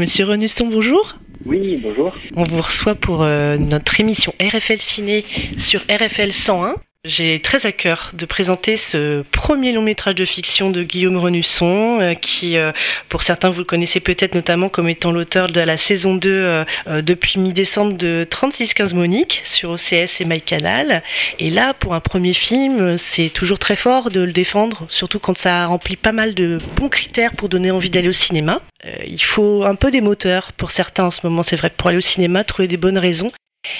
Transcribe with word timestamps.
Monsieur 0.00 0.24
Renusson, 0.24 0.66
bonjour. 0.66 1.18
Oui, 1.44 1.78
bonjour. 1.82 2.16
On 2.34 2.44
vous 2.44 2.62
reçoit 2.62 2.94
pour 2.94 3.20
euh, 3.20 3.58
notre 3.58 4.00
émission 4.00 4.32
RFL 4.40 4.80
Ciné 4.80 5.26
sur 5.58 5.82
RFL 5.90 6.32
101. 6.32 6.76
J'ai 7.06 7.40
très 7.40 7.64
à 7.64 7.72
cœur 7.72 8.10
de 8.12 8.26
présenter 8.26 8.76
ce 8.76 9.22
premier 9.32 9.72
long 9.72 9.80
métrage 9.80 10.16
de 10.16 10.26
fiction 10.26 10.68
de 10.68 10.82
Guillaume 10.82 11.16
Renusson, 11.16 11.98
euh, 11.98 12.12
qui, 12.12 12.58
euh, 12.58 12.72
pour 13.08 13.22
certains, 13.22 13.48
vous 13.48 13.60
le 13.60 13.64
connaissez 13.64 14.00
peut-être 14.00 14.34
notamment 14.34 14.68
comme 14.68 14.86
étant 14.86 15.10
l'auteur 15.10 15.46
de 15.46 15.62
la 15.62 15.78
saison 15.78 16.14
2 16.14 16.30
euh, 16.30 16.64
depuis 17.00 17.40
mi-décembre 17.40 17.94
de 17.96 18.26
3615 18.28 18.92
Monique 18.92 19.40
sur 19.46 19.70
OCS 19.70 20.20
et 20.20 20.26
MyCanal. 20.26 21.02
Et 21.38 21.48
là, 21.48 21.72
pour 21.72 21.94
un 21.94 22.00
premier 22.00 22.34
film, 22.34 22.98
c'est 22.98 23.30
toujours 23.30 23.58
très 23.58 23.76
fort 23.76 24.10
de 24.10 24.20
le 24.20 24.32
défendre, 24.32 24.84
surtout 24.90 25.20
quand 25.20 25.38
ça 25.38 25.64
remplit 25.64 25.96
pas 25.96 26.12
mal 26.12 26.34
de 26.34 26.58
bons 26.76 26.90
critères 26.90 27.32
pour 27.32 27.48
donner 27.48 27.70
envie 27.70 27.88
d'aller 27.88 28.10
au 28.10 28.12
cinéma. 28.12 28.60
Il 29.08 29.22
faut 29.22 29.64
un 29.64 29.74
peu 29.74 29.90
des 29.90 30.02
moteurs 30.02 30.52
pour 30.52 30.70
certains 30.70 31.04
en 31.04 31.10
ce 31.10 31.20
moment, 31.24 31.42
c'est 31.42 31.56
vrai, 31.56 31.70
pour 31.74 31.88
aller 31.88 31.98
au 31.98 32.02
cinéma, 32.02 32.44
trouver 32.44 32.68
des 32.68 32.76
bonnes 32.76 32.98
raisons. 32.98 33.32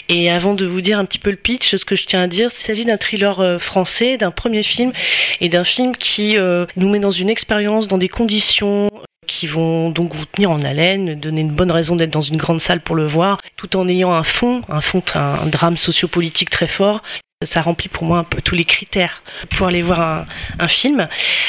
Et 0.09 0.31
avant 0.31 0.55
de 0.55 0.67
vous 0.67 0.81
dire 0.81 0.98
un 0.98 1.05
petit 1.05 1.19
peu 1.19 1.31
le 1.31 1.36
pitch, 1.36 1.77
ce 1.77 1.84
que 1.84 1.97
je 1.97 2.06
tiens 2.06 2.23
à 2.23 2.27
dire, 2.27 2.50
il 2.53 2.64
s'agit 2.64 2.84
d'un 2.84 2.98
thriller 2.98 3.41
euh, 3.41 3.59
français, 3.59 4.19
d'un 4.19 4.31
premier 4.31 4.62
film, 4.62 4.92
et 5.41 5.48
d'un 5.48 5.64
film 5.64 5.97
qui 5.97 6.37
euh, 6.37 6.67
nous 6.77 6.89
met 6.89 6.98
dans 6.98 7.11
une 7.11 7.31
expérience, 7.31 7.89
dans 7.89 7.98
des 7.98 8.09
conditions 8.09 8.89
qui 9.27 9.47
vont 9.47 9.91
donc 9.91 10.14
vous 10.14 10.25
tenir 10.27 10.50
en 10.50 10.62
haleine, 10.62 11.14
donner 11.14 11.42
une 11.42 11.53
bonne 11.53 11.70
raison 11.70 11.95
d'être 11.95 12.11
dans 12.11 12.20
une 12.20 12.37
grande 12.37 12.61
salle 12.61 12.81
pour 12.81 12.97
le 12.97 13.06
voir, 13.06 13.39
tout 13.56 13.77
en 13.77 13.87
ayant 13.89 14.12
un 14.12 14.25
fond, 14.25 14.62
un 14.69 14.81
fond, 14.81 15.03
un 15.14 15.47
drame 15.47 15.77
sociopolitique 15.77 16.50
très 16.50 16.67
fort. 16.67 17.03
Ça 17.47 17.62
remplit 17.62 17.89
pour 17.89 18.05
moi 18.05 18.19
un 18.19 18.25
peu 18.25 18.42
tous 18.42 18.55
les 18.55 18.65
critères 18.65 19.22
pour 19.56 19.69
aller 19.69 19.81
voir 19.81 20.27
un, 20.59 20.69
film. 20.69 21.09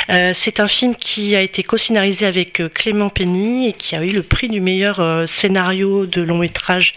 Euh, 0.09 0.31
c'est 0.33 0.61
un 0.61 0.69
film 0.69 0.95
qui 0.95 1.35
a 1.35 1.41
été 1.41 1.63
co-scénarisé 1.63 2.25
avec 2.25 2.61
Clément 2.73 3.09
Penny 3.09 3.67
et 3.67 3.73
qui 3.73 3.97
a 3.97 4.03
eu 4.03 4.11
le 4.11 4.23
prix 4.23 4.47
du 4.47 4.61
meilleur 4.61 5.27
scénario 5.27 6.05
de 6.05 6.21
long 6.21 6.37
métrage 6.37 6.93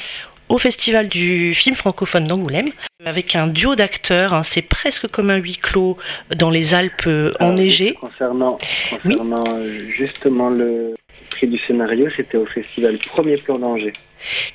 au 0.49 0.59
Festival 0.59 1.09
du 1.09 1.55
film 1.55 1.75
francophone 1.75 2.25
d'Angoulême, 2.25 2.71
avec 3.05 3.35
un 3.35 3.47
duo 3.47 3.75
d'acteurs. 3.77 4.35
hein, 4.35 4.43
c'est 4.43 4.63
presque 4.63 5.09
comme 5.09 5.31
un 5.31 5.37
huis 5.37 5.57
clos 5.57 5.97
dans 6.37 6.51
les 6.51 6.75
Alpes 6.75 7.07
euh, 7.07 7.33
enneigées. 7.41 7.95
Concernant, 7.95 8.59
concernant 8.91 9.45
euh, 9.55 9.79
justement 9.97 10.51
le 10.51 10.95
prix 11.31 11.47
du 11.47 11.59
scénario, 11.59 12.09
c'était 12.17 12.37
au 12.37 12.47
festival 12.47 12.99
Premier 12.99 13.37
Plan 13.39 13.59
d'Angers. 13.59 13.93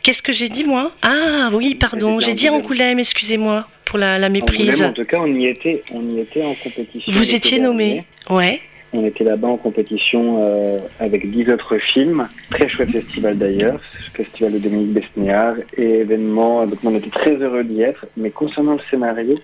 Qu'est-ce 0.02 0.24
que 0.24 0.34
j'ai 0.34 0.50
dit 0.50 0.64
moi? 0.64 0.92
Ah 1.04 1.50
oui, 1.54 1.76
pardon, 1.76 2.20
j'ai 2.20 2.34
dit 2.34 2.50
Angoulême. 2.50 2.66
Angoulême, 2.66 3.00
excusez-moi 3.00 3.68
pour 3.86 3.98
la, 4.00 4.18
la 4.20 4.28
Angoulême, 4.28 4.44
méprise. 4.46 4.82
en 4.84 4.94
tout 4.94 5.06
cas, 5.06 5.18
on 5.20 5.28
y 5.28 5.48
était, 5.48 5.84
on 5.92 6.02
y 6.16 6.20
était 6.22 6.44
en 6.44 6.54
compétition. 6.56 7.12
Vous 7.12 7.36
étiez 7.36 7.60
nommé, 7.60 8.04
ouais. 8.30 8.62
On 8.92 9.06
était 9.06 9.24
là-bas 9.24 9.48
en 9.48 9.58
compétition 9.58 10.38
euh, 10.42 10.80
avec 11.00 11.30
dix 11.30 11.48
autres 11.52 11.78
films. 11.78 12.28
Très 12.50 12.68
chouette 12.68 12.92
festival 12.92 13.38
d'ailleurs, 13.38 13.80
festival 14.16 14.54
de 14.54 14.60
Dominique 14.60 14.94
Besnéard 14.94 15.56
et 15.78 16.00
événement. 16.00 16.66
Donc 16.66 16.80
on 16.84 16.96
était 16.96 17.12
très 17.12 17.36
heureux 17.36 17.64
d'y 17.64 17.82
être. 17.82 18.06
Mais 18.18 18.32
concernant 18.32 18.74
le 18.74 18.82
scénario, 18.90 19.36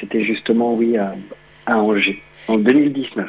c'était 0.00 0.20
justement 0.20 0.74
oui 0.74 0.98
à, 0.98 1.14
à 1.66 1.78
Angers 1.78 2.20
en 2.48 2.58
2019. 2.58 3.28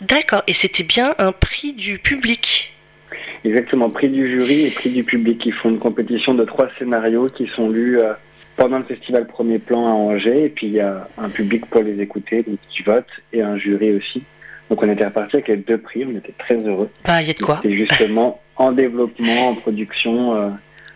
D'accord, 0.00 0.42
et 0.46 0.52
c'était 0.52 0.84
bien 0.84 1.14
un 1.18 1.32
prix 1.32 1.72
du 1.72 1.98
public. 1.98 2.72
Exactement, 3.44 3.90
prix 3.90 4.08
du 4.08 4.30
jury 4.30 4.66
et 4.66 4.70
prix 4.70 4.90
du 4.90 5.04
public. 5.04 5.44
Ils 5.44 5.52
font 5.52 5.68
une 5.68 5.78
compétition 5.78 6.34
de 6.34 6.44
trois 6.44 6.68
scénarios 6.78 7.28
qui 7.28 7.46
sont 7.48 7.68
lus 7.68 7.98
euh, 7.98 8.14
pendant 8.56 8.78
le 8.78 8.84
festival 8.84 9.26
Premier 9.26 9.58
Plan 9.58 9.86
à 9.86 9.92
Angers. 9.92 10.46
Et 10.46 10.48
puis 10.48 10.66
il 10.66 10.72
y 10.72 10.80
a 10.80 11.08
un 11.18 11.28
public 11.28 11.66
pour 11.66 11.82
les 11.82 12.00
écouter, 12.00 12.42
donc 12.42 12.58
qui 12.70 12.82
vote, 12.82 13.06
et 13.32 13.42
un 13.42 13.58
jury 13.58 13.92
aussi. 13.92 14.22
Donc 14.70 14.82
on 14.82 14.90
était 14.90 15.04
reparti 15.04 15.36
avec 15.36 15.48
les 15.48 15.56
deux 15.56 15.78
prix, 15.78 16.04
on 16.06 16.16
était 16.16 16.34
très 16.38 16.56
heureux. 16.56 16.90
Il 17.06 17.26
y 17.26 17.30
a 17.30 17.34
de 17.34 17.42
quoi. 17.42 17.60
C'était 17.62 17.76
justement 17.76 18.40
en 18.56 18.72
développement, 18.72 19.48
en 19.48 19.54
production, 19.56 20.34
euh, 20.36 20.50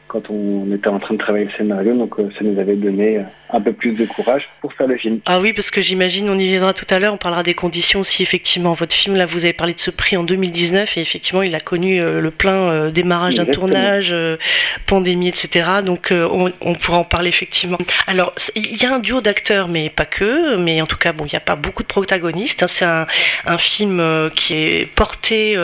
quand 0.09 0.31
on 0.31 0.73
était 0.75 0.89
en 0.89 0.99
train 0.99 1.15
de 1.15 1.19
travailler 1.19 1.45
le 1.45 1.51
scénario. 1.57 1.95
Donc 1.97 2.19
euh, 2.19 2.29
ça 2.37 2.45
nous 2.45 2.59
avait 2.59 2.75
donné 2.77 3.19
euh, 3.19 3.23
un 3.51 3.61
peu 3.61 3.73
plus 3.73 3.93
de 3.93 4.07
courage 4.07 4.49
pour 4.61 4.73
faire 4.73 4.87
le 4.87 4.97
film. 4.97 5.21
Ah 5.27 5.41
oui, 5.41 5.53
parce 5.53 5.71
que 5.71 5.81
j'imagine, 5.81 6.29
on 6.29 6.39
y 6.39 6.47
viendra 6.47 6.73
tout 6.75 6.87
à 6.91 6.99
l'heure, 6.99 7.15
on 7.15 7.19
parlera 7.19 7.43
des 7.43 7.55
conditions 7.55 8.01
aussi, 8.01 8.23
effectivement. 8.23 8.73
Votre 8.73 8.95
film, 8.95 9.17
là, 9.17 9.27
vous 9.27 9.45
avez 9.45 9.53
parlé 9.53 9.75
de 9.75 9.81
ce 9.81 9.91
prix 9.91 10.17
en 10.17 10.25
2019, 10.25 10.97
et 10.97 11.01
effectivement, 11.01 11.43
il 11.43 11.55
a 11.55 11.61
connu 11.61 12.01
euh, 12.01 12.21
le 12.21 12.31
plein 12.31 12.91
démarrage 12.91 13.35
d'un 13.37 13.45
tournage, 13.47 14.15
pandémie, 14.87 15.29
etc. 15.29 15.69
Donc, 15.85 16.09
on, 16.13 16.53
on 16.61 16.75
pourra 16.75 16.99
en 16.99 17.05
parler, 17.05 17.29
effectivement. 17.29 17.79
Alors, 18.07 18.35
il 18.55 18.83
y 18.83 18.87
a 18.87 18.95
un 18.95 18.99
duo 18.99 19.21
d'acteurs, 19.21 19.69
mais 19.69 19.91
pas 19.91 20.05
que, 20.05 20.57
mais 20.57 20.81
en 20.81 20.87
tout 20.87 20.97
cas, 20.97 21.13
bon, 21.13 21.25
il 21.25 21.31
n'y 21.33 21.37
a 21.37 21.41
pas 21.41 21.57
beaucoup 21.57 21.83
de 21.83 21.89
protagonistes. 21.89 22.63
hein. 22.63 22.67
C'est 22.69 22.85
un, 22.85 23.07
un 23.47 23.59
film 23.59 24.03
qui 24.35 24.55
est 24.55 24.87
porté 24.95 25.57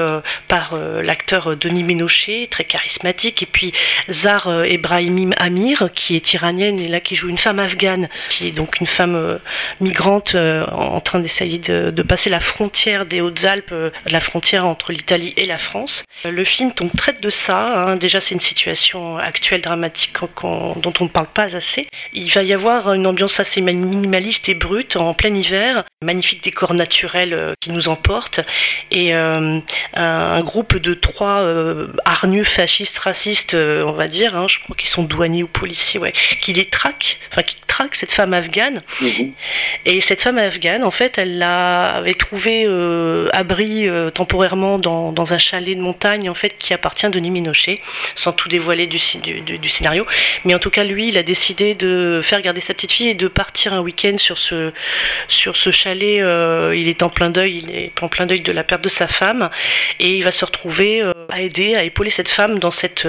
par 0.49 0.79
l'acteur 1.03 1.57
Denis 1.57 1.85
Ménochet, 1.85 2.49
très 2.51 2.65
charismatique, 2.65 3.43
et 3.43 3.47
puis 3.47 3.73
Zar 4.11 4.34
euh, 4.47 4.65
Ebrahimi 4.65 5.31
Amir, 5.39 5.89
qui 5.95 6.17
est 6.17 6.33
iranienne, 6.33 6.79
et 6.79 6.89
là, 6.89 7.01
qui 7.01 7.15
joue 7.15 7.29
une 7.29 7.39
femme 7.39 7.59
afghane, 7.59 8.09
qui 8.31 8.49
est 8.49 8.51
donc 8.51 8.81
une 8.81 8.87
femme 8.87 9.15
euh, 9.15 9.39
migrante 9.81 10.35
euh, 10.35 10.65
en 10.67 11.01
train 11.01 11.21
d'essayer 11.21 11.59
de, 11.59 12.03
passer 12.03 12.29
la 12.29 12.41
frontière 12.41 13.07
des 13.07 13.21
Hautes-Alpes, 13.21 13.75
la 14.07 14.21
frontière 14.21 14.67
entre 14.67 14.93
l'Italie 14.93 15.33
et 15.37 15.45
la 15.45 15.57
France. 15.57 16.05
Le 16.25 16.45
film 16.45 16.73
donc 16.77 16.95
traite 16.95 17.23
de 17.23 17.31
ça. 17.31 17.89
hein. 17.89 17.97
Déjà, 17.97 18.21
c'est 18.21 18.35
une 18.35 18.41
situation 18.41 19.17
actuelle 19.17 19.63
dramatique 19.63 20.13
dont 20.21 20.93
on 21.01 21.05
ne 21.05 21.09
parle 21.09 21.29
pas 21.29 21.57
assez. 21.57 21.87
Il 22.13 22.31
va 22.31 22.43
y 22.43 22.53
avoir 22.53 22.93
une 22.93 23.07
ambiance 23.07 23.41
assez 23.41 23.63
minimaliste 23.63 24.49
et 24.51 24.55
brute 24.55 24.97
en 24.97 25.15
plein 25.15 25.35
hiver. 25.35 25.85
Magnifique 26.03 26.45
décor 26.45 26.75
naturel 26.75 27.55
qui 27.61 27.71
nous 27.71 27.89
emporte 27.89 28.41
et 28.91 29.13
un, 29.15 29.63
groupe 30.43 30.77
de 30.77 30.95
trois 30.95 31.41
euh, 31.43 31.89
hargneux 32.05 32.45
fascistes 32.45 32.99
racistes, 32.99 33.55
on 33.55 33.93
va 33.93 34.09
dire. 34.09 34.24
Hein, 34.35 34.47
je 34.49 34.59
crois 34.61 34.77
qu'ils 34.77 34.89
sont 34.89 35.03
douaniers 35.03 35.43
ou 35.43 35.49
policiers, 35.49 36.01
ouais, 36.01 36.13
qui 36.41 36.53
les 36.53 36.65
traquent, 36.67 37.19
enfin 37.31 37.43
qui 37.43 37.57
traquent 37.67 37.97
cette 37.97 38.13
femme 38.13 38.33
afghane. 38.35 38.83
Mhm. 39.01 39.33
Et 39.87 40.01
cette 40.01 40.21
femme 40.23 40.39
afghane, 40.39 40.85
en 40.85 40.91
fait, 40.91 41.19
elle 41.19 41.39
l'a- 41.39 41.97
avait 41.97 42.15
trouvé 42.15 42.65
euh, 42.67 43.29
abri 43.33 43.89
euh, 43.89 44.11
temporairement 44.11 44.79
dans, 44.79 45.13
dans 45.13 45.33
un 45.35 45.39
chalet 45.39 45.77
de 45.77 45.83
montagne, 45.83 46.31
en 46.31 46.35
fait, 46.35 46.57
qui 46.59 46.73
appartient 46.73 47.05
à 47.07 47.09
Denis 47.11 47.31
Minochet, 47.31 47.81
sans 48.15 48.33
tout 48.33 48.49
dévoiler 48.49 48.87
du, 48.87 48.99
sci- 48.99 49.19
du, 49.21 49.41
du- 49.41 49.59
du 49.59 49.69
scénario. 49.69 50.07
Mais 50.45 50.55
en 50.55 50.59
tout 50.59 50.71
cas, 50.71 50.85
lui, 50.85 51.09
il 51.09 51.19
a 51.19 51.23
décidé 51.23 51.75
de 51.75 52.21
faire 52.23 52.41
garder 52.43 52.61
sa 52.61 52.75
petite 52.75 52.93
fille 52.93 53.09
et 53.09 53.15
de 53.15 53.29
partir 53.29 53.73
un 53.75 53.81
week-end 53.81 54.19
sur 54.19 54.39
ce, 54.39 54.73
sur 55.29 55.57
ce 55.57 55.71
chalet. 55.71 56.21
euh, 56.23 56.73
il 56.77 56.89
est 56.89 57.03
en 57.03 57.09
plein 57.11 57.31
deuil, 57.31 57.59
il 57.65 57.71
est 57.75 57.93
en 58.03 58.09
plein 58.09 58.27
deuil 58.27 58.41
de 58.41 58.53
la 58.53 58.63
perte 58.65 58.83
de 58.85 58.89
sa 58.89 59.09
femme, 59.09 59.51
et 60.01 60.09
il 60.17 60.23
va 60.23 60.31
se 60.31 60.45
retrouver 60.45 61.03
à 61.33 61.41
aider, 61.41 61.75
à 61.75 61.83
épauler 61.85 62.11
cette 62.11 62.29
femme 62.29 62.59
dans 62.59 62.71
cette 62.71 63.07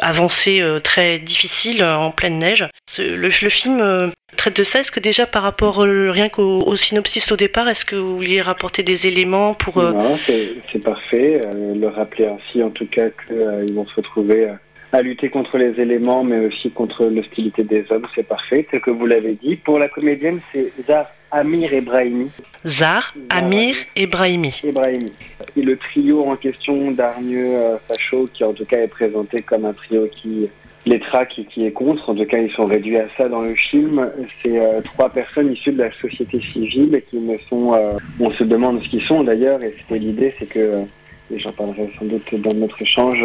avancée 0.00 0.53
euh, 0.62 0.80
très 0.80 1.18
difficile 1.18 1.82
euh, 1.82 1.96
en 1.96 2.10
pleine 2.10 2.38
neige. 2.38 2.66
Le, 2.98 3.30
film 3.30 3.80
euh, 3.80 4.08
traite 4.36 4.56
de 4.56 4.64
ça. 4.64 4.80
Est-ce 4.80 4.90
que 4.90 5.00
déjà 5.00 5.26
par 5.26 5.42
rapport 5.42 5.78
rien 5.78 6.28
qu'au 6.28 6.60
au 6.60 6.76
synopsis 6.76 7.30
au 7.32 7.36
départ, 7.36 7.68
est-ce 7.68 7.84
que 7.84 7.96
vous 7.96 8.16
vouliez 8.16 8.40
rapporter 8.40 8.82
des 8.82 9.06
éléments 9.06 9.54
pour 9.54 9.82
Non, 9.82 10.18
c'est 10.26 10.82
parfait. 10.82 11.40
Le 11.54 11.86
rappeler 11.88 12.26
ainsi, 12.26 12.62
en 12.62 12.70
tout 12.70 12.86
cas, 12.86 13.10
qu'ils 13.26 13.74
vont 13.74 13.86
se 13.86 13.94
retrouver 13.96 14.48
à 14.94 15.02
lutter 15.02 15.28
contre 15.28 15.58
les 15.58 15.80
éléments, 15.80 16.22
mais 16.22 16.38
aussi 16.46 16.70
contre 16.70 17.06
l'hostilité 17.06 17.64
des 17.64 17.84
hommes, 17.90 18.06
c'est 18.14 18.22
parfait. 18.26 18.64
Tel 18.70 18.80
que 18.80 18.92
vous 18.92 19.06
l'avez 19.06 19.34
dit. 19.34 19.56
Pour 19.56 19.80
la 19.80 19.88
comédienne, 19.88 20.40
c'est 20.52 20.72
Zar 20.86 21.06
Amir 21.32 21.72
Ebrahimi. 21.72 22.30
Zar, 22.64 23.12
Amir 23.30 23.74
et 23.96 24.06
Brahimi 24.06 24.60
Ebrahimi. 24.62 25.12
Et 25.56 25.62
le 25.62 25.76
trio 25.76 26.24
en 26.24 26.36
question 26.36 26.92
d'Arnieux 26.92 27.56
euh, 27.56 27.76
Facho, 27.88 28.28
qui 28.32 28.44
en 28.44 28.52
tout 28.52 28.64
cas 28.64 28.78
est 28.78 28.88
présenté 28.88 29.42
comme 29.42 29.64
un 29.64 29.72
trio 29.72 30.08
qui 30.22 30.48
les 30.86 31.00
traque 31.00 31.36
et 31.40 31.44
qui 31.44 31.66
est 31.66 31.72
contre. 31.72 32.10
En 32.10 32.14
tout 32.14 32.26
cas, 32.26 32.38
ils 32.38 32.52
sont 32.52 32.66
réduits 32.66 32.98
à 32.98 33.08
ça 33.16 33.28
dans 33.28 33.42
le 33.42 33.56
film. 33.56 34.08
C'est 34.42 34.60
euh, 34.60 34.80
trois 34.82 35.08
personnes 35.08 35.52
issues 35.52 35.72
de 35.72 35.82
la 35.82 35.92
société 36.00 36.40
civile 36.52 37.02
qui 37.10 37.16
ne 37.16 37.36
sont... 37.48 37.74
euh, 37.74 37.94
on 38.20 38.30
se 38.30 38.44
demande 38.44 38.80
ce 38.84 38.88
qu'ils 38.88 39.02
sont 39.02 39.24
d'ailleurs, 39.24 39.60
et 39.60 39.74
c'était 39.80 39.98
l'idée, 39.98 40.32
c'est 40.38 40.46
que, 40.46 40.84
et 41.32 41.38
j'en 41.40 41.52
parlerai 41.52 41.90
sans 41.98 42.04
doute 42.04 42.32
dans 42.32 42.54
notre 42.54 42.80
échange, 42.80 43.24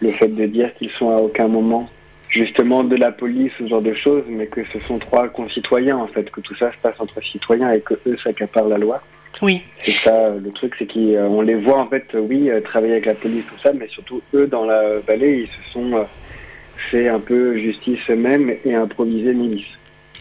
le 0.00 0.12
fait 0.12 0.28
de 0.28 0.46
dire 0.46 0.72
qu'ils 0.74 0.90
sont 0.98 1.10
à 1.10 1.16
aucun 1.20 1.48
moment 1.48 1.88
justement 2.28 2.82
de 2.82 2.96
la 2.96 3.12
police, 3.12 3.52
ce 3.58 3.66
genre 3.68 3.82
de 3.82 3.94
choses, 3.94 4.24
mais 4.28 4.46
que 4.46 4.60
ce 4.72 4.80
sont 4.88 4.98
trois 4.98 5.28
concitoyens 5.28 5.96
en 5.98 6.08
fait, 6.08 6.30
que 6.30 6.40
tout 6.40 6.54
ça 6.56 6.72
se 6.72 6.76
passe 6.82 6.96
entre 6.98 7.22
citoyens 7.22 7.70
et 7.72 7.80
que 7.80 7.94
eux 8.06 8.16
s'accaparent 8.24 8.68
la 8.68 8.78
loi. 8.78 9.00
Oui, 9.42 9.62
C'est 9.84 9.92
ça 9.92 10.14
euh, 10.14 10.40
le 10.40 10.50
truc, 10.52 10.74
c'est 10.78 10.86
qu'on 10.92 11.40
les 11.42 11.54
voit 11.56 11.78
en 11.80 11.88
fait, 11.88 12.06
euh, 12.14 12.20
oui, 12.20 12.50
euh, 12.50 12.60
travailler 12.60 12.92
avec 12.94 13.06
la 13.06 13.14
police, 13.14 13.44
tout 13.48 13.58
ça, 13.62 13.72
mais 13.72 13.88
surtout 13.88 14.20
eux 14.34 14.46
dans 14.46 14.64
la 14.64 14.98
vallée, 15.00 15.42
ils 15.48 15.48
se 15.66 15.72
sont 15.72 15.92
euh, 15.96 16.04
fait 16.90 17.08
un 17.08 17.20
peu 17.20 17.56
justice 17.58 17.98
eux-mêmes 18.10 18.54
et 18.64 18.74
improvisé 18.74 19.32
milice. 19.32 19.66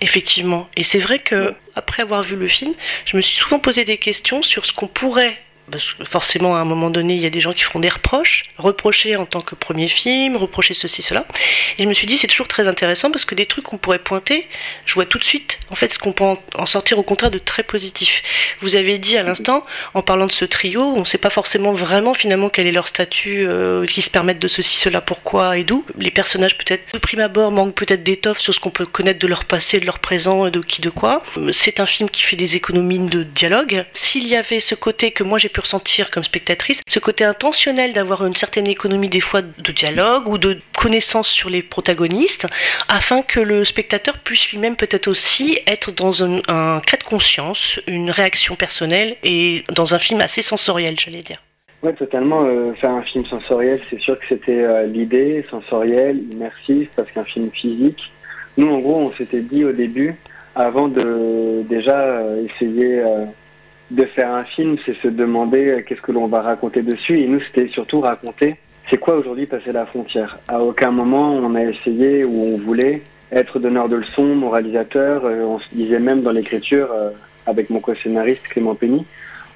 effectivement. 0.01 0.67
Et 0.77 0.83
c'est 0.83 0.99
vrai 0.99 1.19
que 1.19 1.35
Ouais. 1.47 1.55
après 1.75 2.03
avoir 2.03 2.21
vu 2.23 2.35
le 2.35 2.47
film, 2.47 2.73
je 3.05 3.15
me 3.17 3.21
suis 3.21 3.35
souvent 3.35 3.59
posé 3.59 3.85
des 3.85 3.97
questions 3.97 4.41
sur 4.43 4.65
ce 4.65 4.73
qu'on 4.73 4.87
pourrait 4.87 5.37
parce 5.73 5.93
que 5.93 6.05
forcément 6.05 6.55
à 6.55 6.59
un 6.59 6.65
moment 6.65 6.91
donné 6.91 7.15
il 7.15 7.21
y 7.21 7.25
a 7.25 7.31
des 7.31 7.41
gens 7.41 7.51
qui 7.51 7.63
feront 7.63 7.79
des 7.79 7.89
reproches, 7.89 8.43
reprocher 8.57 9.15
en 9.15 9.25
tant 9.25 9.41
que 9.41 9.55
premier 9.55 9.87
film, 9.87 10.37
reprocher 10.37 10.75
ceci, 10.75 11.01
cela. 11.01 11.25
Et 11.79 11.83
je 11.83 11.87
me 11.87 11.93
suis 11.95 12.05
dit 12.05 12.17
c'est 12.17 12.27
toujours 12.27 12.47
très 12.47 12.67
intéressant 12.67 13.09
parce 13.09 13.25
que 13.25 13.33
des 13.33 13.47
trucs 13.47 13.65
qu'on 13.65 13.79
pourrait 13.79 13.99
pointer, 13.99 14.47
je 14.85 14.93
vois 14.93 15.07
tout 15.07 15.17
de 15.17 15.23
suite 15.23 15.59
en 15.71 15.75
fait 15.75 15.91
ce 15.91 15.97
qu'on 15.97 16.13
peut 16.13 16.23
en 16.23 16.65
sortir 16.67 16.99
au 16.99 17.03
contraire 17.03 17.31
de 17.31 17.39
très 17.39 17.63
positif. 17.63 18.21
Vous 18.61 18.75
avez 18.75 18.99
dit 18.99 19.17
à 19.17 19.23
l'instant, 19.23 19.65
en 19.95 20.03
parlant 20.03 20.27
de 20.27 20.31
ce 20.31 20.45
trio, 20.45 20.81
on 20.81 20.99
ne 20.99 21.05
sait 21.05 21.17
pas 21.17 21.31
forcément 21.31 21.73
vraiment 21.73 22.13
finalement 22.13 22.49
quel 22.49 22.67
est 22.67 22.71
leur 22.71 22.87
statut, 22.87 23.47
euh, 23.47 23.85
qui 23.87 24.03
se 24.03 24.11
permettent 24.11 24.39
de 24.39 24.47
ceci, 24.47 24.77
cela, 24.77 25.01
pourquoi 25.01 25.57
et 25.57 25.63
d'où. 25.63 25.83
Les 25.97 26.11
personnages 26.11 26.55
peut-être 26.55 26.83
de 26.93 26.99
prime 26.99 27.21
abord 27.21 27.51
manquent 27.51 27.73
peut-être 27.73 28.03
d'étoffe 28.03 28.39
sur 28.39 28.53
ce 28.53 28.59
qu'on 28.59 28.69
peut 28.69 28.85
connaître 28.85 29.19
de 29.19 29.27
leur 29.27 29.45
passé, 29.45 29.79
de 29.79 29.87
leur 29.87 29.97
présent, 29.97 30.49
de 30.49 30.59
qui, 30.59 30.81
de 30.81 30.91
quoi. 30.91 31.23
C'est 31.51 31.79
un 31.79 31.87
film 31.87 32.09
qui 32.09 32.21
fait 32.21 32.35
des 32.35 32.55
économies 32.55 32.99
de 32.99 33.23
dialogue. 33.23 33.85
S'il 33.93 34.27
y 34.27 34.35
avait 34.35 34.59
ce 34.59 34.75
côté 34.75 35.11
que 35.11 35.23
moi 35.23 35.39
j'ai 35.39 35.49
pu 35.49 35.62
ressentir 35.63 36.12
comme 36.12 36.24
spectatrice, 36.24 36.81
ce 36.88 37.00
côté 37.00 37.24
intentionnel 37.24 37.94
d'avoir 37.94 38.25
une 38.25 38.36
certaine 38.36 38.68
économie 38.68 39.10
des 39.10 39.19
fois 39.19 39.42
de 39.42 39.71
dialogue 39.71 40.27
ou 40.27 40.38
de 40.38 40.60
connaissance 40.77 41.27
sur 41.27 41.50
les 41.50 41.63
protagonistes, 41.63 42.48
afin 42.89 43.21
que 43.21 43.39
le 43.39 43.65
spectateur 43.65 44.18
puisse 44.19 44.51
lui-même 44.51 44.75
peut-être 44.75 45.07
aussi 45.07 45.60
être 45.68 45.92
dans 45.92 46.24
un, 46.24 46.39
un 46.48 46.80
cas 46.80 46.98
de 46.98 47.04
conscience, 47.04 47.80
une 47.88 48.12
réaction 48.12 48.56
personnelle 48.56 49.15
et 49.24 49.63
dans 49.74 49.95
un 49.95 50.00
film 50.00 50.21
assez 50.21 50.42
sensoriel, 50.42 51.00
j'allais 51.00 51.24
dire. 51.24 51.42
Oui, 51.83 51.94
totalement. 51.95 52.45
Euh, 52.45 52.74
faire 52.75 52.92
un 52.92 53.01
film 53.04 53.25
sensoriel, 53.25 53.81
c'est 53.89 54.00
sûr 54.00 54.18
que 54.18 54.25
c'était 54.30 54.63
euh, 54.63 54.86
l'idée, 54.86 55.45
sensorielle, 55.51 56.18
immersif, 56.31 56.89
parce 56.95 57.12
qu'un 57.12 57.25
film 57.25 57.50
physique. 57.51 58.00
Nous, 58.56 58.69
en 58.69 58.80
gros, 58.80 58.95
on 58.95 59.13
s'était 59.18 59.42
dit 59.42 59.66
au 59.66 59.74
début, 59.74 60.16
avant 60.56 60.88
de 60.88 61.63
déjà 61.68 62.00
euh, 62.00 62.45
essayer 62.45 63.04
de 63.94 64.06
faire 64.06 64.34
un 64.34 64.44
film, 64.44 64.78
c'est 64.86 64.98
se 64.98 65.07
demander 65.07 65.68
euh, 65.68 65.81
qu'est-ce 65.81 66.01
que 66.01 66.12
l'on 66.12 66.28
va 66.28 66.42
raconter 66.42 66.81
dessus. 66.81 67.19
Et 67.19 67.28
nous, 67.28 67.40
c'était 67.42 67.68
surtout 67.69 68.01
raconter 68.01 68.56
c'est 68.90 68.98
quoi 68.98 69.16
aujourd'hui 69.16 69.45
passer 69.45 69.72
la 69.72 69.86
frontière? 69.86 70.40
À 70.50 70.62
aucun 70.62 70.92
moment 70.92 71.34
on 71.34 71.56
a 71.56 71.63
essayé 71.63 72.25
ou 72.25 72.54
on 72.54 72.57
voulait 72.57 73.01
être 73.31 73.57
donneur 73.57 73.88
de 73.88 73.95
leçons, 73.95 74.36
moralisateur. 74.36 75.24
On 75.24 75.57
se 75.57 75.66
disait 75.72 76.00
même 76.00 76.22
dans 76.22 76.31
l'écriture, 76.31 76.90
avec 77.45 77.69
mon 77.69 77.80
co-scénariste 77.80 78.44
Clément 78.50 78.75
Penny, 78.75 79.06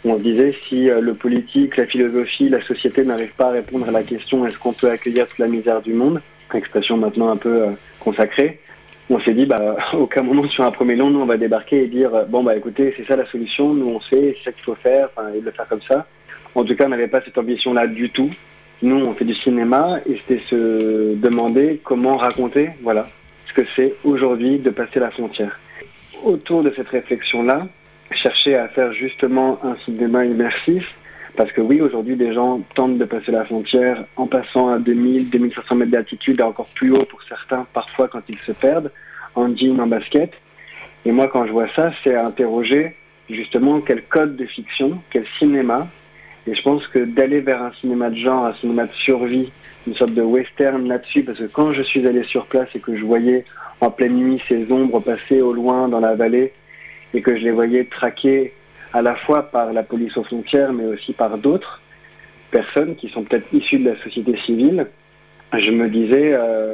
on 0.05 0.17
se 0.17 0.23
disait 0.23 0.55
si 0.69 0.85
le 0.85 1.13
politique, 1.13 1.75
la 1.75 1.85
philosophie, 1.85 2.47
la 2.47 2.63
société 2.63 3.03
n'arrivent 3.03 3.35
pas 3.35 3.49
à 3.49 3.51
répondre 3.51 3.87
à 3.89 3.91
la 3.91 4.03
question 4.03 4.47
est-ce 4.47 4.57
qu'on 4.57 4.71
peut 4.71 4.89
accueillir 4.89 5.27
toute 5.27 5.39
la 5.39 5.47
misère 5.47 5.81
du 5.81 5.93
monde, 5.93 6.21
expression 6.53 6.95
maintenant 6.95 7.29
un 7.29 7.37
peu 7.37 7.65
consacrée, 7.99 8.61
on 9.09 9.19
s'est 9.21 9.33
dit, 9.33 9.45
bah, 9.45 9.77
aucun 9.93 10.23
moment 10.23 10.47
sur 10.49 10.63
un 10.63 10.71
premier 10.71 10.95
long, 10.95 11.09
nous, 11.09 11.21
on 11.21 11.25
va 11.25 11.37
débarquer 11.37 11.83
et 11.83 11.87
dire, 11.87 12.11
bon, 12.29 12.43
bah, 12.43 12.55
écoutez, 12.55 12.93
c'est 12.97 13.05
ça 13.07 13.15
la 13.15 13.25
solution, 13.27 13.73
nous, 13.73 13.87
on 13.87 14.01
sait, 14.01 14.35
c'est 14.37 14.45
ça 14.45 14.51
qu'il 14.51 14.63
faut 14.63 14.75
faire, 14.75 15.09
et 15.35 15.39
le 15.39 15.51
faire 15.51 15.67
comme 15.67 15.81
ça. 15.87 16.05
En 16.55 16.63
tout 16.63 16.75
cas, 16.75 16.85
on 16.85 16.89
n'avait 16.89 17.07
pas 17.07 17.21
cette 17.21 17.37
ambition-là 17.37 17.87
du 17.87 18.09
tout. 18.09 18.29
Nous, 18.81 18.95
on 18.95 19.13
fait 19.13 19.25
du 19.25 19.35
cinéma, 19.35 19.99
et 20.05 20.17
c'était 20.17 20.43
se 20.49 21.15
demander 21.15 21.79
comment 21.83 22.17
raconter, 22.17 22.71
voilà, 22.81 23.07
ce 23.47 23.53
que 23.53 23.67
c'est 23.75 23.95
aujourd'hui 24.03 24.59
de 24.59 24.69
passer 24.69 24.99
la 24.99 25.11
frontière. 25.11 25.59
Autour 26.23 26.63
de 26.63 26.73
cette 26.75 26.89
réflexion-là, 26.89 27.67
chercher 28.11 28.55
à 28.55 28.67
faire 28.69 28.93
justement 28.93 29.59
un 29.63 29.75
cinéma 29.85 30.25
immersif, 30.25 30.85
parce 31.37 31.51
que 31.51 31.61
oui, 31.61 31.79
aujourd'hui, 31.79 32.15
des 32.15 32.33
gens 32.33 32.61
tentent 32.73 32.97
de 32.97 33.05
passer 33.05 33.31
la 33.31 33.45
frontière 33.45 34.05
en 34.15 34.25
passant 34.25 34.69
à 34.69 34.79
2000, 34.79 35.29
2500 35.29 35.75
mètres 35.75 35.91
d'altitude, 35.91 36.41
à 36.41 36.47
encore 36.47 36.67
plus 36.73 36.91
haut 36.91 37.05
pour 37.05 37.21
certains, 37.29 37.67
parfois 37.73 38.07
quand 38.07 38.23
ils 38.27 38.39
se 38.39 38.51
perdent, 38.53 38.91
en 39.35 39.55
jean, 39.55 39.79
en 39.79 39.85
basket. 39.85 40.33
Et 41.05 41.11
moi, 41.11 41.27
quand 41.27 41.45
je 41.45 41.51
vois 41.51 41.69
ça, 41.75 41.91
c'est 42.03 42.15
interroger 42.15 42.95
justement 43.29 43.81
quel 43.81 44.01
code 44.05 44.35
de 44.35 44.45
fiction, 44.45 44.99
quel 45.11 45.25
cinéma. 45.37 45.87
Et 46.47 46.55
je 46.55 46.61
pense 46.63 46.87
que 46.87 46.99
d'aller 46.99 47.41
vers 47.41 47.61
un 47.61 47.71
cinéma 47.81 48.09
de 48.09 48.15
genre, 48.15 48.45
un 48.45 48.55
cinéma 48.55 48.85
de 48.85 48.93
survie, 48.93 49.51
une 49.85 49.93
sorte 49.93 50.15
de 50.15 50.23
western 50.23 50.87
là-dessus, 50.87 51.21
parce 51.21 51.37
que 51.37 51.45
quand 51.45 51.71
je 51.71 51.83
suis 51.83 52.07
allé 52.07 52.23
sur 52.23 52.47
place 52.47 52.69
et 52.73 52.79
que 52.79 52.97
je 52.97 53.05
voyais 53.05 53.45
en 53.79 53.91
pleine 53.91 54.15
nuit 54.15 54.41
ces 54.47 54.71
ombres 54.71 55.01
passer 55.01 55.41
au 55.41 55.53
loin 55.53 55.87
dans 55.87 55.99
la 55.99 56.15
vallée, 56.15 56.51
et 57.13 57.21
que 57.21 57.37
je 57.37 57.43
les 57.43 57.51
voyais 57.51 57.85
traquer 57.85 58.53
à 58.97 59.01
la 59.03 59.13
fois 59.13 59.43
par 59.43 59.73
la 59.73 59.83
police 59.83 60.17
aux 60.17 60.23
frontières, 60.23 60.73
mais 60.73 60.85
aussi 60.85 61.13
par 61.13 61.37
d'autres 61.37 61.79
personnes 62.49 62.95
qui 62.95 63.09
sont 63.09 63.21
peut-être 63.23 63.45
issues 63.53 63.77
de 63.77 63.91
la 63.91 64.03
société 64.03 64.35
civile, 64.43 64.87
je 65.53 65.69
me 65.69 65.87
disais, 65.87 66.31
euh, 66.33 66.73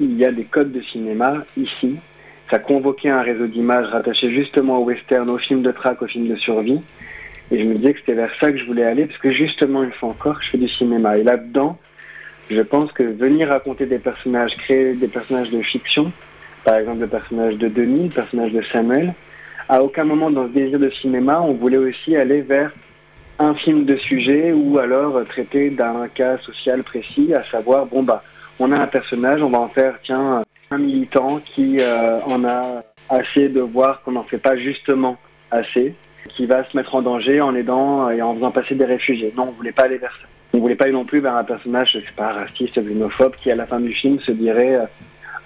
il 0.00 0.16
y 0.16 0.24
a 0.24 0.32
des 0.32 0.42
codes 0.42 0.72
de 0.72 0.82
cinéma 0.82 1.44
ici. 1.56 1.98
Ça 2.50 2.58
convoquait 2.58 3.10
un 3.10 3.22
réseau 3.22 3.46
d'images 3.46 3.86
rattaché 3.86 4.32
justement 4.32 4.78
au 4.78 4.84
western, 4.86 5.30
au 5.30 5.38
film 5.38 5.62
de 5.62 5.70
track, 5.70 6.02
au 6.02 6.08
film 6.08 6.26
de 6.26 6.34
survie. 6.34 6.80
Et 7.52 7.60
je 7.60 7.64
me 7.64 7.76
disais 7.76 7.92
que 7.92 8.00
c'était 8.00 8.14
vers 8.14 8.32
ça 8.40 8.50
que 8.50 8.58
je 8.58 8.64
voulais 8.64 8.84
aller, 8.84 9.06
parce 9.06 9.20
que 9.20 9.30
justement, 9.30 9.84
une 9.84 9.92
fois 9.92 10.08
encore, 10.08 10.42
je 10.42 10.50
fais 10.50 10.58
du 10.58 10.68
cinéma. 10.68 11.16
Et 11.16 11.22
là-dedans, 11.22 11.78
je 12.50 12.60
pense 12.60 12.90
que 12.90 13.04
venir 13.04 13.50
raconter 13.50 13.86
des 13.86 14.00
personnages, 14.00 14.56
créer 14.56 14.94
des 14.94 15.08
personnages 15.08 15.50
de 15.50 15.62
fiction, 15.62 16.10
par 16.64 16.74
exemple 16.74 17.02
le 17.02 17.06
personnage 17.06 17.54
de 17.54 17.68
Denis, 17.68 18.08
le 18.08 18.14
personnage 18.14 18.52
de 18.52 18.62
Samuel, 18.72 19.14
à 19.68 19.82
aucun 19.82 20.04
moment 20.04 20.30
dans 20.30 20.46
ce 20.46 20.52
désir 20.52 20.78
de 20.78 20.90
cinéma, 20.90 21.40
on 21.40 21.54
voulait 21.54 21.76
aussi 21.76 22.16
aller 22.16 22.42
vers 22.42 22.72
un 23.38 23.54
film 23.54 23.84
de 23.84 23.96
sujet 23.96 24.52
ou 24.52 24.78
alors 24.78 25.24
traiter 25.26 25.70
d'un 25.70 26.08
cas 26.08 26.38
social 26.38 26.82
précis, 26.82 27.34
à 27.34 27.44
savoir, 27.50 27.86
bon 27.86 28.02
bah, 28.02 28.22
on 28.58 28.72
a 28.72 28.78
un 28.78 28.86
personnage, 28.86 29.42
on 29.42 29.50
va 29.50 29.58
en 29.58 29.68
faire, 29.68 29.98
tiens, 30.04 30.42
un 30.70 30.78
militant 30.78 31.40
qui 31.54 31.78
euh, 31.80 32.20
en 32.22 32.44
a 32.44 32.82
assez 33.08 33.48
de 33.48 33.60
voir 33.60 34.02
qu'on 34.02 34.12
n'en 34.12 34.24
fait 34.24 34.38
pas 34.38 34.56
justement 34.56 35.16
assez, 35.50 35.94
qui 36.36 36.46
va 36.46 36.64
se 36.64 36.76
mettre 36.76 36.94
en 36.94 37.02
danger 37.02 37.40
en 37.40 37.54
aidant 37.54 38.10
et 38.10 38.22
en 38.22 38.34
faisant 38.34 38.50
passer 38.50 38.74
des 38.74 38.84
réfugiés. 38.84 39.32
Non, 39.36 39.48
on 39.48 39.52
voulait 39.52 39.72
pas 39.72 39.84
aller 39.84 39.98
vers 39.98 40.12
ça. 40.12 40.26
On 40.54 40.58
voulait 40.58 40.74
pas 40.74 40.84
aller 40.84 40.92
non 40.92 41.04
plus 41.04 41.20
vers 41.20 41.36
un 41.36 41.44
personnage, 41.44 41.92
je 41.92 41.98
sais 41.98 42.14
pas, 42.16 42.32
raciste, 42.32 42.80
xénophobe, 42.80 43.34
qui 43.42 43.50
à 43.50 43.56
la 43.56 43.66
fin 43.66 43.78
du 43.78 43.92
film 43.92 44.18
se 44.20 44.32
dirait, 44.32 44.76
euh, 44.76 44.86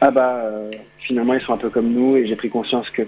ah 0.00 0.10
bah, 0.10 0.42
euh, 0.44 0.70
finalement 0.98 1.34
ils 1.34 1.40
sont 1.42 1.52
un 1.52 1.58
peu 1.58 1.70
comme 1.70 1.92
nous 1.92 2.16
et 2.16 2.26
j'ai 2.26 2.36
pris 2.36 2.48
conscience 2.48 2.88
que 2.90 3.02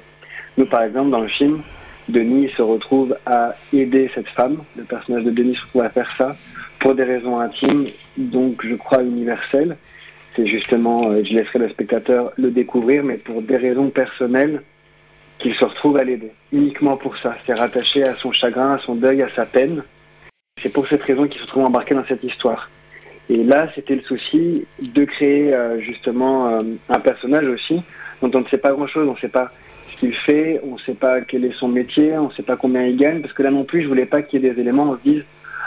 nous, 0.57 0.67
par 0.67 0.83
exemple, 0.83 1.11
dans 1.11 1.21
le 1.21 1.29
film, 1.29 1.63
Denis 2.09 2.51
se 2.57 2.63
retrouve 2.63 3.17
à 3.27 3.55
aider 3.73 4.11
cette 4.15 4.29
femme. 4.29 4.59
Le 4.77 4.85
personnage 4.85 5.25
de 5.25 5.31
Denis 5.31 5.55
se 5.55 5.63
retrouve 5.63 5.85
à 5.85 5.91
faire 5.91 6.11
ça 6.19 6.37
pour 6.81 6.95
des 6.95 7.05
raisons 7.05 7.39
intimes, 7.39 7.87
donc 8.17 8.65
je 8.67 8.75
crois 8.75 9.03
universelles. 9.03 9.77
C'est 10.35 10.47
justement, 10.47 11.11
euh, 11.11 11.23
je 11.25 11.33
laisserai 11.35 11.59
le 11.61 11.69
spectateur 11.69 12.33
le 12.37 12.51
découvrir, 12.51 13.05
mais 13.05 13.19
pour 13.19 13.43
des 13.43 13.57
raisons 13.57 13.91
personnelles, 13.91 14.63
qu'il 15.39 15.55
se 15.55 15.65
retrouve 15.65 15.97
à 15.97 16.05
l'aider. 16.05 16.33
Uniquement 16.53 16.97
pour 16.97 17.17
ça. 17.19 17.37
C'est 17.47 17.55
rattaché 17.55 18.05
à 18.05 18.15
son 18.17 18.33
chagrin, 18.33 18.75
à 18.75 18.79
son 18.79 18.95
deuil, 18.95 19.23
à 19.23 19.29
sa 19.35 19.45
peine. 19.45 19.83
C'est 20.63 20.69
pour 20.69 20.87
cette 20.87 21.03
raison 21.03 21.27
qu'il 21.27 21.41
se 21.41 21.47
trouve 21.47 21.65
embarqué 21.65 21.95
dans 21.95 22.05
cette 22.07 22.23
histoire. 22.23 22.71
Et 23.29 23.43
là, 23.43 23.69
c'était 23.75 23.97
le 23.97 24.03
souci 24.03 24.67
de 24.81 25.05
créer 25.05 25.53
euh, 25.53 25.81
justement 25.81 26.49
euh, 26.49 26.63
un 26.89 27.01
personnage 27.01 27.47
aussi 27.47 27.83
dont 28.21 28.31
on 28.35 28.41
ne 28.41 28.49
sait 28.49 28.59
pas 28.59 28.73
grand-chose, 28.73 29.09
on 29.09 29.15
ne 29.15 29.19
sait 29.19 29.29
pas 29.29 29.51
qu'il 30.03 30.15
fait, 30.15 30.61
on 30.65 30.75
ne 30.75 30.81
sait 30.81 30.95
pas 30.95 31.21
quel 31.21 31.45
est 31.45 31.55
son 31.61 31.69
métier, 31.69 32.19
on 32.19 32.29
ne 32.29 32.33
sait 32.33 32.43
pas 32.43 32.57
combien 32.57 32.85
il 32.85 32.97
gagne, 32.97 33.21
parce 33.21 33.33
que 33.33 33.43
là 33.43 33.51
non 33.51 33.65
plus, 33.65 33.83
je 33.83 33.89
voulais 33.89 34.07
pas 34.07 34.23
qu'il 34.23 34.43
y 34.43 34.47
ait 34.47 34.53
des 34.53 34.61
éléments, 34.61 34.91
on 34.91 34.97
se 34.97 35.09
dise, 35.09 35.23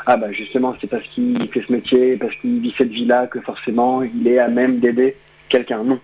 ah 0.05 0.17
bah 0.17 0.31
justement, 0.33 0.75
c'est 0.81 0.89
parce 0.89 1.07
qu'il 1.07 1.49
fait 1.53 1.63
ce 1.65 1.71
métier, 1.71 2.17
parce 2.17 2.35
qu'il 2.35 2.59
vit 2.59 2.73
cette 2.77 2.89
vie-là, 2.89 3.27
que 3.27 3.39
forcément, 3.39 4.03
il 4.03 4.27
est 4.27 4.39
à 4.39 4.49
même 4.49 4.79
d'aider 4.79 5.15
quelqu'un. 5.47 5.83
Non. 5.83 5.99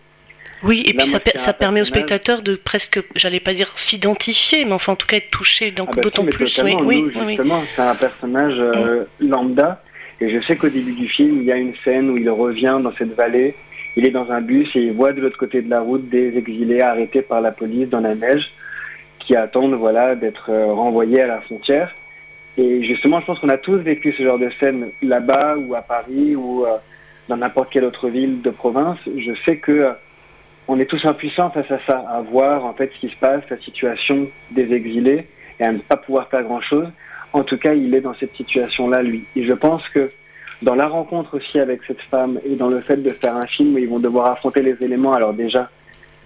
Oui, 0.63 0.83
et 0.87 0.93
puis 0.93 1.07
ça, 1.07 1.19
ça 1.35 1.53
permet 1.53 1.81
au 1.81 1.85
spectateur 1.85 2.41
de 2.41 2.55
presque, 2.55 3.03
j'allais 3.15 3.39
pas 3.39 3.53
dire 3.53 3.73
s'identifier, 3.75 4.63
mais 4.63 4.73
enfin 4.73 4.93
en 4.93 4.95
tout 4.95 5.07
cas 5.07 5.17
être 5.17 5.29
touché 5.29 5.73
ah 5.77 5.83
bah 5.83 6.01
d'autant 6.01 6.23
plus. 6.25 6.61
Oui, 6.63 6.75
oui, 6.83 7.05
justement, 7.13 7.63
c'est 7.75 7.81
un 7.81 7.95
personnage 7.95 8.55
euh, 8.59 9.03
lambda, 9.19 9.83
et 10.21 10.29
je 10.29 10.41
sais 10.45 10.55
qu'au 10.55 10.69
début 10.69 10.93
du 10.93 11.09
film, 11.09 11.41
il 11.41 11.45
y 11.45 11.51
a 11.51 11.57
une 11.57 11.73
scène 11.83 12.09
où 12.11 12.17
il 12.17 12.29
revient 12.29 12.79
dans 12.81 12.93
cette 12.97 13.13
vallée, 13.15 13.55
il 13.95 14.07
est 14.07 14.11
dans 14.11 14.31
un 14.31 14.41
bus 14.41 14.69
et 14.75 14.79
il 14.79 14.93
voit 14.93 15.13
de 15.13 15.21
l'autre 15.21 15.37
côté 15.37 15.61
de 15.61 15.69
la 15.69 15.81
route 15.81 16.07
des 16.09 16.37
exilés 16.37 16.81
arrêtés 16.81 17.21
par 17.21 17.41
la 17.41 17.51
police 17.51 17.89
dans 17.89 17.99
la 17.99 18.15
neige 18.15 18.51
qui 19.19 19.35
attendent 19.35 19.73
voilà, 19.73 20.15
d'être 20.15 20.49
euh, 20.49 20.73
renvoyés 20.73 21.21
à 21.21 21.27
la 21.27 21.41
frontière. 21.41 21.93
Et 22.57 22.83
justement, 22.83 23.19
je 23.19 23.25
pense 23.25 23.39
qu'on 23.39 23.49
a 23.49 23.57
tous 23.57 23.77
vécu 23.77 24.13
ce 24.17 24.23
genre 24.23 24.39
de 24.39 24.49
scène 24.59 24.89
là-bas 25.01 25.57
ou 25.57 25.75
à 25.75 25.81
Paris 25.81 26.35
ou 26.35 26.65
euh, 26.65 26.77
dans 27.29 27.37
n'importe 27.37 27.71
quelle 27.71 27.85
autre 27.85 28.09
ville 28.09 28.41
de 28.41 28.49
province. 28.49 28.97
Je 29.05 29.31
sais 29.45 29.57
que 29.57 29.71
euh, 29.71 29.91
on 30.67 30.79
est 30.79 30.85
tous 30.85 31.03
impuissants 31.05 31.49
face 31.51 31.69
à 31.71 31.79
ça, 31.87 32.03
à 32.09 32.21
voir 32.21 32.65
en 32.65 32.73
fait 32.73 32.91
ce 32.95 32.99
qui 32.99 33.13
se 33.13 33.17
passe, 33.17 33.43
la 33.49 33.57
situation 33.59 34.29
des 34.51 34.73
exilés 34.73 35.27
et 35.59 35.63
à 35.63 35.71
ne 35.71 35.79
pas 35.79 35.97
pouvoir 35.97 36.27
faire 36.29 36.43
grand-chose. 36.43 36.87
En 37.33 37.43
tout 37.43 37.57
cas, 37.57 37.73
il 37.73 37.95
est 37.95 38.01
dans 38.01 38.15
cette 38.15 38.35
situation-là, 38.35 39.01
lui. 39.03 39.23
Et 39.35 39.47
je 39.47 39.53
pense 39.53 39.87
que 39.89 40.11
dans 40.61 40.75
la 40.75 40.87
rencontre 40.87 41.37
aussi 41.37 41.59
avec 41.59 41.81
cette 41.87 42.01
femme 42.03 42.39
et 42.45 42.55
dans 42.55 42.69
le 42.69 42.81
fait 42.81 42.97
de 42.97 43.11
faire 43.11 43.35
un 43.35 43.47
film 43.47 43.73
où 43.75 43.77
ils 43.79 43.89
vont 43.89 43.99
devoir 43.99 44.31
affronter 44.31 44.61
les 44.61 44.75
éléments, 44.81 45.13
alors 45.13 45.33
déjà, 45.33 45.69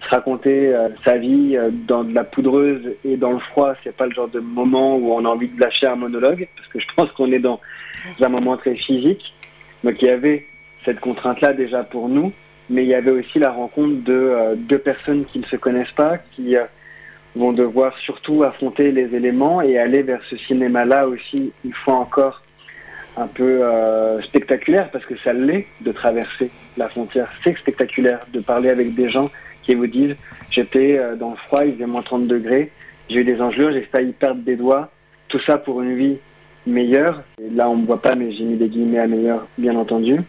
se 0.02 0.08
raconter 0.10 0.74
euh, 0.74 0.88
sa 1.04 1.16
vie 1.16 1.56
euh, 1.56 1.70
dans 1.72 2.04
de 2.04 2.14
la 2.14 2.24
poudreuse 2.24 2.82
et 3.04 3.16
dans 3.16 3.32
le 3.32 3.38
froid, 3.38 3.74
c'est 3.82 3.96
pas 3.96 4.06
le 4.06 4.12
genre 4.12 4.28
de 4.28 4.40
moment 4.40 4.96
où 4.96 5.12
on 5.12 5.24
a 5.24 5.28
envie 5.28 5.48
de 5.48 5.58
lâcher 5.58 5.86
un 5.86 5.96
monologue, 5.96 6.48
parce 6.56 6.68
que 6.68 6.80
je 6.80 6.86
pense 6.96 7.10
qu'on 7.12 7.32
est 7.32 7.38
dans 7.38 7.60
un 8.20 8.28
moment 8.28 8.56
très 8.56 8.74
physique. 8.74 9.34
Donc 9.84 9.94
il 10.02 10.08
y 10.08 10.10
avait 10.10 10.46
cette 10.84 11.00
contrainte-là 11.00 11.54
déjà 11.54 11.82
pour 11.82 12.08
nous, 12.08 12.32
mais 12.68 12.84
il 12.84 12.88
y 12.88 12.94
avait 12.94 13.10
aussi 13.10 13.38
la 13.38 13.50
rencontre 13.50 14.04
de 14.04 14.12
euh, 14.12 14.54
deux 14.54 14.78
personnes 14.78 15.24
qui 15.26 15.38
ne 15.38 15.46
se 15.46 15.56
connaissent 15.56 15.92
pas, 15.96 16.18
qui 16.18 16.56
vont 17.34 17.52
devoir 17.52 17.96
surtout 17.98 18.42
affronter 18.44 18.92
les 18.92 19.14
éléments 19.14 19.62
et 19.62 19.78
aller 19.78 20.02
vers 20.02 20.20
ce 20.28 20.36
cinéma-là 20.36 21.06
aussi, 21.08 21.52
une 21.64 21.74
fois 21.84 21.94
encore, 21.94 22.42
un 23.16 23.26
peu 23.26 23.62
euh, 23.62 24.20
spectaculaire, 24.22 24.90
parce 24.90 25.04
que 25.06 25.16
ça 25.18 25.32
l'est 25.32 25.66
de 25.80 25.92
traverser 25.92 26.50
la 26.76 26.88
frontière. 26.88 27.30
C'est 27.42 27.56
spectaculaire 27.58 28.26
de 28.32 28.40
parler 28.40 28.68
avec 28.68 28.94
des 28.94 29.08
gens 29.08 29.30
qui 29.62 29.74
vous 29.74 29.86
disent 29.86 30.16
j'étais 30.50 30.98
euh, 30.98 31.16
dans 31.16 31.30
le 31.30 31.36
froid, 31.36 31.64
il 31.64 31.74
faisait 31.74 31.86
moins 31.86 32.02
30 32.02 32.26
degrés, 32.26 32.70
j'ai 33.08 33.20
eu 33.20 33.24
des 33.24 33.40
engelures, 33.40 33.72
j'ai 33.72 33.82
failli 33.82 34.12
perdre 34.12 34.42
des 34.42 34.56
doigts, 34.56 34.90
tout 35.28 35.40
ça 35.40 35.58
pour 35.58 35.82
une 35.82 35.96
vie 35.96 36.18
meilleure. 36.66 37.22
là, 37.54 37.68
on 37.70 37.76
ne 37.76 37.86
voit 37.86 38.02
pas, 38.02 38.14
mais 38.14 38.32
j'ai 38.32 38.44
mis 38.44 38.56
des 38.56 38.68
guillemets 38.68 38.98
à 38.98 39.06
meilleur, 39.06 39.46
bien 39.56 39.76
entendu. 39.76 40.20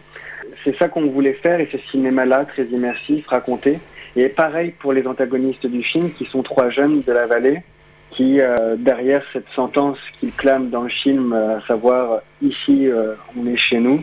C'est 0.64 0.76
ça 0.78 0.88
qu'on 0.88 1.06
voulait 1.06 1.34
faire 1.34 1.60
et 1.60 1.68
ce 1.70 1.78
cinéma-là, 1.90 2.44
très 2.46 2.64
immersif, 2.64 3.26
raconté. 3.26 3.80
Et 4.16 4.28
pareil 4.28 4.72
pour 4.78 4.92
les 4.92 5.06
antagonistes 5.06 5.66
du 5.66 5.82
film, 5.82 6.12
qui 6.12 6.24
sont 6.26 6.42
trois 6.42 6.70
jeunes 6.70 7.02
de 7.02 7.12
la 7.12 7.26
vallée, 7.26 7.62
qui, 8.10 8.40
euh, 8.40 8.76
derrière 8.76 9.22
cette 9.32 9.48
sentence 9.54 9.98
qu'ils 10.18 10.32
clament 10.32 10.70
dans 10.70 10.82
le 10.82 10.88
film, 10.88 11.32
euh, 11.32 11.58
à 11.58 11.66
savoir 11.66 12.20
ici, 12.42 12.88
euh, 12.88 13.14
on 13.36 13.46
est 13.46 13.56
chez 13.56 13.78
nous, 13.78 14.02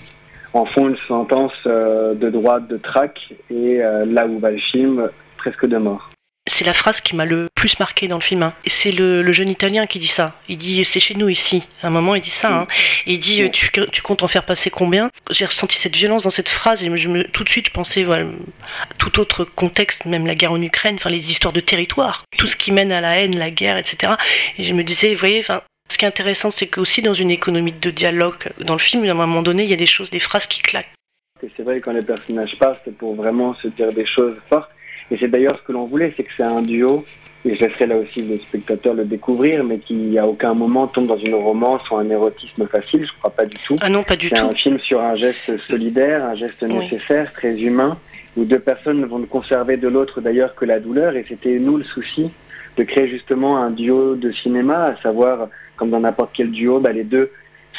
en 0.53 0.65
font 0.65 0.89
une 0.89 0.97
sentence 1.07 1.53
de 1.65 2.29
droite, 2.29 2.69
de 2.69 2.77
traque, 2.77 3.33
et 3.49 3.79
là 3.79 4.25
où 4.25 4.39
va 4.39 4.51
le 4.51 4.57
film, 4.57 5.09
presque 5.37 5.65
de 5.65 5.75
mort 5.75 6.14
c'est 6.47 6.63
la 6.63 6.73
phrase 6.73 7.01
qui 7.01 7.15
m'a 7.15 7.25
le 7.25 7.47
plus 7.55 7.79
marqué 7.79 8.07
dans 8.07 8.17
le 8.17 8.21
film. 8.21 8.43
Hein. 8.43 8.53
C'est 8.65 8.91
le, 8.91 9.31
jeune 9.31 9.49
Italien 9.49 9.87
qui 9.87 9.99
dit 9.99 10.07
ça. 10.07 10.39
Il 10.47 10.57
dit 10.57 10.85
c'est 10.85 10.99
chez 10.99 11.15
nous 11.15 11.29
ici. 11.29 11.67
À 11.81 11.87
un 11.87 11.89
moment, 11.89 12.15
il 12.15 12.21
dit 12.21 12.29
ça. 12.29 12.53
Hein. 12.53 12.67
il 13.05 13.19
dit 13.19 13.49
tu, 13.51 14.01
comptes 14.01 14.23
en 14.23 14.27
faire 14.27 14.45
passer 14.45 14.69
combien? 14.69 15.09
J'ai 15.31 15.45
ressenti 15.45 15.77
cette 15.77 15.95
violence 15.95 16.23
dans 16.23 16.29
cette 16.29 16.49
phrase 16.49 16.83
et 16.83 16.97
je 16.97 17.09
me, 17.09 17.23
tout 17.23 17.43
de 17.43 17.49
suite 17.49 17.67
je 17.67 17.71
pensais 17.71 18.03
voilà, 18.03 18.25
à 18.25 18.93
tout 18.97 19.19
autre 19.19 19.43
contexte, 19.43 20.05
même 20.05 20.27
la 20.27 20.35
guerre 20.35 20.51
en 20.51 20.61
Ukraine, 20.61 20.95
enfin 20.95 21.09
les 21.09 21.29
histoires 21.31 21.53
de 21.53 21.59
territoire, 21.59 22.23
tout 22.37 22.47
ce 22.47 22.55
qui 22.55 22.71
mène 22.71 22.91
à 22.91 23.01
la 23.01 23.17
haine, 23.17 23.37
la 23.37 23.49
guerre, 23.49 23.77
etc. 23.77 24.13
Et 24.57 24.63
je 24.63 24.73
me 24.73 24.83
disais, 24.83 25.13
vous 25.13 25.19
voyez, 25.19 25.39
enfin. 25.39 25.61
Ce 25.87 25.99
qui 25.99 26.05
est 26.05 26.07
intéressant, 26.07 26.49
c'est 26.49 26.65
qu'aussi 26.65 27.03
dans 27.03 27.13
une 27.13 27.29
économie 27.29 27.71
de 27.71 27.91
dialogue, 27.91 28.49
dans 28.59 28.73
le 28.73 28.79
film, 28.79 29.05
à 29.05 29.11
un 29.11 29.13
moment 29.13 29.43
donné, 29.43 29.63
il 29.63 29.69
y 29.69 29.73
a 29.73 29.77
des 29.77 29.85
choses, 29.85 30.09
des 30.09 30.19
phrases 30.19 30.47
qui 30.47 30.59
claquent. 30.59 30.91
C'est 31.39 31.61
vrai, 31.61 31.79
quand 31.79 31.91
les 31.91 32.01
personnages 32.01 32.57
parlent, 32.57 32.79
c'est 32.83 32.97
pour 32.97 33.15
vraiment 33.15 33.53
se 33.61 33.67
dire 33.67 33.93
des 33.93 34.05
choses 34.07 34.35
fortes. 34.49 34.71
Et 35.11 35.17
c'est 35.17 35.27
d'ailleurs 35.27 35.57
ce 35.59 35.63
que 35.63 35.71
l'on 35.71 35.85
voulait, 35.85 36.13
c'est 36.17 36.23
que 36.23 36.31
c'est 36.35 36.43
un 36.43 36.61
duo, 36.61 37.05
et 37.45 37.55
je 37.55 37.63
laisserai 37.63 37.85
là 37.85 37.97
aussi 37.97 38.21
le 38.21 38.39
spectateur 38.39 38.95
le 38.95 39.05
découvrir, 39.05 39.63
mais 39.63 39.77
qui 39.77 40.17
à 40.17 40.25
aucun 40.27 40.53
moment 40.53 40.87
tombe 40.87 41.07
dans 41.07 41.17
une 41.17 41.35
romance 41.35 41.87
ou 41.91 41.97
un 41.97 42.09
érotisme 42.09 42.67
facile, 42.67 43.05
je 43.05 43.11
crois 43.19 43.29
pas 43.29 43.45
du 43.45 43.55
tout. 43.65 43.75
Ah 43.81 43.89
non, 43.89 44.03
pas 44.03 44.15
du 44.15 44.29
tout. 44.29 44.35
C'est 44.35 44.41
un 44.41 44.55
film 44.55 44.79
sur 44.79 44.99
un 44.99 45.15
geste 45.15 45.57
solidaire, 45.67 46.25
un 46.25 46.35
geste 46.35 46.63
nécessaire, 46.63 47.31
très 47.33 47.55
humain, 47.59 47.97
où 48.35 48.45
deux 48.45 48.59
personnes 48.59 48.99
ne 48.99 49.05
vont 49.05 49.19
ne 49.19 49.27
conserver 49.27 49.77
de 49.77 49.87
l'autre 49.87 50.21
d'ailleurs 50.21 50.55
que 50.55 50.65
la 50.65 50.79
douleur, 50.79 51.15
et 51.15 51.25
c'était 51.29 51.59
nous 51.59 51.77
le 51.77 51.83
souci 51.83 52.31
de 52.77 52.83
créer 52.83 53.07
justement 53.07 53.57
un 53.57 53.69
duo 53.69 54.15
de 54.15 54.31
cinéma, 54.31 54.83
à 54.83 55.01
savoir, 55.01 55.49
comme 55.77 55.91
dans 55.91 55.99
n'importe 55.99 56.31
quel 56.33 56.51
duo, 56.51 56.79
bah, 56.79 56.91
les 56.91 57.03
deux 57.03 57.31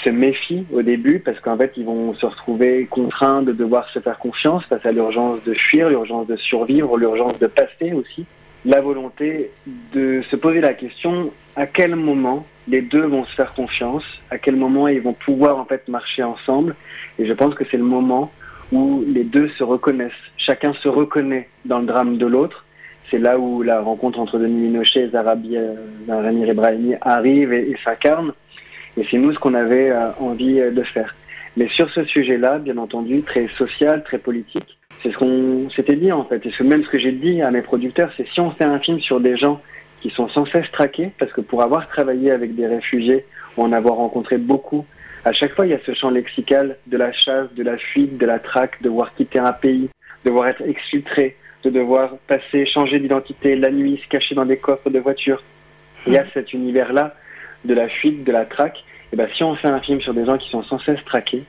se 0.05 0.11
méfient 0.11 0.67
au 0.73 0.83
début 0.83 1.21
parce 1.21 1.39
qu'en 1.41 1.57
fait 1.57 1.73
ils 1.77 1.85
vont 1.85 2.15
se 2.15 2.27
retrouver 2.27 2.87
contraints 2.87 3.43
de 3.43 3.53
devoir 3.53 3.89
se 3.91 3.99
faire 3.99 4.19
confiance 4.19 4.65
face 4.67 4.85
à 4.85 4.93
l'urgence 4.93 5.43
de 5.45 5.55
fuir, 5.55 5.89
l'urgence 5.89 6.27
de 6.27 6.37
survivre, 6.37 6.97
l'urgence 6.97 7.39
de 7.39 7.47
passer 7.47 7.93
aussi. 7.93 8.27
La 8.65 8.81
volonté 8.81 9.51
de 9.93 10.23
se 10.31 10.37
poser 10.37 10.61
la 10.61 10.75
question 10.75 11.31
à 11.55 11.67
quel 11.67 11.95
moment 11.95 12.47
les 12.69 12.83
deux 12.83 13.07
vont 13.07 13.25
se 13.25 13.35
faire 13.35 13.55
confiance, 13.55 14.03
à 14.31 14.39
quel 14.39 14.57
moment 14.57 14.89
ils 14.89 15.01
vont 15.01 15.13
pouvoir 15.13 15.59
en 15.59 15.65
fait 15.65 15.87
marcher 15.89 16.23
ensemble. 16.23 16.75
Et 17.19 17.27
je 17.27 17.33
pense 17.33 17.55
que 17.55 17.65
c'est 17.71 17.77
le 17.77 17.85
moment 17.85 18.33
où 18.73 19.05
les 19.07 19.25
deux 19.25 19.49
se 19.51 19.63
reconnaissent. 19.63 20.13
Chacun 20.37 20.75
se 20.75 20.89
reconnaît 20.89 21.49
dans 21.65 21.79
le 21.79 21.87
drame 21.87 22.19
de 22.19 22.27
l'autre. 22.27 22.65
C'est 23.11 23.19
là 23.19 23.39
où 23.39 23.63
la 23.63 23.81
rencontre 23.81 24.19
entre 24.19 24.39
Denis 24.39 24.69
Minochet 24.69 25.05
et 25.05 25.09
Zarabi, 25.11 25.57
euh, 25.57 25.75
Ramir 26.09 26.49
Ibrahimi 26.49 26.95
arrive 27.01 27.53
et 27.53 27.77
s'incarne. 27.85 28.33
Et 28.97 29.07
c'est 29.11 29.19
nous 29.19 29.33
ce 29.33 29.39
qu'on 29.39 29.55
avait 29.55 29.91
euh, 29.91 30.11
envie 30.19 30.61
euh, 30.61 30.71
de 30.71 30.83
faire. 30.83 31.15
Mais 31.57 31.69
sur 31.69 31.91
ce 31.91 32.05
sujet-là, 32.05 32.59
bien 32.59 32.77
entendu, 32.77 33.23
très 33.23 33.49
social, 33.57 34.03
très 34.05 34.19
politique, 34.19 34.79
c'est 35.03 35.13
ce 35.13 35.19
qu'on 35.19 35.71
s'était 35.71 35.97
dit 35.97 36.13
en 36.13 36.25
fait. 36.25 36.45
Et 36.45 36.65
même 36.65 36.85
ce 36.85 36.89
que 36.89 36.99
j'ai 36.99 37.13
dit 37.13 37.43
à 37.43 37.51
mes 37.51 37.63
producteurs, 37.63 38.11
c'est 38.17 38.27
si 38.29 38.41
on 38.41 38.51
fait 38.53 38.65
un 38.65 38.79
film 38.79 39.01
sur 39.01 39.21
des 39.21 39.37
gens 39.37 39.61
qui 40.01 40.11
sont 40.11 40.29
sans 40.29 40.47
cesse 40.47 40.71
traqués, 40.73 41.11
parce 41.19 41.33
que 41.33 41.41
pour 41.41 41.63
avoir 41.63 41.89
travaillé 41.89 42.31
avec 42.31 42.55
des 42.55 42.67
réfugiés 42.67 43.25
ou 43.57 43.63
en 43.63 43.73
avoir 43.73 43.97
rencontré 43.97 44.37
beaucoup, 44.37 44.85
à 45.25 45.33
chaque 45.33 45.55
fois 45.55 45.67
il 45.67 45.71
y 45.71 45.75
a 45.75 45.81
ce 45.85 45.95
champ 45.95 46.11
lexical 46.11 46.77
de 46.87 46.97
la 46.97 47.13
chasse, 47.13 47.53
de 47.55 47.63
la 47.63 47.79
fuite, 47.79 48.19
de 48.19 48.27
la 48.27 48.39
traque, 48.39 48.81
de 48.83 48.89
devoir 48.89 49.15
quitter 49.15 49.39
un 49.39 49.53
pays, 49.53 49.89
de 50.25 50.31
devoir 50.31 50.49
être 50.49 50.63
exfiltré, 50.63 51.37
de 51.65 51.71
devoir 51.71 52.17
passer, 52.29 52.67
changer 52.67 52.99
d'identité 52.99 53.57
la 53.57 53.71
nuit, 53.71 54.01
se 54.03 54.09
cacher 54.09 54.35
dans 54.35 54.45
des 54.45 54.59
coffres 54.59 54.91
de 54.91 54.99
voitures. 54.99 55.43
Il 56.07 56.13
y 56.13 56.19
a 56.19 56.25
cet 56.33 56.53
univers-là 56.53 57.15
de 57.67 57.75
la 57.75 57.89
fuite, 57.89 58.25
de 58.25 58.33
la 58.33 58.45
traque, 58.45 58.79
et 58.79 59.09
eh 59.13 59.17
ben, 59.17 59.29
si 59.37 59.45
on 59.45 59.55
fait 59.55 59.69
un 59.69 59.81
film 59.81 60.01
sur 60.01 60.15
des 60.15 60.27
gens 60.27 60.37
qui 60.37 60.51
sont 60.51 60.65
sans 60.65 60.81
cesse 60.81 60.99
traqués, 61.07 61.45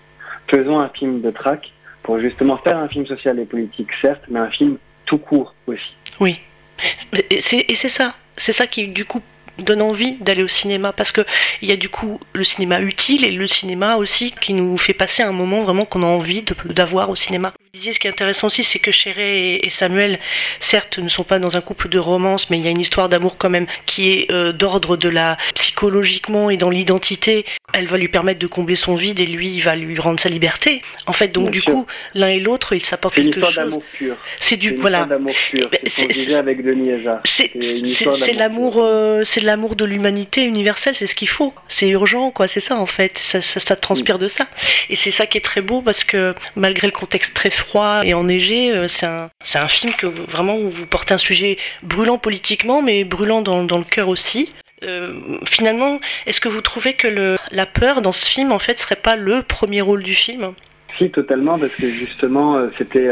faisons 0.48 0.80
un 0.80 0.90
film 0.90 1.22
de 1.22 1.32
traque 1.32 1.72
pour 2.04 2.20
justement 2.20 2.58
faire 2.58 2.78
un 2.78 2.88
film 2.88 3.06
social 3.08 3.40
et 3.40 3.46
politique, 3.46 3.90
certes, 4.02 4.22
mais 4.30 4.40
un 4.40 4.52
film 4.52 4.78
tout 5.06 5.18
court 5.18 5.56
aussi. 5.66 5.96
Oui. 6.20 6.40
Et 7.32 7.42
c'est 7.42 7.90
ça. 7.90 8.14
C'est 8.38 8.52
ça 8.52 8.68
qui, 8.68 8.88
du 8.90 9.06
coup, 9.06 9.22
donne 9.58 9.82
envie 9.82 10.14
d'aller 10.20 10.44
au 10.44 10.48
cinéma 10.48 10.94
parce 10.94 11.12
que 11.12 11.22
il 11.62 11.70
y 11.70 11.72
a 11.72 11.76
du 11.76 11.90
coup 11.90 12.20
le 12.34 12.44
cinéma 12.44 12.80
utile 12.80 13.26
et 13.26 13.32
le 13.32 13.48
cinéma 13.48 13.96
aussi 13.96 14.32
qui 14.32 14.54
nous 14.54 14.78
fait 14.78 14.94
passer 14.94 15.24
un 15.24 15.32
moment 15.32 15.64
vraiment 15.64 15.86
qu'on 15.86 16.04
a 16.04 16.06
envie 16.06 16.44
d'avoir 16.66 17.10
au 17.10 17.16
cinéma. 17.16 17.54
Vous 17.74 17.80
disiez 17.80 17.92
ce 17.92 18.00
qui 18.00 18.08
est 18.08 18.12
intéressant 18.12 18.48
aussi, 18.48 18.64
c'est 18.64 18.80
que 18.80 18.92
Chéré 18.92 19.56
et 19.56 19.70
Samuel, 19.70 20.20
certes, 20.60 21.00
ne 21.00 21.10
sont 21.10 21.26
pas 21.26 21.38
dans 21.38 21.58
un 21.58 21.62
couple 21.62 21.90
de 21.90 22.00
romance, 22.00 22.50
mais 22.50 22.58
il 22.58 22.64
y 22.64 22.68
a 22.68 22.72
une 22.72 22.80
histoire 22.80 23.10
d'amour 23.10 23.38
quand 23.38 23.50
même 23.50 23.68
qui 23.86 24.10
est 24.14 24.32
euh, 24.32 24.54
d'ordre 24.54 24.96
de 24.96 25.10
la 25.10 25.38
psychologiquement 25.54 26.50
et 26.50 26.56
dans 26.56 26.70
l'identité. 26.70 27.46
Elle 27.74 27.88
va 27.88 27.98
lui 27.98 28.08
permettre 28.08 28.40
de 28.40 28.48
combler 28.48 28.78
son 28.78 28.96
vide 28.96 29.20
et 29.20 29.26
lui, 29.26 29.50
il 29.50 29.60
va 29.60 29.76
lui 29.76 30.00
rendre 30.00 30.18
sa 30.18 30.30
liberté. 30.30 30.82
En 31.08 31.12
fait, 31.12 31.28
donc 31.28 31.52
du 31.52 31.62
coup, 31.62 31.86
l'un 32.14 32.30
et 32.30 32.40
l'autre, 32.40 32.74
ils 32.74 32.86
s'apportent 32.86 33.16
quelque 33.16 33.42
chose. 33.42 33.80
C'est 34.40 34.56
du 34.56 34.74
voilà. 34.76 35.08
C'est 35.88 36.36
avec 36.36 36.64
Denis 36.64 37.04
C'est 37.26 38.34
l'amour, 38.34 38.78
euh, 38.78 39.24
c'est 39.26 39.42
l'amour 39.42 39.76
de 39.76 39.84
l'humanité 39.84 40.46
universelle. 40.46 40.96
C'est 40.96 41.06
ce 41.06 41.16
qu'il 41.16 41.28
faut. 41.28 41.54
C'est 41.68 41.90
urgent, 41.90 42.32
quoi. 42.32 42.48
C'est 42.48 42.62
ça 42.62 42.78
en 42.78 42.86
fait. 42.86 43.18
Ça, 43.18 43.42
ça, 43.42 43.76
transpire 43.76 44.20
de 44.20 44.30
ça. 44.30 44.48
Et 44.90 44.96
c'est 44.96 45.12
ça 45.12 45.28
qui 45.28 45.38
est 45.38 45.42
très 45.42 45.62
beau 45.62 45.82
parce 45.82 46.06
que 46.06 46.34
malgré 46.56 46.88
le 46.88 46.94
contexte 46.94 47.34
très 47.34 47.50
froid 47.58 48.02
et 48.04 48.14
enneigé, 48.14 48.72
euh, 48.72 48.88
c'est 48.88 49.06
un, 49.06 49.30
c'est 49.44 49.60
un 49.60 49.68
film 49.68 49.94
que 49.94 50.08
vraiment 50.08 50.58
vous 50.58 50.86
portez 50.86 51.14
un 51.14 51.18
sujet 51.18 51.58
brûlant 51.84 52.18
politiquement, 52.18 52.82
mais 52.82 53.04
brûlant 53.04 53.42
dans, 53.42 53.64
dans 53.64 53.78
le 53.78 53.84
cœur 53.84 54.10
aussi. 54.10 54.54
Euh, 54.84 55.20
finalement, 55.46 56.00
est-ce 56.26 56.40
que 56.40 56.50
vous 56.50 56.62
trouvez 56.62 56.94
que 56.94 57.08
le, 57.08 57.36
la 57.52 57.66
peur 57.66 58.02
dans 58.02 58.12
ce 58.12 58.28
film, 58.30 58.52
en 58.52 58.60
fait, 58.60 58.78
serait 58.78 58.96
pas 58.96 59.16
le 59.16 59.42
premier 59.42 59.82
rôle 59.82 60.04
du 60.04 60.14
film? 60.14 60.54
Si, 60.98 61.10
totalement, 61.10 61.58
parce 61.58 61.74
que 61.74 61.90
justement, 61.90 62.58
euh, 62.58 62.70
c'était 62.78 63.10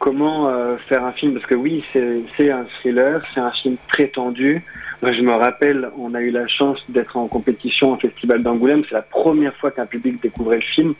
comment 0.00 0.50
faire 0.88 1.04
un 1.04 1.12
film, 1.12 1.34
parce 1.34 1.46
que 1.46 1.54
oui, 1.54 1.84
c'est 1.92 2.50
un 2.50 2.64
thriller, 2.80 3.22
c'est 3.32 3.40
un 3.40 3.52
film 3.52 3.76
très 3.92 4.08
tendu. 4.08 4.64
Moi, 5.02 5.12
je 5.12 5.22
me 5.22 5.32
rappelle, 5.32 5.88
on 5.96 6.14
a 6.14 6.20
eu 6.20 6.30
la 6.30 6.48
chance 6.48 6.82
d'être 6.88 7.16
en 7.16 7.28
compétition 7.28 7.92
au 7.92 7.96
Festival 7.96 8.42
d'Angoulême. 8.42 8.82
C'est 8.88 8.94
la 8.94 9.02
première 9.02 9.54
fois 9.56 9.70
qu'un 9.70 9.86
public 9.86 10.20
découvrait 10.22 10.56
le 10.56 10.62
film 10.62 10.94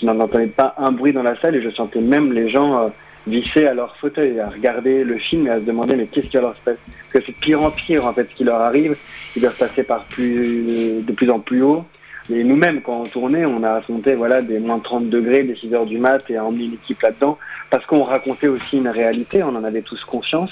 je 0.00 0.06
n'en 0.06 0.18
entendais 0.20 0.46
pas 0.46 0.74
un 0.78 0.92
bruit 0.92 1.12
dans 1.12 1.22
la 1.22 1.40
salle 1.40 1.56
et 1.56 1.62
je 1.62 1.70
sentais 1.70 2.00
même 2.00 2.32
les 2.32 2.48
gens 2.48 2.78
euh, 2.78 2.88
visser 3.26 3.66
à 3.66 3.74
leur 3.74 3.96
fauteuil, 3.96 4.38
à 4.40 4.48
regarder 4.48 5.04
le 5.04 5.18
film 5.18 5.46
et 5.46 5.50
à 5.50 5.56
se 5.56 5.64
demander 5.64 5.96
mais 5.96 6.06
qu'est-ce 6.06 6.28
qui 6.28 6.36
leur 6.36 6.56
se 6.56 6.60
passe 6.62 6.78
Parce 7.12 7.24
que 7.24 7.32
c'est 7.32 7.40
pire 7.40 7.62
en 7.62 7.70
pire 7.70 8.06
en 8.06 8.12
fait 8.12 8.28
ce 8.30 8.36
qui 8.36 8.44
leur 8.44 8.60
arrive. 8.60 8.96
Ils 9.36 9.42
doivent 9.42 9.56
passer 9.56 9.82
de 9.82 11.12
plus 11.12 11.30
en 11.30 11.40
plus 11.40 11.62
haut. 11.62 11.84
Et 12.30 12.44
nous-mêmes, 12.44 12.82
quand 12.82 13.00
on 13.00 13.06
tournait, 13.06 13.46
on 13.46 13.62
a 13.62 13.72
affronté 13.72 14.14
voilà, 14.14 14.42
des 14.42 14.58
moins 14.58 14.80
30 14.80 15.08
degrés, 15.08 15.44
des 15.44 15.56
6 15.56 15.74
heures 15.74 15.86
du 15.86 15.98
mat 15.98 16.22
et 16.28 16.36
a 16.36 16.44
emmené 16.44 16.68
l'équipe 16.68 17.00
là-dedans, 17.00 17.38
parce 17.70 17.86
qu'on 17.86 18.04
racontait 18.04 18.48
aussi 18.48 18.76
une 18.76 18.88
réalité, 18.88 19.42
on 19.42 19.56
en 19.56 19.64
avait 19.64 19.82
tous 19.82 20.02
conscience. 20.04 20.50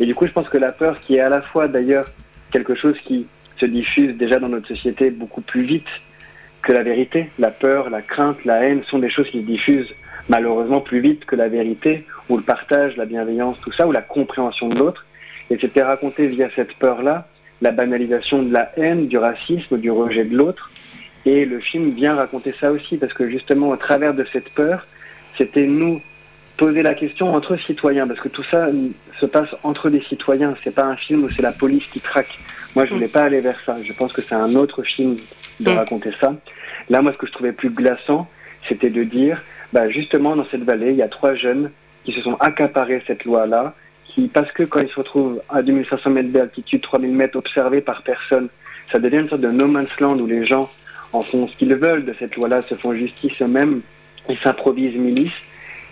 Et 0.00 0.06
du 0.06 0.14
coup, 0.14 0.26
je 0.26 0.32
pense 0.32 0.48
que 0.48 0.58
la 0.58 0.72
peur, 0.72 1.00
qui 1.00 1.16
est 1.16 1.20
à 1.20 1.28
la 1.28 1.42
fois 1.42 1.68
d'ailleurs 1.68 2.06
quelque 2.50 2.74
chose 2.74 2.96
qui 3.06 3.26
se 3.60 3.66
diffuse 3.66 4.16
déjà 4.16 4.40
dans 4.40 4.48
notre 4.48 4.66
société 4.66 5.10
beaucoup 5.10 5.40
plus 5.40 5.62
vite, 5.62 5.86
que 6.64 6.72
la 6.72 6.82
vérité. 6.82 7.30
La 7.38 7.50
peur, 7.50 7.90
la 7.90 8.02
crainte, 8.02 8.44
la 8.44 8.62
haine 8.64 8.82
sont 8.84 8.98
des 8.98 9.10
choses 9.10 9.28
qui 9.30 9.40
se 9.40 9.46
diffusent 9.46 9.94
malheureusement 10.28 10.80
plus 10.80 11.00
vite 11.00 11.26
que 11.26 11.36
la 11.36 11.48
vérité, 11.48 12.06
ou 12.28 12.38
le 12.38 12.42
partage, 12.42 12.96
la 12.96 13.04
bienveillance, 13.04 13.58
tout 13.62 13.72
ça, 13.72 13.86
ou 13.86 13.92
la 13.92 14.00
compréhension 14.00 14.68
de 14.68 14.78
l'autre. 14.78 15.04
Et 15.50 15.58
c'était 15.60 15.82
raconté 15.82 16.26
via 16.28 16.48
cette 16.56 16.72
peur-là, 16.78 17.28
la 17.60 17.70
banalisation 17.70 18.42
de 18.42 18.52
la 18.52 18.72
haine, 18.78 19.06
du 19.08 19.18
racisme, 19.18 19.78
du 19.78 19.90
rejet 19.90 20.24
de 20.24 20.34
l'autre. 20.34 20.70
Et 21.26 21.44
le 21.44 21.60
film 21.60 21.90
vient 21.90 22.14
raconter 22.14 22.54
ça 22.60 22.70
aussi, 22.70 22.96
parce 22.96 23.12
que 23.12 23.28
justement, 23.28 23.70
au 23.70 23.76
travers 23.76 24.14
de 24.14 24.26
cette 24.32 24.50
peur, 24.50 24.86
c'était 25.38 25.66
nous 25.66 26.02
poser 26.56 26.82
la 26.82 26.94
question 26.94 27.34
entre 27.34 27.56
citoyens, 27.56 28.06
parce 28.06 28.20
que 28.20 28.28
tout 28.28 28.44
ça 28.50 28.68
se 29.20 29.26
passe 29.26 29.48
entre 29.62 29.90
des 29.90 30.02
citoyens. 30.02 30.54
C'est 30.62 30.74
pas 30.74 30.84
un 30.84 30.96
film 30.96 31.24
où 31.24 31.30
c'est 31.30 31.42
la 31.42 31.52
police 31.52 31.84
qui 31.92 32.00
traque. 32.00 32.38
Moi, 32.76 32.86
je 32.86 32.94
voulais 32.94 33.08
pas 33.08 33.24
aller 33.24 33.40
vers 33.40 33.58
ça. 33.64 33.76
Je 33.82 33.92
pense 33.92 34.12
que 34.12 34.22
c'est 34.22 34.34
un 34.34 34.54
autre 34.54 34.82
film 34.82 35.16
de 35.60 35.70
mm. 35.70 35.76
raconter 35.76 36.10
ça. 36.20 36.34
Là, 36.90 37.02
moi, 37.02 37.12
ce 37.12 37.18
que 37.18 37.26
je 37.26 37.32
trouvais 37.32 37.52
plus 37.52 37.70
glaçant, 37.70 38.28
c'était 38.68 38.90
de 38.90 39.02
dire, 39.04 39.42
bah, 39.72 39.88
justement, 39.88 40.36
dans 40.36 40.46
cette 40.50 40.62
vallée, 40.62 40.90
il 40.90 40.96
y 40.96 41.02
a 41.02 41.08
trois 41.08 41.34
jeunes 41.34 41.70
qui 42.04 42.12
se 42.12 42.20
sont 42.20 42.34
accaparés 42.34 43.02
cette 43.06 43.24
loi-là, 43.24 43.74
qui, 44.04 44.28
parce 44.28 44.50
que 44.52 44.62
quand 44.62 44.80
ils 44.80 44.90
se 44.90 44.96
retrouvent 44.96 45.40
à 45.48 45.62
2500 45.62 46.10
mètres 46.10 46.30
d'altitude, 46.30 46.82
3000 46.82 47.10
mètres 47.10 47.36
observés 47.36 47.80
par 47.80 48.02
personne, 48.02 48.48
ça 48.92 48.98
devient 48.98 49.18
une 49.18 49.28
sorte 49.28 49.40
de 49.40 49.50
no 49.50 49.66
man's 49.66 49.88
land 49.98 50.18
où 50.18 50.26
les 50.26 50.44
gens 50.44 50.70
en 51.14 51.22
font 51.22 51.48
ce 51.48 51.56
qu'ils 51.56 51.74
veulent 51.74 52.04
de 52.04 52.14
cette 52.18 52.36
loi-là, 52.36 52.62
se 52.68 52.74
font 52.74 52.92
justice 52.94 53.32
eux-mêmes, 53.40 53.80
ils 54.28 54.38
s'improvisent 54.38 54.96
milice. 54.96 55.32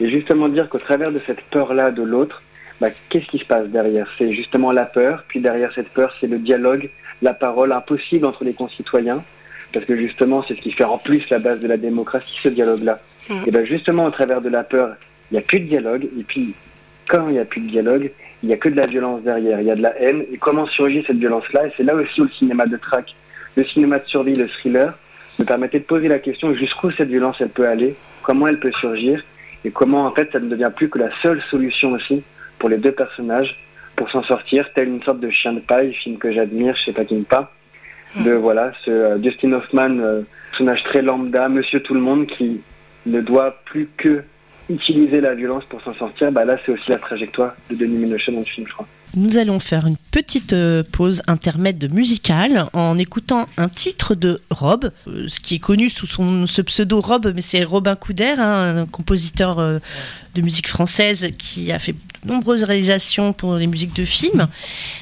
Et 0.00 0.10
justement 0.10 0.48
dire 0.48 0.68
qu'au 0.68 0.78
travers 0.78 1.12
de 1.12 1.20
cette 1.26 1.40
peur-là 1.50 1.90
de 1.90 2.02
l'autre, 2.02 2.42
bah, 2.80 2.88
qu'est-ce 3.08 3.26
qui 3.26 3.38
se 3.38 3.44
passe 3.44 3.68
derrière? 3.68 4.08
C'est 4.18 4.32
justement 4.32 4.72
la 4.72 4.84
peur, 4.84 5.24
puis 5.28 5.40
derrière 5.40 5.72
cette 5.74 5.90
peur, 5.90 6.12
c'est 6.20 6.26
le 6.26 6.38
dialogue, 6.38 6.90
la 7.20 7.34
parole 7.34 7.72
impossible 7.72 8.26
entre 8.26 8.42
les 8.42 8.54
concitoyens, 8.54 9.22
parce 9.72 9.84
que 9.86 9.96
justement, 9.96 10.44
c'est 10.46 10.56
ce 10.56 10.60
qui 10.60 10.72
fait 10.72 10.84
en 10.84 10.98
plus 10.98 11.22
la 11.30 11.38
base 11.38 11.60
de 11.60 11.68
la 11.68 11.76
démocratie, 11.76 12.38
ce 12.42 12.48
dialogue-là. 12.48 13.00
Mmh. 13.28 13.34
Et 13.46 13.50
bien 13.52 13.64
justement, 13.64 14.06
au 14.06 14.10
travers 14.10 14.40
de 14.40 14.48
la 14.48 14.64
peur, 14.64 14.96
il 15.30 15.34
n'y 15.34 15.38
a 15.38 15.42
plus 15.42 15.60
de 15.60 15.66
dialogue, 15.66 16.08
et 16.18 16.24
puis 16.24 16.54
quand 17.08 17.28
il 17.28 17.34
n'y 17.34 17.38
a 17.38 17.44
plus 17.44 17.60
de 17.60 17.68
dialogue, 17.68 18.10
il 18.42 18.48
n'y 18.48 18.54
a 18.54 18.56
que 18.56 18.68
de 18.68 18.76
la 18.76 18.86
violence 18.86 19.22
derrière, 19.22 19.60
il 19.60 19.66
y 19.66 19.70
a 19.70 19.76
de 19.76 19.82
la 19.82 19.96
haine, 20.00 20.24
et 20.32 20.36
comment 20.38 20.66
surgit 20.66 21.04
cette 21.06 21.18
violence-là? 21.18 21.68
Et 21.68 21.72
c'est 21.76 21.84
là 21.84 21.94
aussi 21.94 22.20
où 22.20 22.24
le 22.24 22.30
cinéma 22.30 22.66
de 22.66 22.76
track, 22.76 23.14
le 23.56 23.64
cinéma 23.64 23.98
de 23.98 24.06
survie, 24.06 24.34
le 24.34 24.48
thriller, 24.48 24.98
me 25.38 25.44
permettait 25.44 25.78
de 25.78 25.84
poser 25.84 26.08
la 26.08 26.18
question 26.18 26.54
jusqu'où 26.54 26.90
cette 26.92 27.08
violence 27.08 27.36
elle 27.40 27.48
peut 27.48 27.66
aller, 27.66 27.94
comment 28.22 28.46
elle 28.46 28.60
peut 28.60 28.72
surgir, 28.80 29.22
et 29.64 29.70
comment 29.70 30.06
en 30.06 30.12
fait 30.12 30.30
ça 30.32 30.40
ne 30.40 30.48
devient 30.48 30.70
plus 30.74 30.88
que 30.88 30.98
la 30.98 31.10
seule 31.22 31.42
solution 31.50 31.92
aussi 31.92 32.22
pour 32.58 32.68
les 32.68 32.78
deux 32.78 32.92
personnages 32.92 33.56
pour 33.96 34.10
s'en 34.10 34.22
sortir, 34.22 34.68
tel 34.74 34.88
une 34.88 35.02
sorte 35.02 35.20
de 35.20 35.30
chien 35.30 35.52
de 35.52 35.60
paille, 35.60 35.92
film 35.94 36.18
que 36.18 36.32
j'admire, 36.32 36.74
je 36.76 36.86
sais 36.86 36.92
pas 36.92 37.04
qui 37.04 37.14
me 37.14 37.24
pas, 37.24 37.52
de 38.16 38.32
hmm. 38.32 38.38
voilà 38.38 38.72
ce 38.84 38.90
euh, 38.90 39.22
Justin 39.22 39.52
Hoffman, 39.52 39.98
euh, 39.98 40.22
personnage 40.50 40.82
très 40.84 41.02
lambda, 41.02 41.48
Monsieur 41.48 41.80
Tout 41.80 41.94
le 41.94 42.00
Monde 42.00 42.26
qui 42.26 42.62
ne 43.06 43.20
doit 43.20 43.58
plus 43.64 43.88
que 43.96 44.24
utiliser 44.68 45.20
la 45.20 45.34
violence 45.34 45.64
pour 45.66 45.82
s'en 45.82 45.94
sortir. 45.94 46.32
Bah 46.32 46.44
là, 46.44 46.56
c'est 46.64 46.72
aussi 46.72 46.90
la 46.90 46.98
trajectoire 46.98 47.54
de 47.68 47.74
Denis 47.74 47.98
Ménochet 47.98 48.32
dans 48.32 48.40
le 48.40 48.44
film, 48.44 48.66
je 48.66 48.72
crois. 48.72 48.86
Nous 49.14 49.36
allons 49.36 49.60
faire 49.60 49.86
une 49.86 49.98
petite 49.98 50.54
euh, 50.54 50.82
pause 50.90 51.20
intermède 51.26 51.92
musicale 51.92 52.70
en 52.72 52.96
écoutant 52.96 53.46
un 53.58 53.68
titre 53.68 54.14
de 54.14 54.40
Rob, 54.50 54.90
euh, 55.06 55.26
ce 55.28 55.38
qui 55.38 55.56
est 55.56 55.58
connu 55.58 55.90
sous 55.90 56.06
son, 56.06 56.46
ce 56.46 56.62
pseudo 56.62 57.02
Rob, 57.02 57.30
mais 57.34 57.42
c'est 57.42 57.62
Robin 57.62 57.94
Couder, 57.94 58.36
hein, 58.38 58.78
un 58.78 58.86
compositeur 58.86 59.58
euh, 59.58 59.80
de 60.34 60.40
musique 60.40 60.66
française 60.66 61.28
qui 61.36 61.72
a 61.72 61.78
fait 61.78 61.92
de 61.92 61.98
nombreuses 62.24 62.64
réalisations 62.64 63.34
pour 63.34 63.56
les 63.56 63.66
musiques 63.66 63.94
de 63.94 64.06
films. 64.06 64.48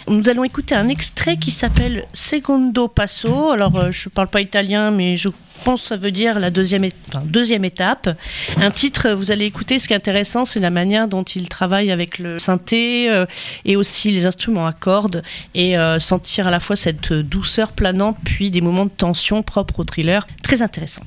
Nous 0.09 0.29
allons 0.29 0.43
écouter 0.43 0.75
un 0.75 0.89
extrait 0.89 1.37
qui 1.37 1.53
s'appelle 1.53 2.05
Secondo 2.13 2.89
Passo. 2.89 3.51
Alors, 3.51 3.93
je 3.93 4.09
ne 4.09 4.11
parle 4.11 4.29
pas 4.29 4.41
italien, 4.41 4.91
mais 4.91 5.17
je 5.17 5.29
pense 5.65 5.83
que 5.83 5.89
ça 5.89 5.97
veut 5.97 6.11
dire 6.11 6.39
la 6.39 6.51
deuxième, 6.51 6.87
deuxième 7.25 7.65
étape. 7.65 8.09
Un 8.57 8.71
titre, 8.71 9.11
vous 9.11 9.31
allez 9.31 9.45
écouter, 9.45 9.79
ce 9.79 9.89
qui 9.89 9.95
est 9.95 9.97
intéressant, 9.97 10.45
c'est 10.45 10.61
la 10.61 10.71
manière 10.71 11.09
dont 11.09 11.23
il 11.23 11.49
travaille 11.49 11.91
avec 11.91 12.19
le 12.19 12.39
synthé 12.39 13.11
euh, 13.11 13.27
et 13.65 13.77
aussi 13.77 14.11
les 14.11 14.27
instruments 14.27 14.67
à 14.67 14.73
cordes 14.73 15.23
et 15.55 15.79
euh, 15.79 15.99
sentir 15.99 16.47
à 16.47 16.51
la 16.51 16.61
fois 16.61 16.77
cette 16.77 17.13
douceur 17.13 17.73
planante 17.73 18.17
puis 18.25 18.51
des 18.51 18.61
moments 18.61 18.87
de 18.87 18.91
tension 18.91 19.43
propres 19.43 19.81
au 19.81 19.85
thriller. 19.85 20.27
Très 20.43 20.63
intéressant. 20.63 21.03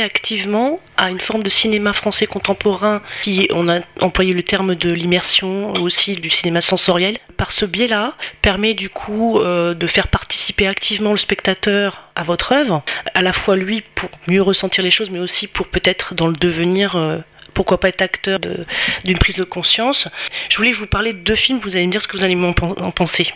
Activement 0.00 0.80
à 0.96 1.10
une 1.10 1.20
forme 1.20 1.42
de 1.42 1.48
cinéma 1.48 1.92
français 1.92 2.26
contemporain 2.26 3.02
qui, 3.22 3.48
on 3.52 3.68
a 3.68 3.80
employé 4.00 4.32
le 4.32 4.42
terme 4.42 4.74
de 4.74 4.92
l'immersion, 4.92 5.74
aussi 5.74 6.14
du 6.14 6.30
cinéma 6.30 6.60
sensoriel. 6.60 7.18
Par 7.36 7.52
ce 7.52 7.64
biais-là, 7.64 8.14
permet 8.42 8.74
du 8.74 8.88
coup 8.88 9.38
euh, 9.38 9.74
de 9.74 9.86
faire 9.86 10.08
participer 10.08 10.66
activement 10.66 11.10
le 11.10 11.18
spectateur 11.18 12.08
à 12.14 12.22
votre 12.22 12.52
œuvre, 12.52 12.82
à 13.14 13.20
la 13.20 13.32
fois 13.32 13.56
lui 13.56 13.82
pour 13.94 14.10
mieux 14.26 14.42
ressentir 14.42 14.82
les 14.82 14.90
choses, 14.90 15.10
mais 15.10 15.18
aussi 15.18 15.46
pour 15.46 15.66
peut-être 15.68 16.14
dans 16.14 16.28
le 16.28 16.36
devenir 16.36 16.96
euh, 16.96 17.18
pourquoi 17.56 17.80
pas 17.80 17.88
être 17.88 18.02
acteur 18.02 18.38
d'une 18.38 19.18
prise 19.18 19.36
de 19.36 19.42
conscience. 19.42 20.08
Je 20.50 20.58
voulais 20.58 20.72
vous 20.72 20.86
parler 20.86 21.14
de 21.14 21.20
deux 21.20 21.34
films, 21.34 21.58
vous 21.62 21.74
allez 21.74 21.86
me 21.86 21.90
dire 21.90 22.02
ce 22.02 22.06
que 22.06 22.14
vous 22.14 22.22
allez 22.22 22.36
en 22.36 22.90
penser. 22.90 23.32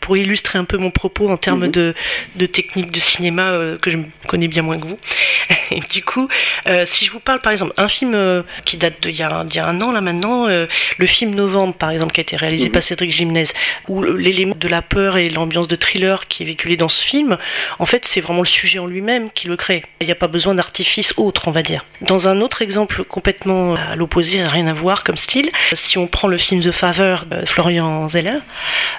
Pour 0.00 0.16
illustrer 0.16 0.58
un 0.58 0.64
peu 0.64 0.76
mon 0.76 0.90
propos 0.90 1.28
en 1.30 1.36
termes 1.36 1.66
mhm. 1.66 1.70
de, 1.70 1.94
de 2.34 2.46
technique 2.46 2.90
de 2.90 2.98
cinéma 2.98 3.52
euh, 3.52 3.78
que 3.78 3.90
je 3.90 3.98
connais 4.26 4.48
bien 4.48 4.62
moins 4.62 4.76
que 4.76 4.88
vous. 4.88 4.98
Et 5.70 5.78
du 5.88 6.02
coup, 6.02 6.28
euh, 6.68 6.84
si 6.84 7.04
je 7.04 7.12
vous 7.12 7.20
parle 7.20 7.40
par 7.40 7.52
exemple, 7.52 7.72
un 7.76 7.86
film 7.86 8.14
euh, 8.14 8.42
qui 8.64 8.76
date 8.76 9.00
d'il 9.06 9.14
y, 9.14 9.22
a 9.22 9.30
un 9.30 9.80
an 9.80 9.92
là 9.92 10.00
maintenant, 10.00 10.46
le 10.46 11.06
film 11.06 11.32
Novembre 11.36 11.74
par 11.74 11.90
exemple, 11.90 12.12
qui 12.12 12.20
a 12.20 12.22
été 12.22 12.34
réalisé 12.34 12.66
mhm. 12.66 12.72
par 12.72 12.82
Cédric 12.82 13.12
Gimnez, 13.12 13.44
où 13.86 14.02
l'élément 14.02 14.56
de 14.58 14.68
la 14.68 14.82
peur 14.82 15.16
et 15.16 15.28
l'ambiance 15.30 15.68
de 15.68 15.76
thriller 15.76 16.26
qui 16.26 16.42
est 16.42 16.46
véhiculé 16.46 16.76
dans 16.76 16.88
ce 16.88 17.04
film, 17.04 17.38
en 17.78 17.86
fait 17.86 18.04
c'est 18.04 18.20
vraiment 18.20 18.40
le 18.40 18.46
sujet 18.46 18.80
en 18.80 18.86
lui-même 18.86 19.30
qui 19.30 19.46
le 19.46 19.56
crée. 19.56 19.84
Il 20.00 20.06
n'y 20.06 20.12
a 20.12 20.16
pas 20.16 20.26
besoin 20.26 20.56
d'artifice 20.56 21.14
autre, 21.16 21.46
on 21.46 21.52
va 21.52 21.62
dire. 21.62 21.84
Dans 22.00 22.28
un 22.28 22.40
autre 22.40 22.60
exemple 22.60 23.04
complètement 23.04 23.43
à 23.46 23.96
l'opposé, 23.96 24.42
rien 24.42 24.66
à 24.66 24.72
voir 24.72 25.04
comme 25.04 25.16
style. 25.16 25.50
Si 25.74 25.98
on 25.98 26.06
prend 26.06 26.28
le 26.28 26.38
film 26.38 26.60
The 26.60 26.72
Favor 26.72 27.26
de 27.26 27.44
Florian 27.46 28.08
Zeller, 28.08 28.38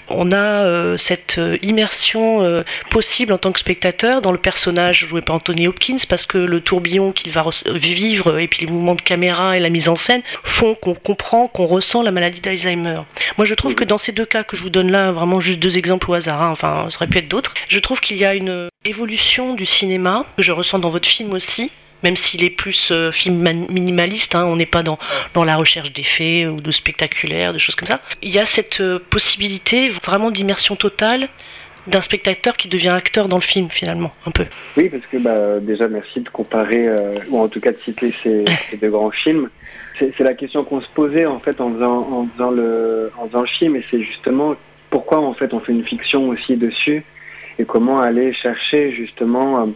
on 0.10 0.32
a 0.32 0.98
cette 0.98 1.40
immersion 1.62 2.62
possible 2.90 3.34
en 3.34 3.38
tant 3.38 3.52
que 3.52 3.60
spectateur 3.60 4.22
dans 4.22 4.32
le 4.32 4.38
personnage 4.38 5.06
joué 5.06 5.22
par 5.22 5.38
Anthony 5.38 5.68
Hopkins 5.68 5.98
parce 6.08 6.26
que 6.26 6.38
le 6.38 6.62
tourbillon 6.62 7.12
qu'il 7.12 7.32
va 7.32 7.46
vivre 7.74 8.40
et 8.40 8.48
puis 8.48 8.66
les 8.66 8.72
mouvements 8.72 8.96
de 8.96 9.02
caméra 9.02 9.58
et 9.58 9.60
la 9.60 9.70
mise 9.70 9.90
en 9.90 9.96
scène 9.96 10.22
font 10.44 10.76
qu'on 10.76 10.94
comprend, 10.94 11.48
qu'on 11.48 11.66
ressent 11.66 12.02
la 12.02 12.12
maladie 12.12 12.42
d'Alzheimer. 12.42 12.98
Moi, 13.38 13.46
je 13.46 13.54
trouve 13.54 13.76
que 13.76 13.84
dans 13.84 13.98
ces 13.98 14.12
deux 14.12 14.26
cas 14.26 14.44
que 14.44 14.56
je 14.56 14.64
vous 14.64 14.70
donne 14.70 14.92
là, 14.92 15.12
vraiment 15.12 15.40
juste 15.40 15.60
deux 15.60 15.78
exemples 15.78 16.10
au 16.10 16.14
hasard, 16.14 16.42
hein, 16.42 16.52
enfin, 16.52 16.88
ça 16.90 16.98
aurait 16.98 17.08
pu 17.08 17.18
être 17.18 17.28
d'autres, 17.28 17.54
je 17.68 17.80
trouve 17.80 18.00
qu'il 18.00 18.18
y 18.18 18.26
a 18.26 18.34
une 18.34 18.70
évolution 18.86 19.54
du 19.54 19.66
cinéma 19.66 20.26
que 20.38 20.44
je 20.44 20.52
ressens 20.52 20.80
dans 20.80 20.90
votre 20.90 21.08
film 21.08 21.34
aussi, 21.34 21.72
même 22.04 22.16
s'il 22.16 22.44
est 22.44 22.50
plus 22.50 22.90
euh, 22.92 23.12
film 23.12 23.48
minimaliste, 23.70 24.36
hein, 24.36 24.46
on 24.46 24.56
n'est 24.56 24.66
pas 24.66 24.84
dans, 24.84 25.00
dans 25.34 25.44
la 25.44 25.56
recherche 25.56 25.92
d'effets 25.92 26.46
ou 26.46 26.62
de 26.62 26.72
spectaculaire, 26.72 27.54
de 27.54 27.58
choses 27.58 27.76
comme 27.76 27.88
ça. 27.88 28.02
Il 28.22 28.34
y 28.34 28.40
a 28.40 28.46
cette 28.46 28.82
euh, 28.82 29.00
possibilité 29.10 29.90
vraiment 29.90 30.32
d'immersion 30.32 30.76
totale 30.76 31.30
d'un 31.88 32.02
spectateur 32.02 32.56
qui 32.58 32.68
devient 32.68 32.90
acteur 32.90 33.28
dans 33.28 33.38
le 33.38 33.44
film 33.44 33.70
finalement, 33.70 34.12
un 34.26 34.32
peu. 34.32 34.46
Oui, 34.76 34.90
parce 34.90 35.06
que 35.12 35.18
bah, 35.18 35.60
déjà 35.60 35.88
merci 35.88 36.20
de 36.20 36.30
comparer, 36.30 36.88
euh, 36.88 37.20
ou 37.30 37.40
en 37.40 37.48
tout 37.48 37.60
cas 37.60 37.72
de 37.72 37.78
citer 37.86 38.14
ces, 38.24 38.44
deux 38.82 38.90
grands 38.90 39.12
films. 39.12 39.50
C'est 40.00 40.20
la 40.20 40.34
question 40.34 40.66
qu'on 40.66 40.82
se 40.82 40.90
posait 40.94 41.26
en 41.26 41.40
fait 41.40 41.62
en 41.62 41.74
faisant, 41.74 42.00
en 42.12 42.28
faisant, 42.36 42.52
le, 42.52 43.12
en 43.18 43.28
faisant 43.28 43.42
le 43.42 43.48
film, 43.48 43.76
et 43.78 43.86
c'est 43.90 44.02
justement 44.02 44.56
pourquoi 44.90 45.20
en 45.20 45.34
fait 45.34 45.54
on 45.54 45.60
fait 45.60 45.72
une 45.72 45.86
fiction 45.86 46.28
aussi 46.30 46.58
dessus, 46.58 47.04
et 47.60 47.66
comment 47.66 48.02
aller 48.02 48.34
chercher 48.34 48.92
justement 48.92 49.70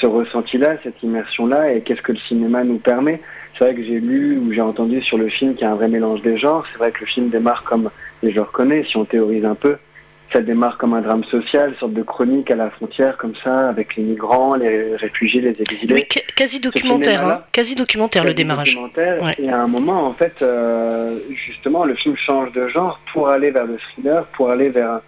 ce 0.00 0.06
ressenti-là, 0.06 0.76
cette 0.82 1.02
immersion-là, 1.02 1.72
et 1.72 1.80
qu'est-ce 1.82 2.02
que 2.02 2.12
le 2.12 2.18
cinéma 2.18 2.64
nous 2.64 2.78
permet. 2.78 3.20
C'est 3.56 3.64
vrai 3.64 3.74
que 3.74 3.82
j'ai 3.82 4.00
lu 4.00 4.36
ou 4.38 4.52
j'ai 4.52 4.60
entendu 4.60 5.00
sur 5.02 5.16
le 5.16 5.28
film 5.28 5.54
qu'il 5.54 5.62
y 5.62 5.64
a 5.64 5.72
un 5.72 5.76
vrai 5.76 5.88
mélange 5.88 6.22
des 6.22 6.36
genres. 6.36 6.64
C'est 6.72 6.78
vrai 6.78 6.92
que 6.92 7.00
le 7.00 7.06
film 7.06 7.30
démarre 7.30 7.64
comme, 7.64 7.90
et 8.22 8.32
je 8.32 8.40
reconnais, 8.40 8.84
si 8.84 8.96
on 8.96 9.04
théorise 9.04 9.44
un 9.44 9.54
peu, 9.54 9.78
ça 10.32 10.40
démarre 10.40 10.76
comme 10.76 10.94
un 10.94 11.00
drame 11.00 11.24
social, 11.24 11.70
une 11.70 11.76
sorte 11.76 11.92
de 11.92 12.02
chronique 12.02 12.50
à 12.50 12.56
la 12.56 12.70
frontière 12.70 13.16
comme 13.16 13.34
ça, 13.42 13.68
avec 13.68 13.96
les 13.96 14.02
migrants, 14.02 14.56
les 14.56 14.96
réfugiés, 14.96 15.40
les 15.40 15.60
exilés. 15.60 15.94
Oui, 15.94 16.22
quasi 16.34 16.58
documentaire, 16.60 17.26
hein. 17.26 17.42
quasi 17.52 17.74
documentaire 17.74 18.24
le 18.24 18.34
démarrage. 18.34 18.74
Documentaire, 18.74 19.34
Et 19.38 19.48
à 19.48 19.62
un 19.62 19.68
moment, 19.68 20.06
en 20.06 20.14
fait, 20.14 20.34
euh, 20.42 21.20
justement, 21.46 21.84
le 21.84 21.94
film 21.94 22.16
change 22.16 22.52
de 22.52 22.68
genre 22.68 23.00
pour 23.12 23.28
aller 23.28 23.50
vers 23.50 23.66
le 23.66 23.78
thriller, 23.78 24.26
pour 24.36 24.50
aller 24.50 24.68
vers 24.68 25.00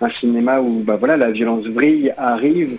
un, 0.00 0.10
cinéma 0.20 0.60
où, 0.60 0.82
bah 0.82 0.96
voilà, 0.96 1.16
la 1.16 1.30
violence 1.30 1.66
brille, 1.66 2.12
arrive, 2.18 2.76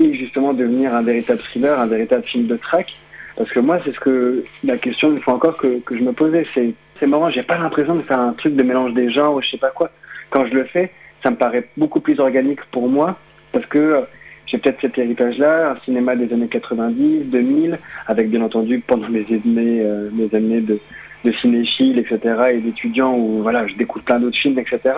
et 0.00 0.14
justement 0.14 0.52
devenir 0.52 0.94
un 0.94 1.02
véritable 1.02 1.40
thriller, 1.40 1.78
un 1.78 1.86
véritable 1.86 2.24
film 2.24 2.46
de 2.46 2.56
track. 2.56 2.92
Parce 3.36 3.50
que 3.50 3.60
moi, 3.60 3.80
c'est 3.84 3.92
ce 3.92 4.00
que 4.00 4.44
la 4.62 4.78
question, 4.78 5.10
une 5.12 5.20
fois 5.20 5.34
encore, 5.34 5.56
que, 5.56 5.80
que 5.80 5.96
je 5.96 6.04
me 6.04 6.12
posais, 6.12 6.46
c'est, 6.54 6.72
c'est 7.00 7.06
marrant, 7.06 7.30
j'ai 7.30 7.42
pas 7.42 7.58
l'impression 7.58 7.96
de 7.96 8.02
faire 8.02 8.20
un 8.20 8.32
truc 8.32 8.54
de 8.54 8.62
mélange 8.62 8.94
des 8.94 9.10
genres 9.10 9.34
ou 9.34 9.42
je 9.42 9.50
sais 9.50 9.58
pas 9.58 9.70
quoi. 9.70 9.90
Quand 10.30 10.46
je 10.46 10.54
le 10.54 10.64
fais, 10.64 10.92
ça 11.22 11.30
me 11.30 11.36
paraît 11.36 11.68
beaucoup 11.76 12.00
plus 12.00 12.20
organique 12.20 12.64
pour 12.70 12.88
moi 12.88 13.18
parce 13.52 13.66
que 13.66 13.78
euh, 13.78 14.00
j'ai 14.46 14.58
peut-être 14.58 14.80
cet 14.80 14.98
héritage-là, 14.98 15.72
un 15.72 15.80
cinéma 15.84 16.16
des 16.16 16.32
années 16.32 16.48
90, 16.48 17.24
2000, 17.24 17.78
avec 18.06 18.30
bien 18.30 18.42
entendu 18.42 18.80
pendant 18.86 19.08
mes 19.08 19.26
années, 19.26 19.80
euh, 19.82 20.28
années 20.32 20.60
de, 20.60 20.78
de 21.24 21.32
cinéphile, 21.32 21.98
etc., 21.98 22.18
et 22.52 22.58
d'étudiants 22.58 23.16
où 23.16 23.42
voilà, 23.42 23.66
je 23.66 23.74
découvre 23.74 24.04
plein 24.04 24.20
d'autres 24.20 24.36
films, 24.36 24.58
etc., 24.58 24.94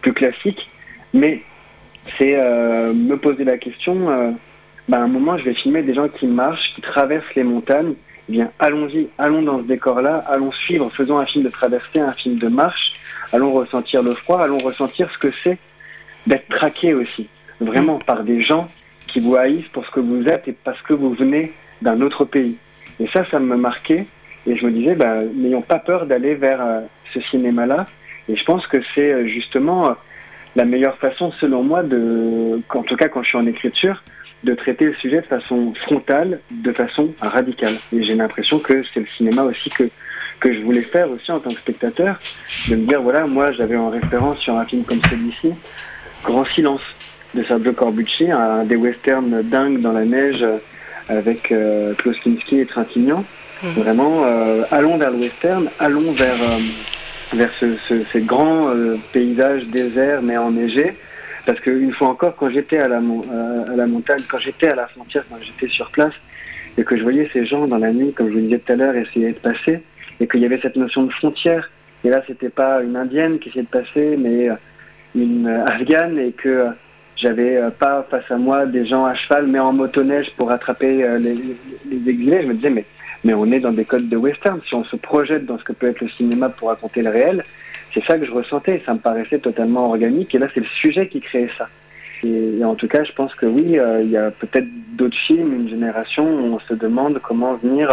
plus 0.00 0.12
classiques. 0.12 0.70
Mais 1.12 1.42
c'est 2.18 2.34
euh, 2.36 2.92
me 2.92 3.16
poser 3.16 3.44
la 3.44 3.58
question, 3.58 4.36
bah, 4.88 4.98
à 4.98 5.00
un 5.00 5.08
moment, 5.08 5.38
je 5.38 5.44
vais 5.44 5.54
filmer 5.54 5.82
des 5.82 5.94
gens 5.94 6.08
qui 6.08 6.26
marchent, 6.26 6.74
qui 6.74 6.82
traversent 6.82 7.34
les 7.34 7.44
montagnes. 7.44 7.94
Eh 8.28 8.32
bien, 8.32 8.50
allons-y, 8.58 9.08
allons 9.18 9.42
dans 9.42 9.58
ce 9.58 9.64
décor-là, 9.64 10.24
allons 10.26 10.52
suivre, 10.52 10.90
faisons 10.94 11.18
un 11.18 11.26
film 11.26 11.44
de 11.44 11.50
traversée, 11.50 12.00
un 12.00 12.12
film 12.12 12.38
de 12.38 12.48
marche, 12.48 12.94
allons 13.32 13.52
ressentir 13.52 14.02
le 14.02 14.14
froid, 14.14 14.40
allons 14.40 14.58
ressentir 14.58 15.10
ce 15.12 15.18
que 15.18 15.32
c'est 15.42 15.58
d'être 16.26 16.48
traqué 16.48 16.94
aussi, 16.94 17.28
vraiment 17.60 17.98
par 17.98 18.24
des 18.24 18.40
gens 18.42 18.70
qui 19.08 19.20
vous 19.20 19.36
haïssent 19.36 19.68
pour 19.72 19.84
ce 19.86 19.90
que 19.90 20.00
vous 20.00 20.26
êtes 20.26 20.48
et 20.48 20.52
parce 20.52 20.80
que 20.82 20.94
vous 20.94 21.12
venez 21.12 21.52
d'un 21.82 22.00
autre 22.00 22.24
pays. 22.24 22.56
Et 23.00 23.06
ça, 23.08 23.24
ça 23.30 23.38
me 23.38 23.56
marquait. 23.56 24.06
Et 24.46 24.56
je 24.56 24.66
me 24.66 24.72
disais, 24.72 24.94
bah, 24.94 25.22
n'ayons 25.34 25.62
pas 25.62 25.78
peur 25.78 26.06
d'aller 26.06 26.34
vers 26.34 26.60
euh, 26.60 26.80
ce 27.12 27.20
cinéma-là. 27.20 27.86
Et 28.28 28.36
je 28.36 28.44
pense 28.44 28.66
que 28.66 28.78
c'est 28.94 29.12
euh, 29.12 29.26
justement 29.26 29.88
euh, 29.88 29.92
la 30.56 30.64
meilleure 30.64 30.96
façon, 30.98 31.32
selon 31.40 31.62
moi, 31.62 31.82
de, 31.82 32.60
en 32.68 32.82
tout 32.82 32.96
cas 32.96 33.08
quand 33.08 33.22
je 33.22 33.28
suis 33.28 33.38
en 33.38 33.46
écriture, 33.46 34.02
de 34.44 34.54
traiter 34.54 34.86
le 34.86 34.94
sujet 34.94 35.22
de 35.22 35.26
façon 35.26 35.72
frontale, 35.86 36.40
de 36.50 36.72
façon 36.72 37.14
radicale. 37.20 37.76
Et 37.92 38.04
j'ai 38.04 38.14
l'impression 38.14 38.58
que 38.58 38.82
c'est 38.92 39.00
le 39.00 39.06
cinéma 39.16 39.42
aussi 39.42 39.70
que 39.70 39.84
que 40.40 40.52
je 40.52 40.60
voulais 40.60 40.82
faire 40.82 41.10
aussi 41.10 41.30
en 41.32 41.40
tant 41.40 41.50
que 41.50 41.60
spectateur, 41.60 42.18
de 42.68 42.76
me 42.76 42.86
dire, 42.86 43.00
voilà, 43.00 43.26
moi 43.26 43.52
j'avais 43.52 43.76
en 43.76 43.88
référence 43.88 44.38
sur 44.40 44.54
un 44.56 44.66
film 44.66 44.84
comme 44.84 45.00
celui-ci, 45.08 45.54
Grand 46.22 46.44
Silence 46.44 46.82
de 47.34 47.42
Sergio 47.44 47.72
Corbucci, 47.72 48.30
un 48.30 48.64
des 48.64 48.76
westerns 48.76 49.42
dingues 49.42 49.80
dans 49.80 49.92
la 49.92 50.04
neige 50.04 50.42
euh, 50.42 50.58
avec 51.08 51.50
euh, 51.50 51.94
et 52.52 52.66
Trintignant. 52.66 53.24
Mhm. 53.62 53.72
Vraiment, 53.72 54.24
euh, 54.24 54.64
allons 54.70 54.98
vers 54.98 55.10
le 55.10 55.18
western, 55.18 55.68
allons 55.78 56.12
vers, 56.12 56.34
euh, 56.34 56.58
vers 57.32 57.50
ces 58.12 58.20
grands 58.22 58.70
paysages 59.12 59.64
déserts 59.66 60.22
mais 60.22 60.36
enneigés. 60.36 60.96
Parce 61.46 61.60
qu'une 61.60 61.92
fois 61.92 62.08
encore, 62.08 62.36
quand 62.36 62.50
j'étais 62.50 62.78
à 62.78 62.88
la, 62.88 62.96
à 62.98 63.76
la 63.76 63.86
montagne, 63.86 64.22
quand 64.28 64.38
j'étais 64.38 64.68
à 64.68 64.74
la 64.74 64.86
frontière, 64.88 65.24
quand 65.28 65.36
j'étais 65.42 65.72
sur 65.72 65.90
place, 65.90 66.14
et 66.76 66.84
que 66.84 66.96
je 66.96 67.02
voyais 67.02 67.28
ces 67.32 67.46
gens 67.46 67.66
dans 67.66 67.78
la 67.78 67.92
nuit, 67.92 68.12
comme 68.12 68.28
je 68.28 68.34
vous 68.34 68.40
disais 68.40 68.58
tout 68.58 68.72
à 68.72 68.76
l'heure, 68.76 68.96
essayer 68.96 69.32
de 69.32 69.38
passer, 69.38 69.82
et 70.20 70.26
qu'il 70.26 70.40
y 70.40 70.44
avait 70.44 70.60
cette 70.60 70.76
notion 70.76 71.04
de 71.04 71.12
frontière. 71.12 71.70
Et 72.04 72.10
là, 72.10 72.22
c'était 72.26 72.50
pas 72.50 72.82
une 72.82 72.96
indienne 72.96 73.38
qui 73.38 73.48
essayait 73.48 73.64
de 73.64 73.68
passer, 73.68 74.16
mais 74.18 74.50
euh, 74.50 74.54
une 75.14 75.46
euh, 75.46 75.64
afghane, 75.66 76.18
et 76.18 76.32
que 76.32 76.48
euh, 76.48 76.70
j'avais 77.16 77.60
pas 77.78 78.06
face 78.10 78.28
à 78.28 78.36
moi 78.36 78.66
des 78.66 78.86
gens 78.86 79.04
à 79.04 79.14
cheval, 79.14 79.46
mais 79.46 79.60
en 79.60 79.72
motoneige 79.72 80.26
pour 80.36 80.50
attraper 80.50 81.06
les, 81.20 81.56
exilés. 82.10 82.42
Je 82.42 82.48
me 82.48 82.54
disais, 82.54 82.70
mais, 82.70 82.84
mais 83.24 83.34
on 83.34 83.50
est 83.50 83.60
dans 83.60 83.72
des 83.72 83.84
codes 83.84 84.08
de 84.08 84.16
western. 84.16 84.60
Si 84.68 84.74
on 84.74 84.84
se 84.84 84.96
projette 84.96 85.46
dans 85.46 85.58
ce 85.58 85.64
que 85.64 85.72
peut 85.72 85.88
être 85.88 86.00
le 86.00 86.08
cinéma 86.10 86.50
pour 86.50 86.68
raconter 86.68 87.02
le 87.02 87.10
réel, 87.10 87.44
c'est 87.92 88.04
ça 88.04 88.18
que 88.18 88.26
je 88.26 88.30
ressentais. 88.30 88.82
Ça 88.84 88.94
me 88.94 88.98
paraissait 88.98 89.38
totalement 89.38 89.88
organique. 89.88 90.34
Et 90.34 90.38
là, 90.38 90.48
c'est 90.52 90.60
le 90.60 90.66
sujet 90.80 91.08
qui 91.08 91.20
créait 91.20 91.50
ça. 91.56 91.68
Et, 92.22 92.64
en 92.64 92.74
tout 92.74 92.88
cas, 92.88 93.04
je 93.04 93.12
pense 93.12 93.34
que 93.34 93.46
oui, 93.46 93.78
il 94.02 94.10
y 94.10 94.16
a 94.16 94.30
peut-être 94.30 94.66
d'autres 94.96 95.16
films, 95.26 95.54
une 95.54 95.68
génération 95.68 96.24
où 96.24 96.54
on 96.54 96.58
se 96.60 96.74
demande 96.74 97.18
comment 97.22 97.54
venir 97.54 97.88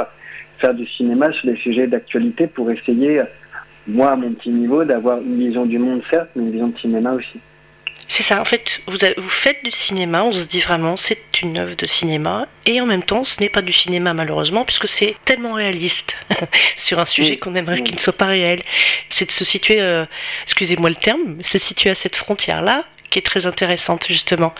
faire 0.59 0.73
du 0.73 0.87
cinéma 0.87 1.31
sur 1.33 1.47
des 1.47 1.57
sujets 1.57 1.87
d'actualité 1.87 2.47
pour 2.47 2.69
essayer, 2.71 3.21
moi 3.87 4.11
à 4.11 4.15
mon 4.15 4.31
petit 4.31 4.51
niveau, 4.51 4.83
d'avoir 4.85 5.19
une 5.19 5.37
vision 5.37 5.65
du 5.65 5.79
monde 5.79 6.01
certes, 6.09 6.29
mais 6.35 6.43
une 6.43 6.51
vision 6.51 6.67
de 6.67 6.77
cinéma 6.77 7.13
aussi. 7.13 7.39
C'est 8.11 8.23
ça, 8.23 8.41
en 8.41 8.43
fait, 8.43 8.81
vous, 8.87 8.97
vous 9.15 9.29
faites 9.29 9.63
du 9.63 9.71
cinéma, 9.71 10.21
on 10.25 10.33
se 10.33 10.45
dit 10.45 10.59
vraiment 10.59 10.97
c'est 10.97 11.41
une 11.41 11.57
œuvre 11.57 11.77
de 11.77 11.85
cinéma, 11.85 12.45
et 12.65 12.81
en 12.81 12.85
même 12.85 13.03
temps 13.03 13.23
ce 13.23 13.39
n'est 13.39 13.47
pas 13.47 13.61
du 13.61 13.71
cinéma 13.71 14.13
malheureusement, 14.13 14.65
puisque 14.65 14.89
c'est 14.89 15.15
tellement 15.23 15.53
réaliste 15.53 16.13
sur 16.75 16.99
un 16.99 17.05
sujet 17.05 17.37
qu'on 17.37 17.55
aimerait 17.55 17.83
qu'il 17.83 17.95
ne 17.95 18.01
soit 18.01 18.11
pas 18.11 18.25
réel. 18.25 18.63
C'est 19.07 19.27
de 19.27 19.31
se 19.31 19.45
situer, 19.45 19.79
euh, 19.79 20.03
excusez-moi 20.43 20.89
le 20.89 20.97
terme, 20.97 21.41
se 21.41 21.57
situer 21.57 21.91
à 21.91 21.95
cette 21.95 22.17
frontière-là, 22.17 22.83
qui 23.09 23.19
est 23.19 23.21
très 23.21 23.45
intéressante 23.45 24.05
justement. 24.09 24.53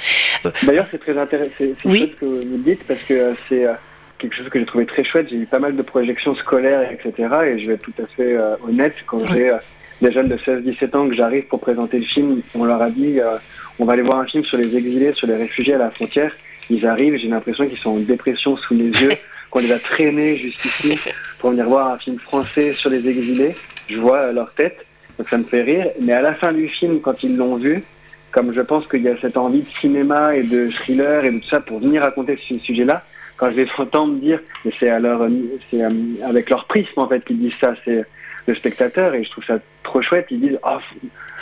D'ailleurs 0.64 0.88
c'est 0.90 1.02
très 1.02 1.18
intéressant, 1.18 1.52
c'est 1.58 1.76
oui. 1.84 2.14
ce 2.16 2.22
que 2.22 2.26
vous 2.26 2.58
dites, 2.64 2.84
parce 2.88 3.02
que 3.02 3.14
euh, 3.14 3.34
c'est 3.50 3.66
euh, 3.66 3.74
quelque 4.22 4.36
chose 4.36 4.48
que 4.50 4.60
j'ai 4.60 4.66
trouvé 4.66 4.86
très 4.86 5.04
chouette. 5.04 5.28
J'ai 5.30 5.36
eu 5.36 5.46
pas 5.46 5.60
mal 5.60 5.76
de 5.76 5.82
projections 5.82 6.36
scolaires, 6.36 6.90
etc. 6.90 7.14
Et 7.48 7.60
je 7.60 7.68
vais 7.68 7.74
être 7.74 7.82
tout 7.82 8.02
à 8.02 8.08
fait 8.16 8.34
euh, 8.38 8.56
honnête, 8.66 8.96
quand 9.08 9.26
j'ai 9.34 9.50
euh, 9.50 9.58
des 10.02 10.12
jeunes 10.12 10.30
de 10.30 10.38
16-17 10.38 10.98
ans 10.98 11.08
que 11.08 11.16
j'arrive 11.16 11.46
pour 11.48 11.60
présenter 11.60 12.00
le 12.00 12.06
film, 12.06 12.42
on 12.56 12.66
leur 12.66 12.82
a 12.82 12.90
dit 12.90 13.20
euh, 13.20 13.38
on 13.80 13.86
va 13.86 13.94
aller 13.94 14.02
voir 14.02 14.20
un 14.20 14.26
film 14.26 14.44
sur 14.44 14.58
les 14.58 14.76
exilés, 14.76 15.14
sur 15.14 15.28
les 15.28 15.36
réfugiés 15.36 15.76
à 15.76 15.78
la 15.78 15.92
frontière. 15.92 16.32
Ils 16.70 16.86
arrivent, 16.86 17.18
j'ai 17.18 17.28
l'impression 17.28 17.68
qu'ils 17.68 17.78
sont 17.78 17.92
en 17.92 18.00
dépression 18.00 18.58
sous 18.58 18.74
les 18.74 18.90
yeux, 18.90 19.12
qu'on 19.52 19.60
les 19.60 19.72
a 19.72 19.80
traînés 19.80 20.38
jusqu'ici 20.38 20.98
pour 21.40 21.52
venir 21.52 21.68
voir 21.68 21.94
un 21.94 21.98
film 21.98 22.18
français 22.20 22.74
sur 22.74 22.90
les 22.90 23.08
exilés. 23.08 23.56
Je 23.90 23.98
vois 23.98 24.32
leur 24.32 24.54
tête, 24.54 24.86
donc 25.18 25.30
ça 25.30 25.38
me 25.38 25.44
fait 25.44 25.62
rire. 25.62 25.88
Mais 26.00 26.14
à 26.14 26.22
la 26.22 26.34
fin 26.36 26.52
du 26.54 26.68
film, 26.70 27.02
quand 27.02 27.22
ils 27.24 27.36
l'ont 27.36 27.58
vu, 27.58 27.84
comme 28.32 28.54
je 28.54 28.62
pense 28.62 28.88
qu'il 28.88 29.02
y 29.04 29.10
a 29.10 29.20
cette 29.20 29.38
envie 29.38 29.62
de 29.62 29.70
cinéma 29.82 30.36
et 30.36 30.44
de 30.44 30.70
thriller 30.72 31.26
et 31.26 31.32
de 31.32 31.40
tout 31.40 31.50
ça 31.50 31.60
pour 31.60 31.80
venir 31.80 32.02
raconter 32.02 32.40
ce 32.48 32.58
sujet-là, 32.60 33.04
quand 33.38 33.52
je 33.52 33.58
les 33.58 33.68
entends 33.78 34.08
me 34.08 34.20
dire, 34.20 34.40
mais 34.64 34.72
c'est 34.80 34.92
euh, 34.92 35.90
avec 36.24 36.50
leur 36.50 36.66
prisme 36.66 37.00
en 37.00 37.08
fait 37.08 37.26
qu'ils 37.26 37.40
disent 37.40 37.58
ça, 37.60 37.74
c'est 37.84 38.06
le 38.48 38.56
spectateur 38.56 39.14
et 39.14 39.24
je 39.24 39.32
trouve 39.32 39.44
ça 39.46 39.60
trop 39.84 40.02
chouette. 40.02 40.28
Ils 40.32 40.40
disent, 40.40 40.60
oh, 40.64 40.78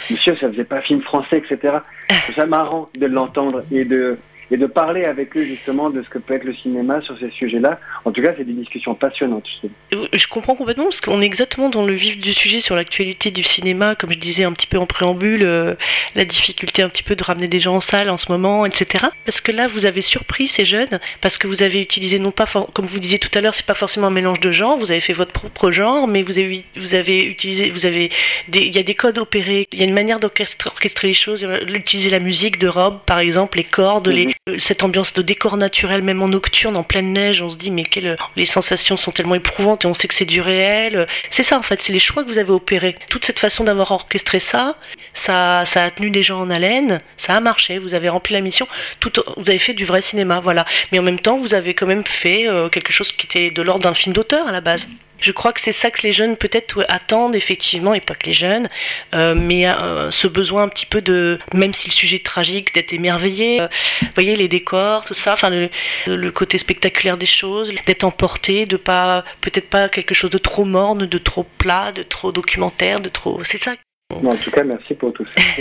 monsieur, 0.09 0.35
ça 0.35 0.49
faisait 0.49 0.63
pas 0.63 0.81
film 0.81 1.01
français, 1.01 1.37
etc. 1.37 1.77
C'est 2.09 2.35
ça 2.35 2.45
marrant 2.45 2.89
de 2.95 3.05
l'entendre 3.05 3.63
et 3.71 3.85
de 3.85 4.17
et 4.51 4.57
de 4.57 4.65
parler 4.65 5.05
avec 5.05 5.35
eux 5.37 5.45
justement 5.45 5.89
de 5.89 6.01
ce 6.01 6.09
que 6.09 6.17
peut 6.17 6.33
être 6.33 6.43
le 6.43 6.53
cinéma 6.55 7.01
sur 7.01 7.17
ces 7.19 7.29
sujets-là. 7.31 7.79
En 8.05 8.11
tout 8.11 8.21
cas, 8.21 8.33
c'est 8.37 8.43
des 8.43 8.53
discussions 8.53 8.95
passionnantes. 8.95 9.47
Je, 9.91 10.27
comprends 10.27 10.55
complètement 10.55 10.85
parce 10.85 11.01
qu'on 11.01 11.21
est 11.21 11.25
exactement 11.25 11.69
dans 11.69 11.85
le 11.85 11.93
vif 11.93 12.17
du 12.17 12.33
sujet 12.33 12.59
sur 12.59 12.75
l'actualité 12.75 13.31
du 13.31 13.43
cinéma, 13.43 13.95
comme 13.95 14.11
je 14.11 14.19
disais 14.19 14.43
un 14.43 14.53
petit 14.53 14.67
peu 14.67 14.77
en 14.77 14.85
préambule, 14.85 15.43
euh, 15.45 15.75
la 16.15 16.25
difficulté 16.25 16.81
un 16.81 16.89
petit 16.89 17.03
peu 17.03 17.15
de 17.15 17.23
ramener 17.23 17.47
des 17.47 17.59
gens 17.59 17.75
en 17.75 17.79
salle 17.79 18.09
en 18.09 18.17
ce 18.17 18.31
moment, 18.31 18.65
etc. 18.65 19.05
Parce 19.25 19.41
que 19.41 19.51
là, 19.51 19.67
vous 19.67 19.85
avez 19.85 20.01
surpris 20.01 20.47
ces 20.47 20.65
jeunes 20.65 20.99
parce 21.21 21.37
que 21.37 21.47
vous 21.47 21.63
avez 21.63 21.81
utilisé 21.81 22.19
non 22.19 22.31
pas, 22.31 22.45
comme 22.73 22.85
vous 22.85 22.99
disiez 22.99 23.19
tout 23.19 23.35
à 23.37 23.41
l'heure, 23.41 23.53
c'est 23.53 23.65
pas 23.65 23.73
forcément 23.73 24.07
un 24.07 24.11
mélange 24.11 24.39
de 24.39 24.51
genres, 24.51 24.77
vous 24.77 24.91
avez 24.91 25.01
fait 25.01 25.13
votre 25.13 25.31
propre 25.31 25.71
genre, 25.71 26.07
mais 26.07 26.21
vous 26.21 26.37
avez, 26.37 26.63
vous 26.75 26.95
avez 26.95 27.23
utilisé, 27.23 27.69
vous 27.69 27.85
avez, 27.85 28.09
il 28.53 28.75
y 28.75 28.79
a 28.79 28.83
des 28.83 28.95
codes 28.95 29.17
opérés, 29.17 29.67
il 29.71 29.79
y 29.79 29.81
a 29.81 29.85
une 29.85 29.93
manière 29.93 30.19
d'orchestrer 30.19 31.07
les 31.07 31.13
choses, 31.13 31.47
utiliser 31.67 32.09
la 32.09 32.19
musique 32.19 32.59
de 32.59 32.67
robe, 32.67 32.99
par 33.05 33.19
exemple, 33.19 33.57
les 33.57 33.63
cordes, 33.63 34.07
les, 34.07 34.27
mhm. 34.27 34.31
euh, 34.31 34.38
cette 34.57 34.83
ambiance 34.83 35.13
de 35.13 35.21
décor 35.21 35.57
naturel, 35.57 36.01
même 36.01 36.21
en 36.21 36.27
nocturne, 36.27 36.77
en 36.77 36.83
pleine 36.83 37.13
neige, 37.13 37.41
on 37.41 37.49
se 37.49 37.57
dit 37.57 37.71
mais 37.71 37.83
quelles, 37.83 38.17
les 38.35 38.45
sensations 38.45 38.97
sont 38.97 39.11
tellement 39.11 39.35
éprouvantes 39.35 39.85
et 39.85 39.87
on 39.87 39.93
sait 39.93 40.07
que 40.07 40.13
c'est 40.13 40.25
du 40.25 40.41
réel. 40.41 41.07
C'est 41.29 41.43
ça 41.43 41.57
en 41.57 41.61
fait, 41.61 41.81
c'est 41.81 41.93
les 41.93 41.99
choix 41.99 42.23
que 42.23 42.29
vous 42.29 42.37
avez 42.37 42.51
opérés. 42.51 42.95
Toute 43.09 43.25
cette 43.25 43.39
façon 43.39 43.63
d'avoir 43.63 43.91
orchestré 43.91 44.39
ça, 44.39 44.75
ça, 45.13 45.63
ça 45.65 45.83
a 45.83 45.91
tenu 45.91 46.09
des 46.09 46.23
gens 46.23 46.39
en 46.39 46.49
haleine, 46.49 47.01
ça 47.17 47.35
a 47.35 47.39
marché, 47.39 47.77
vous 47.77 47.93
avez 47.93 48.09
rempli 48.09 48.33
la 48.33 48.41
mission, 48.41 48.67
tout, 48.99 49.11
vous 49.37 49.49
avez 49.49 49.59
fait 49.59 49.73
du 49.73 49.85
vrai 49.85 50.01
cinéma, 50.01 50.39
voilà. 50.39 50.65
Mais 50.91 50.99
en 50.99 51.03
même 51.03 51.19
temps, 51.19 51.37
vous 51.37 51.53
avez 51.53 51.73
quand 51.73 51.87
même 51.87 52.05
fait 52.05 52.47
euh, 52.47 52.69
quelque 52.69 52.91
chose 52.91 53.11
qui 53.11 53.25
était 53.25 53.51
de 53.51 53.61
l'ordre 53.61 53.83
d'un 53.83 53.93
film 53.93 54.13
d'auteur 54.13 54.47
à 54.47 54.51
la 54.51 54.61
base. 54.61 54.87
Je 55.19 55.31
crois 55.31 55.53
que 55.53 55.61
c'est 55.61 55.71
ça 55.71 55.91
que 55.91 56.01
les 56.03 56.11
jeunes 56.11 56.37
peut-être 56.37 56.85
attendent 56.89 57.35
effectivement, 57.35 57.93
et 57.93 58.01
pas 58.01 58.15
que 58.15 58.27
les 58.27 58.33
jeunes, 58.33 58.67
euh, 59.13 59.35
mais 59.35 59.69
euh, 59.69 60.11
ce 60.11 60.27
besoin 60.27 60.63
un 60.63 60.69
petit 60.69 60.85
peu 60.85 61.01
de, 61.01 61.39
même 61.53 61.73
si 61.73 61.87
le 61.87 61.93
sujet 61.93 62.17
est 62.17 62.25
tragique, 62.25 62.73
d'être 62.73 62.93
émerveillé. 62.93 63.59
vous 64.01 64.07
voyez 64.15 64.35
les 64.35 64.47
décors, 64.47 65.05
tout 65.05 65.13
ça, 65.13 65.33
enfin 65.33 65.49
le, 65.49 66.31
côté 66.31 66.57
spectaculaire 66.57 67.17
des 67.17 67.25
choses, 67.25 67.73
d'être 67.85 68.03
emporté, 68.03 68.65
de 68.65 68.77
pas, 68.77 69.23
peut-être 69.41 69.69
pas 69.69 69.89
quelque 69.89 70.13
chose 70.13 70.29
de 70.29 70.37
trop 70.37 70.65
morne, 70.65 71.05
de 71.05 71.17
trop 71.17 71.45
plat, 71.57 71.91
de 71.91 72.03
trop 72.03 72.31
documentaire, 72.31 72.99
de 72.99 73.09
trop. 73.09 73.43
C'est 73.43 73.57
ça 73.57 73.73
en 74.15 74.35
tout 74.35 74.51
cas, 74.51 74.63
merci 74.63 74.93
pour 74.93 75.13
tout 75.13 75.25
ça. 75.25 75.43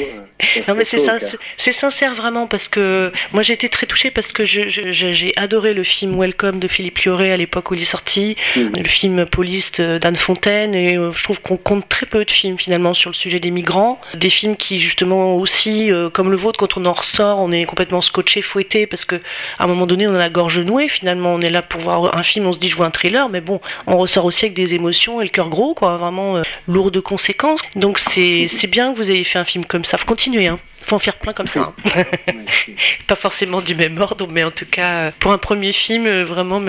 Euh, 0.56 0.60
non, 0.68 0.74
mais 0.76 0.84
c'est 0.84 1.72
sincère 1.72 2.14
vraiment 2.14 2.46
parce 2.46 2.68
que 2.68 3.12
moi 3.32 3.42
j'ai 3.42 3.54
été 3.54 3.68
très 3.68 3.86
touchée 3.86 4.12
parce 4.12 4.32
que 4.32 4.44
j'ai 4.44 5.32
adoré 5.36 5.74
le 5.74 5.82
film 5.82 6.16
Welcome 6.18 6.60
de 6.60 6.68
Philippe 6.68 6.98
Lioré 7.00 7.32
à 7.32 7.36
l'époque 7.36 7.72
où 7.72 7.74
il 7.74 7.82
est 7.82 7.84
sorti, 7.84 8.36
mm. 8.54 8.60
le 8.78 8.88
film 8.88 9.26
Police 9.26 9.72
d'Anne 9.72 10.16
Fontaine, 10.16 10.76
et 10.76 10.96
euh, 10.96 11.10
je 11.10 11.24
trouve 11.24 11.40
qu'on 11.40 11.56
compte 11.56 11.88
très 11.88 12.06
peu 12.06 12.24
de 12.24 12.30
films 12.30 12.56
finalement 12.56 12.94
sur 12.94 13.10
le 13.10 13.14
sujet 13.14 13.40
des 13.40 13.50
migrants. 13.50 14.00
Des 14.14 14.30
films 14.30 14.56
qui 14.56 14.80
justement 14.80 15.34
aussi, 15.36 15.90
euh, 15.90 16.08
comme 16.08 16.30
le 16.30 16.36
vôtre, 16.36 16.58
quand 16.58 16.76
on 16.76 16.84
en 16.84 16.92
ressort, 16.92 17.40
on 17.40 17.50
est 17.50 17.64
complètement 17.64 18.00
scotché, 18.00 18.40
fouetté 18.40 18.86
parce 18.86 19.04
que 19.04 19.16
à 19.58 19.64
un 19.64 19.66
moment 19.66 19.86
donné 19.86 20.06
on 20.06 20.14
a 20.14 20.18
la 20.18 20.30
gorge 20.30 20.60
nouée. 20.60 20.88
Finalement, 20.88 21.34
on 21.34 21.40
est 21.40 21.50
là 21.50 21.62
pour 21.62 21.80
voir 21.80 22.16
un 22.16 22.22
film, 22.22 22.46
on 22.46 22.52
se 22.52 22.60
dit 22.60 22.68
je 22.68 22.76
vois 22.76 22.86
un 22.86 22.92
thriller, 22.92 23.28
mais 23.28 23.40
bon, 23.40 23.60
on 23.88 23.98
ressort 23.98 24.24
aussi 24.24 24.44
avec 24.44 24.54
des 24.54 24.74
émotions 24.74 25.20
et 25.20 25.24
le 25.24 25.30
cœur 25.30 25.48
gros, 25.48 25.74
quoi, 25.74 25.96
vraiment 25.96 26.40
lourd 26.68 26.92
de 26.92 27.00
conséquences. 27.00 27.60
Donc 27.74 27.98
c'est 27.98 28.37
c'est 28.46 28.68
bien 28.68 28.92
que 28.92 28.96
vous 28.98 29.10
ayez 29.10 29.24
fait 29.24 29.38
un 29.38 29.44
film 29.44 29.64
comme 29.64 29.84
ça. 29.84 29.98
Faut 29.98 30.06
continuer, 30.06 30.46
hein. 30.46 30.60
Faut 30.82 30.96
en 30.96 31.00
faire 31.00 31.18
plein 31.18 31.32
comme 31.32 31.48
ça. 31.48 31.74
Hein. 31.94 32.04
Pas 33.06 33.16
forcément 33.16 33.60
du 33.60 33.74
même 33.74 33.98
ordre, 33.98 34.28
mais 34.30 34.44
en 34.44 34.50
tout 34.50 34.66
cas, 34.66 35.10
pour 35.18 35.32
un 35.32 35.38
premier 35.38 35.72
film, 35.72 36.06
euh, 36.06 36.24
vraiment, 36.24 36.62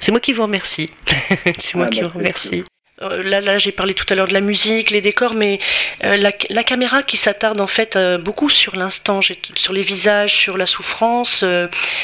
c'est 0.00 0.12
moi 0.12 0.20
qui 0.20 0.32
vous 0.32 0.42
remercie. 0.42 0.90
c'est 1.58 1.74
moi 1.74 1.86
ah, 1.88 1.90
qui 1.90 2.00
bah, 2.00 2.08
vous 2.08 2.18
remercie. 2.18 2.64
Euh, 3.02 3.22
là, 3.22 3.40
là 3.40 3.58
j'ai 3.58 3.70
parlé 3.70 3.94
tout 3.94 4.06
à 4.08 4.16
l'heure 4.16 4.26
de 4.26 4.32
la 4.32 4.40
musique, 4.40 4.90
les 4.90 5.00
décors, 5.00 5.34
mais 5.34 5.60
euh, 6.04 6.16
la, 6.16 6.64
caméra 6.64 7.02
qui 7.02 7.16
s'attarde 7.16 7.60
en 7.60 7.66
fait 7.68 7.94
euh, 7.94 8.18
beaucoup 8.18 8.48
sur 8.48 8.74
l'instant, 8.74 9.20
sur 9.54 9.72
les 9.72 9.82
visages, 9.82 10.34
sur 10.34 10.56
la 10.56 10.66
souffrance. 10.66 11.44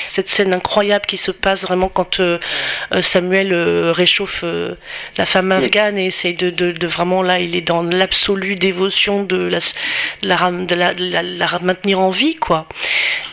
cette 0.09 0.29
scène 0.29 0.55
incroyable 0.55 1.07
qui 1.07 1.17
se 1.17 1.31
passe 1.31 1.63
vraiment 1.63 1.89
quand 1.89 2.21
Samuel 3.03 3.55
réchauffe 3.91 4.45
la 5.17 5.27
femme 5.27 5.53
afghane 5.53 5.99
et 5.99 6.07
essaye 6.07 6.35
de, 6.35 6.87
vraiment 6.87 7.23
là, 7.23 7.41
il 7.41 7.57
est 7.57 7.61
dans 7.61 7.83
l'absolue 7.83 8.55
dévotion 8.55 9.23
de 9.25 9.37
la, 9.37 9.59
de 10.23 10.75
la, 10.75 10.93
la, 10.93 11.59
maintenir 11.61 12.01
en 12.01 12.11
vie, 12.11 12.37
quoi. 12.37 12.69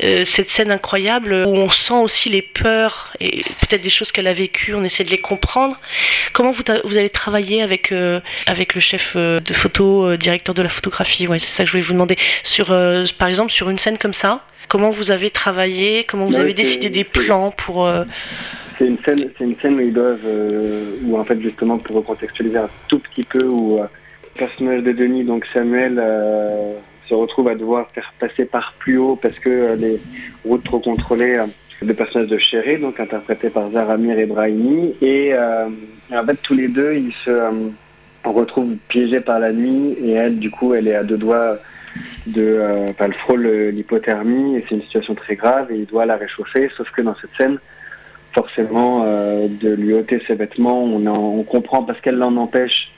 cette 0.02 0.50
scène 0.50 0.72
incroyable 0.72 1.44
où 1.46 1.56
on 1.56 1.70
sent 1.70 1.94
aussi 1.94 2.30
les 2.30 2.42
peurs 2.42 3.14
et 3.20 3.44
peut-être 3.62 3.82
des 3.82 3.90
choses 3.90 4.12
qu'elle 4.12 4.28
a 4.28 4.34
vécues, 4.34 4.74
on 4.74 4.84
essaie 4.84 5.04
de 5.04 5.12
les 5.12 5.22
comprendre. 5.22 5.80
Comment 6.34 6.52
vous, 6.52 6.64
vous 6.84 6.98
avez 6.98 7.10
travaillé 7.10 7.51
avec, 7.60 7.92
euh, 7.92 8.22
avec 8.48 8.76
le 8.76 8.82
chef 8.82 9.14
euh, 9.16 9.40
de 9.40 9.54
photo, 9.54 10.06
euh, 10.06 10.18
directeur 10.18 10.56
de 10.56 10.62
la 10.62 10.70
photographie. 10.70 11.28
Ouais, 11.28 11.40
c'est 11.40 11.52
ça 11.52 11.64
que 11.64 11.68
je 11.68 11.72
voulais 11.74 11.84
vous 11.84 11.94
demander. 11.94 12.16
Sur, 12.44 12.68
par 13.18 13.28
exemple, 13.28 13.52
sur 13.52 13.70
une 13.70 13.78
scène 13.78 13.98
comme 13.98 14.14
ça, 14.14 14.46
comment 14.70 14.92
vous 14.92 15.12
avez 15.12 15.30
travaillé 15.30 16.06
Comment 16.06 16.26
vous 16.26 16.40
avez 16.40 16.54
décidé 16.54 16.90
des 16.90 17.04
plans 17.04 17.52
pour 17.52 17.92
c'est 18.80 18.88
une 18.88 18.98
scène, 19.06 19.30
c'est 19.38 19.44
une 19.44 19.56
scène 19.62 19.76
où 19.76 19.82
ils 19.82 19.94
doivent, 19.94 20.26
où 21.04 21.16
en 21.16 21.24
fait 21.24 21.40
justement 21.40 21.78
pour 21.78 21.98
recontextualiser 21.98 22.58
un 22.58 22.70
tout 22.88 22.98
petit 22.98 23.24
peu, 23.24 23.46
où 23.46 23.78
le 23.78 24.40
personnage 24.40 24.82
de 24.82 24.92
Denis, 24.92 25.24
donc 25.24 25.46
Samuel, 25.54 26.02
se 27.08 27.14
retrouve 27.14 27.50
à 27.50 27.56
devoir 27.56 27.90
faire 27.92 28.12
passer 28.20 28.46
par 28.46 28.74
plus 28.80 28.98
haut 28.98 29.18
parce 29.22 29.38
que 29.40 29.76
les 29.78 30.00
routes 30.46 30.64
trop 30.64 30.80
contrôlées 30.80 31.38
le 31.82 31.94
personnage 31.94 32.30
de 32.30 32.38
Chéri, 32.38 32.78
donc 32.78 33.00
interprété 33.00 33.50
par 33.50 33.72
Zaramir 33.72 34.18
Ebrahimi. 34.20 34.96
Et 35.02 35.34
euh, 35.34 35.68
en 36.12 36.26
fait, 36.26 36.38
tous 36.44 36.54
les 36.54 36.68
deux, 36.68 36.94
ils 36.94 37.14
se 37.26 37.32
euh, 37.32 37.70
retrouvent 38.24 38.76
piégés 38.88 39.22
par 39.22 39.40
la 39.40 39.52
nuit. 39.52 39.98
Et 40.04 40.12
elle, 40.12 40.40
du 40.40 40.52
coup, 40.52 40.74
elle 40.74 40.88
est 40.88 40.96
à 40.96 41.04
deux 41.04 41.18
doigts 41.18 41.58
de... 42.28 42.44
Euh, 42.44 42.90
enfin, 42.90 43.06
elle 43.06 43.14
frôle 43.16 43.48
l'hypothermie 43.48 44.58
et 44.58 44.66
c'est 44.68 44.76
une 44.76 44.84
situation 44.84 45.16
très 45.16 45.36
grave 45.36 45.72
et 45.72 45.78
il 45.78 45.86
doit 45.86 46.06
la 46.06 46.18
réchauffer. 46.18 46.70
Sauf 46.78 46.90
que 46.92 47.02
dans 47.02 47.16
cette 47.16 47.32
scène, 47.38 47.58
forcément, 48.34 49.04
de 49.04 49.74
lui 49.74 49.94
ôter 49.94 50.22
ses 50.26 50.36
vêtements, 50.36 50.84
on, 50.84 51.06
on 51.06 51.44
comprend 51.44 51.84
parce 51.84 52.00
qu'elle 52.00 52.16
l'en 52.16 52.38
empêche 52.38 52.92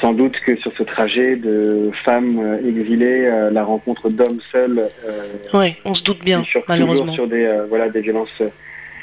sans 0.00 0.12
doute 0.12 0.36
que 0.46 0.56
sur 0.56 0.72
ce 0.76 0.82
trajet 0.82 1.36
de 1.36 1.90
femmes 2.04 2.38
euh, 2.38 2.68
exilées, 2.68 3.26
euh, 3.26 3.50
la 3.50 3.64
rencontre 3.64 4.08
d'hommes 4.08 4.40
seuls. 4.52 4.88
Euh, 5.06 5.26
oui, 5.54 5.76
on 5.84 5.94
se 5.94 6.02
doute 6.02 6.24
bien, 6.24 6.42
sur, 6.44 6.62
malheureusement. 6.68 7.12
sur 7.12 7.26
des, 7.26 7.64
voilà, 7.68 7.88
des 7.88 8.00
violences 8.00 8.42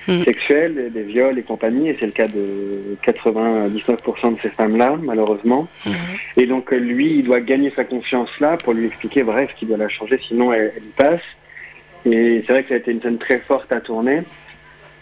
mm. 0.08 0.24
sexuelles, 0.24 0.92
des 0.94 1.04
viols 1.04 1.40
et 1.40 1.44
compagnie, 1.44 1.90
et 1.90 1.98
c'est 2.00 2.06
le 2.06 2.12
cas 2.12 2.28
de 2.28 2.98
99% 3.06 4.36
de 4.36 4.42
ces 4.42 4.50
femmes-là, 4.50 4.98
malheureusement. 5.02 5.68
Mm. 5.86 5.92
Et 6.38 6.46
donc 6.46 6.72
lui, 6.72 7.20
il 7.20 7.24
doit 7.24 7.42
gagner 7.42 7.72
sa 7.76 7.84
confiance 7.84 8.30
là 8.40 8.58
pour 8.58 8.74
lui 8.74 8.88
expliquer, 8.88 9.24
bref, 9.24 9.50
qu'il 9.58 9.68
doit 9.68 9.78
la 9.78 9.90
changer, 9.90 10.20
sinon 10.28 10.54
elle, 10.54 10.74
elle 10.76 10.84
passe. 10.98 11.22
Et 12.06 12.44
c'est 12.46 12.54
vrai 12.54 12.64
que 12.64 12.70
ça 12.70 12.76
a 12.76 12.78
été 12.78 12.92
une 12.92 13.02
scène 13.02 13.18
très 13.18 13.40
forte 13.40 13.72
à 13.72 13.80
tourner. 13.80 14.24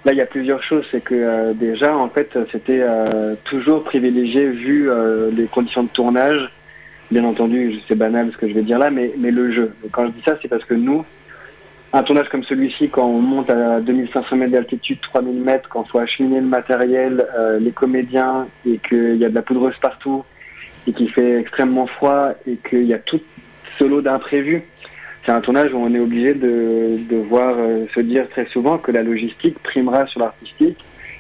Là, 0.04 0.14
il 0.14 0.18
y 0.18 0.22
a 0.22 0.26
plusieurs 0.26 0.64
choses. 0.64 0.86
C'est 0.92 1.02
que 1.02 1.14
euh, 1.14 1.54
déjà, 1.54 1.96
en 1.96 2.10
fait, 2.10 2.36
c'était 2.52 2.82
euh, 2.82 3.36
toujours 3.46 3.84
privilégié 3.84 4.48
vu 4.48 4.90
euh, 4.90 5.30
les 5.32 5.46
conditions 5.46 5.84
de 5.84 5.90
tournage. 5.90 6.50
Bien 7.12 7.24
entendu, 7.24 7.76
c'est 7.88 7.96
banal 7.96 8.32
ce 8.32 8.38
que 8.38 8.48
je 8.48 8.54
vais 8.54 8.62
dire 8.62 8.80
là, 8.80 8.90
mais, 8.90 9.12
le 9.18 9.52
jeu. 9.52 9.74
quand 9.92 10.06
je 10.06 10.12
dis 10.12 10.22
ça, 10.26 10.38
c'est 10.42 10.48
parce 10.48 10.64
que 10.64 10.74
nous, 10.74 11.06
un 11.92 12.04
tournage 12.04 12.30
comme 12.30 12.44
celui-ci, 12.46 12.90
quand 12.90 13.06
on 13.06 13.20
monte 13.20 13.50
à 13.50 13.82
2500 13.82 14.38
mètres 14.38 14.54
d'altitude, 14.54 15.00
3000 15.02 15.42
mètres, 15.42 15.68
quand 15.70 15.84
il 15.84 15.90
faut 15.90 16.00
acheminer 16.00 16.40
le 16.40 16.48
matériel, 16.48 17.28
les 17.60 17.72
comédiens, 17.72 18.48
et 18.66 18.78
qu'il 18.78 19.18
y 19.18 19.26
a 19.26 19.30
de 19.30 19.36
la 19.36 19.42
poudreuse 19.42 19.76
partout, 19.82 20.24
et 20.88 20.94
qu'il 20.94 21.12
fait 21.12 21.38
extrêmement 21.38 21.86
froid, 21.86 22.30
et 22.48 22.56
qu'il 22.70 22.86
y 22.86 22.94
a 22.94 23.00
tout 23.00 23.20
ce 23.78 23.84
lot 23.84 24.02
d'imprévus, 24.02 24.64
c'est 25.26 25.32
un 25.32 25.42
tournage 25.42 25.72
où 25.74 25.78
on 25.78 25.94
est 25.94 26.00
obligé 26.00 26.34
de, 26.34 27.16
voir 27.30 27.56
euh, 27.58 27.86
se 27.94 28.00
dire 28.00 28.28
très 28.30 28.46
souvent 28.48 28.78
que 28.78 28.92
la 28.92 29.04
logistique 29.04 29.58
primera 29.60 30.08
sur 30.08 30.20
l'artistique 30.20 30.78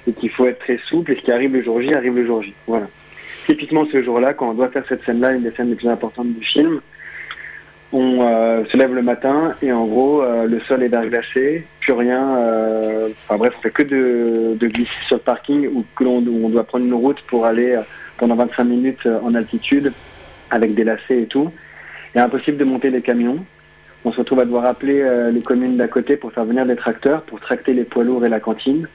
et 0.08 0.14
qu'il 0.14 0.32
faut 0.32 0.48
être 0.48 0.60
très 0.60 0.80
souple 0.90 1.12
et 1.12 1.16
ce 1.16 1.22
qui 1.22 1.32
arrive 1.32 1.54
le 1.54 1.64
jour 1.64 1.80
J 1.82 1.94
arrive 1.94 2.16
le 2.16 2.26
jour 2.26 2.42
J. 2.42 2.54
Voilà. 2.66 2.88
Typiquement 3.48 3.86
ce 3.92 4.02
jour-là, 4.02 4.34
quand 4.34 4.50
on 4.50 4.54
doit 4.54 4.70
faire 4.70 4.84
cette 4.90 5.04
scène-là, 5.06 5.34
une 5.34 5.44
des 5.44 5.52
scènes 5.52 5.70
les 5.70 5.76
plus 5.76 5.88
importantes 5.88 6.34
du 6.34 6.44
film, 6.44 6.82
on 7.94 8.22
euh, 8.22 8.64
se 8.72 8.78
lève 8.78 8.94
le 8.94 9.04
matin 9.04 9.54
et 9.62 9.72
en 9.72 9.86
gros 9.86 10.24
euh, 10.24 10.46
le 10.46 10.60
sol 10.62 10.82
est 10.82 10.88
verglacé, 10.88 11.68
plus 11.82 11.94
rien, 11.94 12.22
enfin 13.28 13.38
bref, 13.38 13.54
on 13.60 13.62
fait 13.62 13.72
que 13.72 13.84
de, 13.84 14.68
glisser 14.68 14.90
sur 15.08 15.18
le 15.18 15.22
parking 15.22 15.68
ou 15.68 15.86
que 15.96 16.04
l'on 16.04 16.26
on 16.26 16.50
doit 16.50 16.64
prendre 16.64 16.86
une 16.86 16.94
route 16.94 17.22
pour 17.28 17.46
aller 17.46 17.80
pendant 18.18 18.36
25 18.36 18.64
minutes 18.64 19.08
en 19.22 19.36
altitude 19.36 19.94
avec 20.50 20.74
des 20.74 20.84
lacets 20.84 21.22
et 21.22 21.28
tout. 21.28 21.52
Il 22.16 22.18
est 22.18 22.22
impossible 22.22 22.58
de 22.58 22.64
monter 22.64 22.90
les 22.90 23.02
camions 23.02 23.46
on 24.04 24.12
se 24.12 24.18
retrouve 24.18 24.40
à 24.40 24.46
devoir 24.46 24.66
appeler 24.66 25.02
euh, 25.02 25.32
les 25.32 25.42
communes 25.42 25.78
d'à 25.78 25.88
côté 25.88 26.18
pour 26.18 26.32
faire 26.32 26.46
venir 26.46 26.66
des 26.66 26.76
tracteurs, 26.76 27.22
pour 27.24 27.40
tracter 27.40 27.74
les 27.74 27.84
poids 27.84 28.04
lourds 28.04 28.26
et 28.26 28.30
la 28.30 28.40
cantine. 28.40 28.88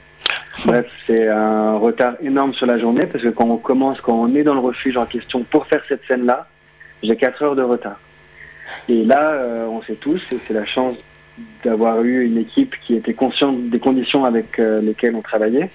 Bref, 0.65 0.87
c'est 1.05 1.27
un 1.29 1.77
retard 1.77 2.15
énorme 2.21 2.53
sur 2.53 2.65
la 2.65 2.77
journée 2.77 3.05
parce 3.05 3.23
que 3.23 3.29
quand 3.29 3.47
on 3.47 3.57
commence, 3.57 4.01
quand 4.01 4.15
on 4.15 4.35
est 4.35 4.43
dans 4.43 4.53
le 4.53 4.59
refuge 4.59 4.97
en 4.97 5.05
question 5.05 5.43
pour 5.43 5.67
faire 5.67 5.81
cette 5.87 6.01
scène-là, 6.07 6.47
j'ai 7.03 7.15
4 7.15 7.43
heures 7.43 7.55
de 7.55 7.61
retard. 7.61 7.99
Et 8.89 9.05
là, 9.05 9.31
euh, 9.31 9.65
on 9.67 9.81
sait 9.83 9.95
tous, 9.95 10.21
et 10.31 10.39
c'est 10.47 10.53
la 10.53 10.65
chance 10.65 10.97
d'avoir 11.63 12.01
eu 12.01 12.25
une 12.25 12.37
équipe 12.37 12.75
qui 12.85 12.95
était 12.95 13.13
consciente 13.13 13.69
des 13.69 13.79
conditions 13.79 14.25
avec 14.25 14.59
euh, 14.59 14.81
lesquelles 14.81 15.15
on 15.15 15.21
travaillait. 15.21 15.69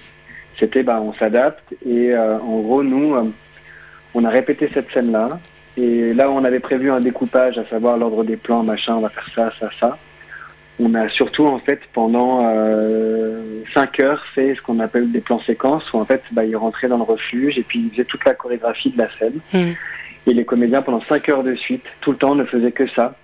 C'était, 0.59 0.83
bah, 0.83 1.01
on 1.01 1.13
s'adapte 1.13 1.73
et 1.83 2.15
en 2.15 2.59
gros, 2.59 2.83
nous, 2.83 3.33
on 4.13 4.23
a 4.23 4.29
répété 4.29 4.69
cette 4.71 4.91
scène-là. 4.91 5.39
Et 5.77 6.13
là, 6.13 6.29
on 6.29 6.43
avait 6.43 6.59
prévu 6.59 6.91
un 6.91 7.01
découpage, 7.01 7.57
à 7.57 7.65
savoir 7.65 7.97
l'ordre 7.97 8.23
des 8.23 8.37
plans, 8.37 8.63
machin, 8.63 8.95
on 8.95 9.01
va 9.01 9.09
faire 9.09 9.29
ça, 9.33 9.51
ça, 9.59 9.69
ça. 9.79 9.97
on 10.79 10.93
a 10.93 11.09
surtout 11.09 11.47
en 11.47 11.59
fait 11.59 11.79
pendant 11.93 12.41
euh, 12.45 13.63
5 13.73 13.99
heures 14.01 14.23
fait 14.35 14.53
ce 14.55 14.61
qu'on 14.61 14.79
appelle 14.79 15.11
des 15.11 15.21
plans 15.21 15.41
séquences 15.41 15.91
où 15.91 15.97
en 15.97 16.05
fait 16.05 16.21
bah, 16.31 16.45
ils 16.45 16.55
rentraient 16.55 16.89
dans 16.89 16.97
le 16.97 17.03
refuge 17.03 17.57
et 17.57 17.63
puis 17.63 17.79
ils 17.79 17.91
faisaient 17.91 18.05
toute 18.05 18.23
la 18.25 18.35
chorégraphie 18.35 18.91
de 18.91 18.99
la 18.99 19.09
scène. 19.17 19.39
Mm. 19.51 19.71
Et 20.25 20.33
les 20.33 20.45
comédiens 20.45 20.83
pendant 20.83 21.01
5 21.01 21.27
heures 21.29 21.43
de 21.43 21.55
suite, 21.55 21.83
tout 22.01 22.11
le 22.11 22.17
temps, 22.17 22.35
ne 22.35 22.45
faisaient 22.45 22.71
que 22.71 22.87
ça, 22.89 23.15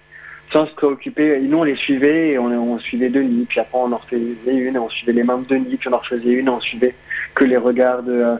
sans 0.51 0.65
se 0.65 0.73
préoccuper. 0.73 1.35
Et 1.35 1.41
nous 1.41 1.59
on 1.59 1.63
les 1.63 1.75
suivait 1.75 2.29
et 2.29 2.39
on, 2.39 2.47
on 2.47 2.79
suivait 2.79 3.09
Denis, 3.09 3.45
puis 3.47 3.59
après 3.59 3.77
on 3.77 3.91
en 3.91 3.97
refaisait 3.97 4.55
une, 4.55 4.75
et 4.75 4.79
on 4.79 4.89
suivait 4.89 5.13
les 5.13 5.23
mains 5.23 5.37
de 5.37 5.45
Denis, 5.45 5.77
puis 5.77 5.87
on 5.87 5.93
en 5.93 5.99
refaisait 5.99 6.31
une, 6.31 6.47
et 6.47 6.51
on 6.51 6.61
suivait 6.61 6.95
que 7.35 7.45
les 7.45 7.57
regards 7.57 8.01
de, 8.01 8.13
euh, 8.13 8.35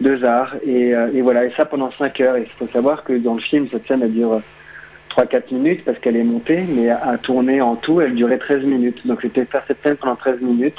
de 0.00 0.16
Zar. 0.18 0.56
Et, 0.64 0.94
euh, 0.94 1.10
et 1.14 1.22
voilà, 1.22 1.44
et 1.44 1.52
ça 1.56 1.64
pendant 1.64 1.90
5 1.92 2.20
heures. 2.20 2.36
Et 2.36 2.42
il 2.42 2.52
faut 2.58 2.72
savoir 2.72 3.04
que 3.04 3.12
dans 3.12 3.34
le 3.34 3.40
film, 3.40 3.68
cette 3.70 3.86
scène 3.86 4.02
elle 4.02 4.12
dure 4.12 4.40
3-4 5.16 5.54
minutes 5.54 5.84
parce 5.84 5.98
qu'elle 5.98 6.16
est 6.16 6.24
montée, 6.24 6.64
mais 6.68 6.90
à, 6.90 7.10
à 7.10 7.18
tourner 7.18 7.60
en 7.60 7.76
tout, 7.76 8.00
elle 8.00 8.14
durait 8.14 8.38
13 8.38 8.64
minutes. 8.64 9.06
Donc 9.06 9.20
c'était 9.22 9.44
faire 9.44 9.62
cette 9.66 9.82
scène 9.82 9.96
pendant 9.96 10.16
13 10.16 10.40
minutes, 10.40 10.78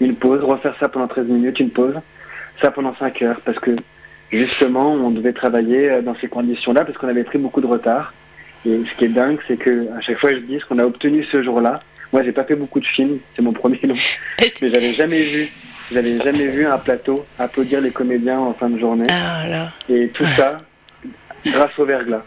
une 0.00 0.16
pause, 0.16 0.42
refaire 0.42 0.74
ça 0.80 0.88
pendant 0.88 1.08
13 1.08 1.26
minutes, 1.26 1.60
une 1.60 1.70
pause, 1.70 1.94
ça 2.62 2.70
pendant 2.70 2.94
5 2.96 3.22
heures, 3.22 3.40
parce 3.44 3.58
que 3.58 3.76
justement 4.32 4.92
on 4.92 5.10
devait 5.10 5.32
travailler 5.32 5.90
euh, 5.90 6.02
dans 6.02 6.14
ces 6.16 6.28
conditions-là, 6.28 6.84
parce 6.84 6.96
qu'on 6.98 7.08
avait 7.08 7.24
pris 7.24 7.38
beaucoup 7.38 7.60
de 7.60 7.66
retard. 7.66 8.14
Et 8.66 8.80
ce 8.90 8.98
qui 8.98 9.04
est 9.04 9.08
dingue, 9.08 9.38
c'est 9.46 9.58
que 9.58 9.88
à 9.96 10.00
chaque 10.00 10.18
fois 10.18 10.30
je 10.30 10.38
dis 10.38 10.58
ce 10.58 10.64
qu'on 10.64 10.78
a 10.78 10.84
obtenu 10.84 11.24
ce 11.30 11.42
jour-là. 11.42 11.80
Moi 12.12 12.22
j'ai 12.22 12.32
pas 12.32 12.44
fait 12.44 12.56
beaucoup 12.56 12.80
de 12.80 12.86
films, 12.86 13.18
c'est 13.36 13.42
mon 13.42 13.52
premier 13.52 13.80
long, 13.82 13.96
mais 14.62 14.68
j'avais 14.68 14.94
jamais 14.94 15.22
vu, 15.24 15.50
j'avais 15.92 16.18
jamais 16.18 16.48
vu 16.48 16.66
un 16.66 16.78
plateau 16.78 17.26
applaudir 17.38 17.80
les 17.80 17.90
comédiens 17.90 18.38
en 18.38 18.54
fin 18.54 18.70
de 18.70 18.78
journée. 18.78 19.06
Ah 19.10 19.46
là. 19.46 19.72
Et 19.88 20.08
tout 20.08 20.26
ça 20.36 20.56
grâce 21.46 21.78
au 21.78 21.84
verglas. 21.84 22.22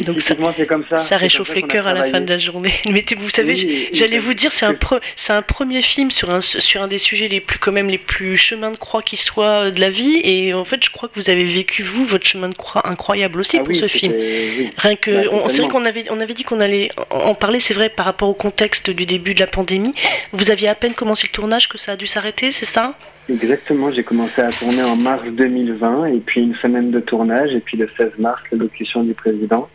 Donc 0.00 0.20
ça, 0.20 0.34
comme 0.68 0.84
ça. 0.90 0.98
ça 0.98 1.16
réchauffe 1.16 1.48
comme 1.48 1.56
le 1.56 1.60
ça 1.62 1.66
qu'on 1.66 1.72
a 1.72 1.72
cœur 1.72 1.86
à 1.86 1.92
la 1.94 2.04
fin 2.04 2.20
de 2.20 2.28
la 2.28 2.38
journée. 2.38 2.72
Mais 2.90 3.04
vous 3.16 3.30
savez, 3.30 3.54
Oui, 3.54 3.88
j'allais 3.92 4.18
vous 4.18 4.34
dire, 4.34 4.52
c'est 4.52 4.66
un, 4.66 4.74
c'est 5.16 5.32
un 5.32 5.42
premier 5.42 5.82
film 5.82 6.10
sur 6.10 6.34
un, 6.34 6.40
sur 6.40 6.82
un 6.82 6.88
des 6.88 6.98
sujets 6.98 7.28
les 7.28 7.40
plus, 7.40 7.58
quand 7.58 7.72
même, 7.72 7.88
les 7.88 7.98
plus 7.98 8.36
chemins 8.36 8.70
de 8.70 8.76
croix 8.76 9.02
qui 9.02 9.16
soit 9.16 9.70
de 9.70 9.80
la 9.80 9.90
vie. 9.90 10.20
Et 10.24 10.54
en 10.54 10.64
fait, 10.64 10.82
je 10.84 10.90
crois 10.90 11.08
que 11.08 11.14
vous 11.16 11.30
avez 11.30 11.44
vécu, 11.44 11.82
vous, 11.82 12.04
votre 12.04 12.26
chemin 12.26 12.48
de 12.48 12.54
croix 12.54 12.86
incroyable 12.88 13.40
aussi 13.40 13.56
Ah 13.56 13.60
pour 13.60 13.68
oui, 13.68 13.76
ce 13.76 13.86
film. 13.88 14.12
oui. 14.16 14.70
Rien 14.76 14.96
que, 14.96 15.10
Ouais, 15.10 15.28
on- 15.30 15.48
c'est 15.48 15.62
vrai 15.62 15.70
qu'on 15.70 15.84
avait, 15.84 16.04
on 16.10 16.20
avait 16.20 16.34
dit 16.34 16.44
qu'on 16.44 16.60
allait 16.60 16.90
en 17.10 17.34
parler, 17.34 17.60
c'est 17.60 17.74
vrai, 17.74 17.88
par 17.88 18.06
rapport 18.06 18.28
au 18.28 18.34
contexte 18.34 18.90
du 18.90 19.06
début 19.06 19.34
de 19.34 19.40
la 19.40 19.46
pandémie. 19.46 19.94
Vous 20.32 20.50
aviez 20.50 20.68
à 20.68 20.74
peine 20.74 20.94
commencé 20.94 21.26
le 21.30 21.32
tournage 21.34 21.68
que 21.68 21.78
ça 21.78 21.92
a 21.92 21.96
dû 21.96 22.06
s'arrêter, 22.06 22.50
c'est 22.52 22.64
ça? 22.66 22.94
Exactement, 23.30 23.90
j'ai 23.90 24.02
commencé 24.04 24.38
à 24.42 24.50
tourner 24.52 24.82
en 24.82 24.96
mars 24.96 25.22
2020 25.32 26.06
et 26.06 26.18
puis 26.18 26.42
une 26.42 26.54
semaine 26.56 26.90
de 26.90 27.00
tournage 27.00 27.52
et 27.54 27.60
puis 27.60 27.78
le 27.78 27.88
16 27.98 28.10
mars 28.18 28.42
l'allocution 28.52 29.02
du 29.02 29.14
président. 29.14 29.68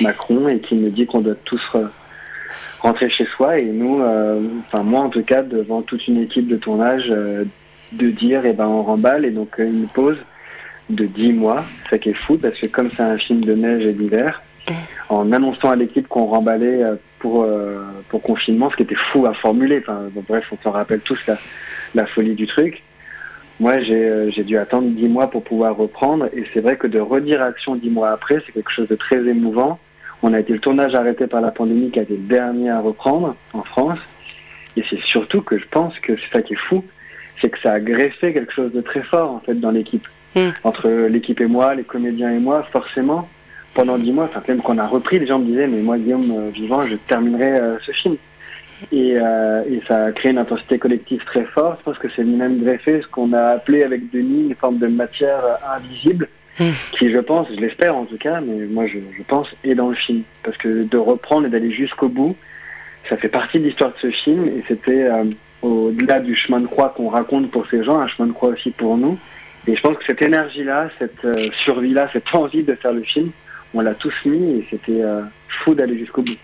Macron 0.00 0.48
et 0.48 0.60
qui 0.60 0.74
me 0.74 0.90
dit 0.90 1.06
qu'on 1.06 1.20
doit 1.20 1.34
tous 1.44 1.60
re- 1.72 1.88
rentrer 2.80 3.08
chez 3.10 3.26
soi 3.36 3.58
et 3.58 3.64
nous, 3.64 4.00
euh, 4.02 4.40
enfin 4.66 4.82
moi 4.82 5.00
en 5.00 5.08
tout 5.08 5.22
cas 5.22 5.42
devant 5.42 5.82
toute 5.82 6.06
une 6.08 6.22
équipe 6.22 6.48
de 6.48 6.56
tournage 6.56 7.06
euh, 7.10 7.44
de 7.92 8.10
dire 8.10 8.44
et 8.46 8.52
ben 8.52 8.66
on 8.66 8.82
remballe 8.82 9.24
et 9.24 9.30
donc 9.30 9.58
euh, 9.58 9.64
une 9.64 9.88
pause 9.88 10.18
de 10.90 11.06
10 11.06 11.32
mois, 11.32 11.64
ça 11.90 11.98
qui 11.98 12.10
est 12.10 12.14
fou 12.26 12.36
parce 12.38 12.58
que 12.58 12.66
comme 12.66 12.90
c'est 12.96 13.02
un 13.02 13.18
film 13.18 13.44
de 13.44 13.54
neige 13.54 13.84
et 13.84 13.92
d'hiver, 13.92 14.42
Mm. 14.68 14.72
en 15.10 15.30
annonçant 15.30 15.70
à 15.70 15.76
l'équipe 15.76 16.08
qu'on 16.08 16.24
remballait 16.26 16.82
pour, 17.20 17.44
euh, 17.44 17.84
pour 18.08 18.20
confinement, 18.20 18.68
ce 18.68 18.74
qui 18.74 18.82
était 18.82 18.96
fou 19.12 19.24
à 19.24 19.32
formuler, 19.34 19.78
enfin 19.78 20.08
bon, 20.12 20.24
bref 20.28 20.44
on 20.50 20.56
s'en 20.60 20.72
rappelle 20.72 20.98
tous 21.02 21.20
la, 21.28 21.38
la 21.94 22.04
folie 22.06 22.34
du 22.34 22.48
truc. 22.48 22.82
Moi, 23.58 23.80
j'ai 23.80 24.04
euh, 24.04 24.30
j'ai 24.30 24.44
dû 24.44 24.58
attendre 24.58 24.88
dix 24.88 25.08
mois 25.08 25.30
pour 25.30 25.42
pouvoir 25.42 25.76
reprendre, 25.76 26.26
et 26.32 26.44
c'est 26.52 26.60
vrai 26.60 26.76
que 26.76 26.86
de 26.86 27.00
redire 27.00 27.42
action 27.42 27.76
dix 27.76 27.90
mois 27.90 28.10
après, 28.10 28.42
c'est 28.44 28.52
quelque 28.52 28.70
chose 28.70 28.88
de 28.88 28.96
très 28.96 29.26
émouvant. 29.26 29.78
On 30.22 30.32
a 30.34 30.40
été 30.40 30.52
le 30.52 30.58
tournage 30.58 30.94
arrêté 30.94 31.26
par 31.26 31.40
la 31.40 31.50
pandémie 31.50 31.90
qui 31.90 31.98
a 31.98 32.02
été 32.02 32.16
le 32.16 32.22
dernier 32.22 32.70
à 32.70 32.80
reprendre 32.80 33.36
en 33.52 33.62
France, 33.62 33.98
et 34.76 34.84
c'est 34.90 35.00
surtout 35.00 35.40
que 35.40 35.58
je 35.58 35.64
pense 35.70 35.98
que 36.00 36.16
c'est 36.16 36.36
ça 36.36 36.42
qui 36.42 36.54
est 36.54 36.68
fou, 36.68 36.84
c'est 37.40 37.50
que 37.50 37.58
ça 37.60 37.72
a 37.72 37.80
greffé 37.80 38.32
quelque 38.32 38.52
chose 38.52 38.72
de 38.72 38.80
très 38.80 39.02
fort 39.02 39.30
en 39.30 39.40
fait 39.40 39.54
dans 39.54 39.70
l'équipe. 39.70 40.06
Mm. 40.34 40.50
Entre 40.64 40.88
l'équipe 41.08 41.40
et 41.40 41.46
moi, 41.46 41.74
les 41.74 41.84
comédiens 41.84 42.30
et 42.30 42.38
moi, 42.38 42.62
forcément, 42.72 43.28
pendant 43.74 43.98
dix 43.98 44.12
mois, 44.12 44.24
enfin 44.24 44.42
même 44.48 44.62
qu'on 44.62 44.78
a 44.78 44.86
repris, 44.86 45.18
les 45.18 45.26
gens 45.26 45.38
me 45.38 45.46
disaient, 45.46 45.66
mais 45.66 45.80
moi 45.80 45.96
Guillaume 45.98 46.30
euh, 46.30 46.50
vivant, 46.50 46.86
je 46.86 46.96
terminerai 47.08 47.52
euh, 47.52 47.78
ce 47.84 47.92
film. 47.92 48.16
Et, 48.92 49.16
euh, 49.18 49.64
et 49.68 49.80
ça 49.88 50.04
a 50.04 50.12
créé 50.12 50.32
une 50.32 50.38
intensité 50.38 50.78
collective 50.78 51.24
très 51.24 51.44
forte. 51.44 51.78
Je 51.80 51.84
pense 51.84 51.98
que 51.98 52.08
c'est 52.14 52.24
même 52.24 52.62
greffé 52.62 53.00
ce 53.00 53.06
qu'on 53.08 53.32
a 53.32 53.52
appelé 53.52 53.82
avec 53.82 54.10
Denis 54.10 54.48
une 54.48 54.54
forme 54.54 54.78
de 54.78 54.86
matière 54.86 55.44
euh, 55.44 55.76
invisible, 55.76 56.28
Mm. 56.58 56.70
qui 56.92 57.10
je 57.10 57.18
pense, 57.18 57.48
je 57.54 57.60
l'espère 57.60 57.96
en 57.96 58.06
tout 58.06 58.16
cas, 58.16 58.40
mais 58.40 58.66
moi 58.66 58.86
je, 58.86 58.98
je 59.16 59.22
pense, 59.24 59.48
est 59.64 59.74
dans 59.74 59.90
le 59.90 59.94
film. 59.94 60.22
Parce 60.42 60.56
que 60.56 60.84
de 60.84 60.98
reprendre 60.98 61.46
et 61.46 61.50
d'aller 61.50 61.70
jusqu'au 61.70 62.08
bout, 62.08 62.36
ça 63.08 63.16
fait 63.16 63.28
partie 63.28 63.58
de 63.58 63.64
l'histoire 63.64 63.92
de 63.92 63.98
ce 64.00 64.10
film 64.10 64.46
et 64.48 64.64
c'était 64.66 65.04
euh, 65.04 65.24
au-delà 65.62 66.20
du 66.20 66.34
chemin 66.34 66.60
de 66.60 66.66
croix 66.66 66.94
qu'on 66.96 67.08
raconte 67.08 67.50
pour 67.50 67.66
ces 67.68 67.84
gens, 67.84 68.00
un 68.00 68.08
chemin 68.08 68.28
de 68.28 68.32
croix 68.32 68.50
aussi 68.50 68.70
pour 68.70 68.96
nous. 68.96 69.18
Et 69.66 69.76
je 69.76 69.80
pense 69.82 69.96
que 69.98 70.04
cette 70.06 70.22
énergie-là, 70.22 70.88
cette 70.98 71.24
euh, 71.24 71.50
survie-là, 71.64 72.08
cette 72.12 72.32
envie 72.34 72.62
de 72.62 72.74
faire 72.74 72.92
le 72.92 73.02
film, 73.02 73.30
on 73.74 73.80
l'a 73.80 73.94
tous 73.94 74.14
mis 74.24 74.60
et 74.60 74.66
c'était 74.70 75.02
fou 75.48 75.74
d'aller 75.74 75.98
jusqu'au 75.98 76.22
bout. 76.22 76.36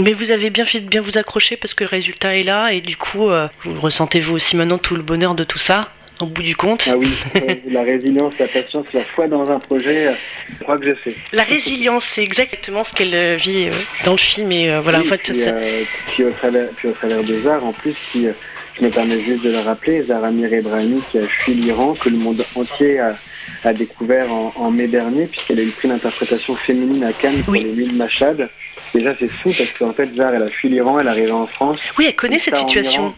Mais 0.00 0.12
vous 0.12 0.30
avez 0.30 0.50
bien 0.50 0.64
fait 0.64 0.80
de 0.80 0.88
bien 0.88 1.00
vous 1.00 1.18
accrocher 1.18 1.56
parce 1.56 1.74
que 1.74 1.84
le 1.84 1.90
résultat 1.90 2.36
est 2.36 2.42
là 2.42 2.72
et 2.72 2.80
du 2.80 2.96
coup, 2.96 3.28
euh, 3.30 3.48
vous 3.64 3.80
ressentez 3.80 4.20
vous 4.20 4.34
aussi 4.34 4.56
maintenant 4.56 4.78
tout 4.78 4.94
le 4.96 5.02
bonheur 5.02 5.34
de 5.34 5.44
tout 5.44 5.58
ça 5.58 5.88
au 6.20 6.26
bout 6.26 6.42
du 6.42 6.54
compte. 6.54 6.86
Ah 6.90 6.98
oui, 6.98 7.08
la 7.70 7.82
résilience, 7.82 8.34
la 8.38 8.46
patience, 8.46 8.84
la 8.92 9.04
foi 9.14 9.26
dans 9.26 9.50
un 9.50 9.58
projet, 9.58 10.08
euh, 10.08 10.12
je 10.58 10.62
crois 10.64 10.76
que 10.78 10.86
je 10.86 10.94
sais. 11.10 11.16
La 11.32 11.44
résilience, 11.44 12.04
c'est 12.04 12.22
exactement 12.22 12.84
ce 12.84 12.92
qu'elle 12.92 13.14
euh, 13.14 13.36
vit 13.36 13.68
dans 14.04 14.12
le 14.12 14.18
film 14.18 14.52
et 14.52 14.70
euh, 14.70 14.80
voilà, 14.82 14.98
Oui, 15.00 15.06
en 15.06 15.08
fait, 15.08 15.18
puis, 15.22 15.34
ça- 15.34 15.50
euh, 15.50 15.82
puis 16.08 16.24
au 16.24 16.30
travers, 16.32 16.68
puis 16.76 16.88
au 16.88 16.92
travers 16.92 17.22
de 17.24 17.40
Zar, 17.40 17.64
en 17.64 17.72
plus, 17.72 17.94
si 18.12 18.26
euh, 18.26 18.32
je 18.78 18.84
me 18.84 18.90
permets 18.90 19.22
juste 19.24 19.42
de 19.44 19.50
le 19.50 19.60
rappeler, 19.60 20.02
Zar 20.02 20.22
Amir 20.22 20.52
Ebrahimi 20.52 21.00
qui 21.10 21.18
a 21.18 21.26
fui 21.26 21.54
l'Iran, 21.54 21.94
que 21.94 22.10
le 22.10 22.18
monde 22.18 22.44
entier 22.54 22.98
a, 23.00 23.16
a 23.64 23.72
découvert 23.72 24.30
en, 24.30 24.52
en 24.56 24.70
mai 24.70 24.88
dernier, 24.88 25.24
puisqu'elle 25.26 25.58
a 25.58 25.62
eu 25.62 25.66
le 25.66 25.72
prix 25.72 25.88
d'interprétation 25.88 26.54
féminine 26.54 27.02
à 27.04 27.14
Cannes 27.14 27.42
pour 27.44 27.54
les 27.54 27.64
mille 27.64 27.94
Machad. 27.94 28.50
Déjà, 28.94 29.14
c'est 29.18 29.28
fou 29.42 29.52
parce 29.56 29.70
qu'en 29.78 29.92
fait, 29.92 30.14
Zar, 30.16 30.34
elle 30.34 30.42
a 30.42 30.48
fui 30.48 30.68
l'Iran, 30.68 30.98
elle 30.98 31.06
est 31.06 31.10
arrivée 31.10 31.30
en 31.30 31.46
France, 31.46 31.78
oui, 31.98 32.06
elle 32.08 32.16
connaît 32.16 32.36
Et 32.36 32.40
cette 32.40 32.56
situation. 32.56 33.02
Iran, 33.02 33.14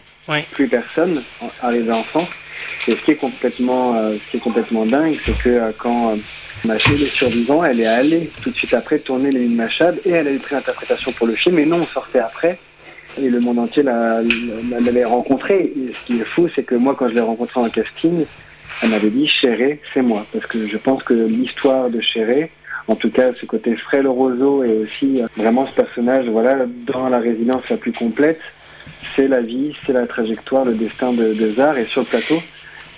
plus 0.51 0.67
personne 0.67 1.23
en- 1.41 1.49
arrivé 1.61 1.91
en 1.91 2.03
France. 2.03 2.29
Et 2.87 2.91
ce 2.91 3.01
qui 3.01 3.11
est 3.11 3.15
complètement, 3.15 3.95
euh, 3.95 4.15
ce 4.25 4.31
qui 4.31 4.37
est 4.37 4.39
complètement 4.39 4.85
dingue, 4.85 5.17
c'est 5.25 5.37
que 5.37 5.49
euh, 5.49 5.71
quand 5.77 6.11
euh, 6.11 6.15
Machad 6.65 6.99
est 6.99 7.13
survivant, 7.15 7.63
elle 7.63 7.81
est 7.81 7.85
allée 7.85 8.29
tout 8.41 8.51
de 8.51 8.55
suite 8.55 8.73
après 8.73 8.99
tourner 8.99 9.31
les 9.31 9.39
Mille 9.39 9.55
Machad 9.57 9.99
et 10.05 10.11
elle 10.11 10.27
a 10.27 10.31
eu 10.31 10.37
pris 10.39 10.55
l'interprétation 10.55 11.11
pour 11.11 11.27
le 11.27 11.35
film. 11.35 11.59
Et 11.59 11.65
non, 11.65 11.79
on 11.81 11.85
sortait 11.87 12.19
après. 12.19 12.57
Et 13.21 13.29
le 13.29 13.39
monde 13.39 13.59
entier 13.59 13.83
la- 13.83 14.21
la- 14.21 14.79
l'avait 14.79 15.03
rencontrée. 15.05 15.71
Et 15.75 15.93
ce 15.93 16.05
qui 16.07 16.19
est 16.21 16.25
fou, 16.25 16.47
c'est 16.55 16.63
que 16.63 16.75
moi, 16.75 16.95
quand 16.97 17.09
je 17.09 17.13
l'ai 17.15 17.21
rencontrée 17.21 17.59
en 17.59 17.69
casting, 17.69 18.25
elle 18.81 18.89
m'avait 18.89 19.09
dit 19.09 19.27
Chéré, 19.27 19.79
c'est 19.93 20.01
moi. 20.01 20.25
Parce 20.33 20.45
que 20.45 20.65
je 20.67 20.77
pense 20.77 21.03
que 21.03 21.13
l'histoire 21.13 21.89
de 21.89 21.99
Chéré, 22.01 22.49
en 22.87 22.95
tout 22.95 23.11
cas 23.11 23.33
ce 23.33 23.45
côté 23.45 23.75
frêle 23.75 24.07
roseau 24.07 24.63
et 24.63 24.71
aussi 24.79 25.21
euh, 25.21 25.27
vraiment 25.37 25.67
ce 25.67 25.73
personnage, 25.73 26.27
voilà, 26.27 26.65
dans 26.85 27.09
la 27.09 27.19
résilience 27.19 27.67
la 27.69 27.77
plus 27.77 27.93
complète, 27.93 28.39
c'est 29.15 29.27
la 29.27 29.41
vie, 29.41 29.75
c'est 29.85 29.93
la 29.93 30.07
trajectoire, 30.07 30.65
le 30.65 30.75
destin 30.75 31.13
de, 31.13 31.33
de. 31.33 31.77
Et 31.77 31.85
sur 31.85 32.01
le 32.01 32.07
plateau, 32.07 32.41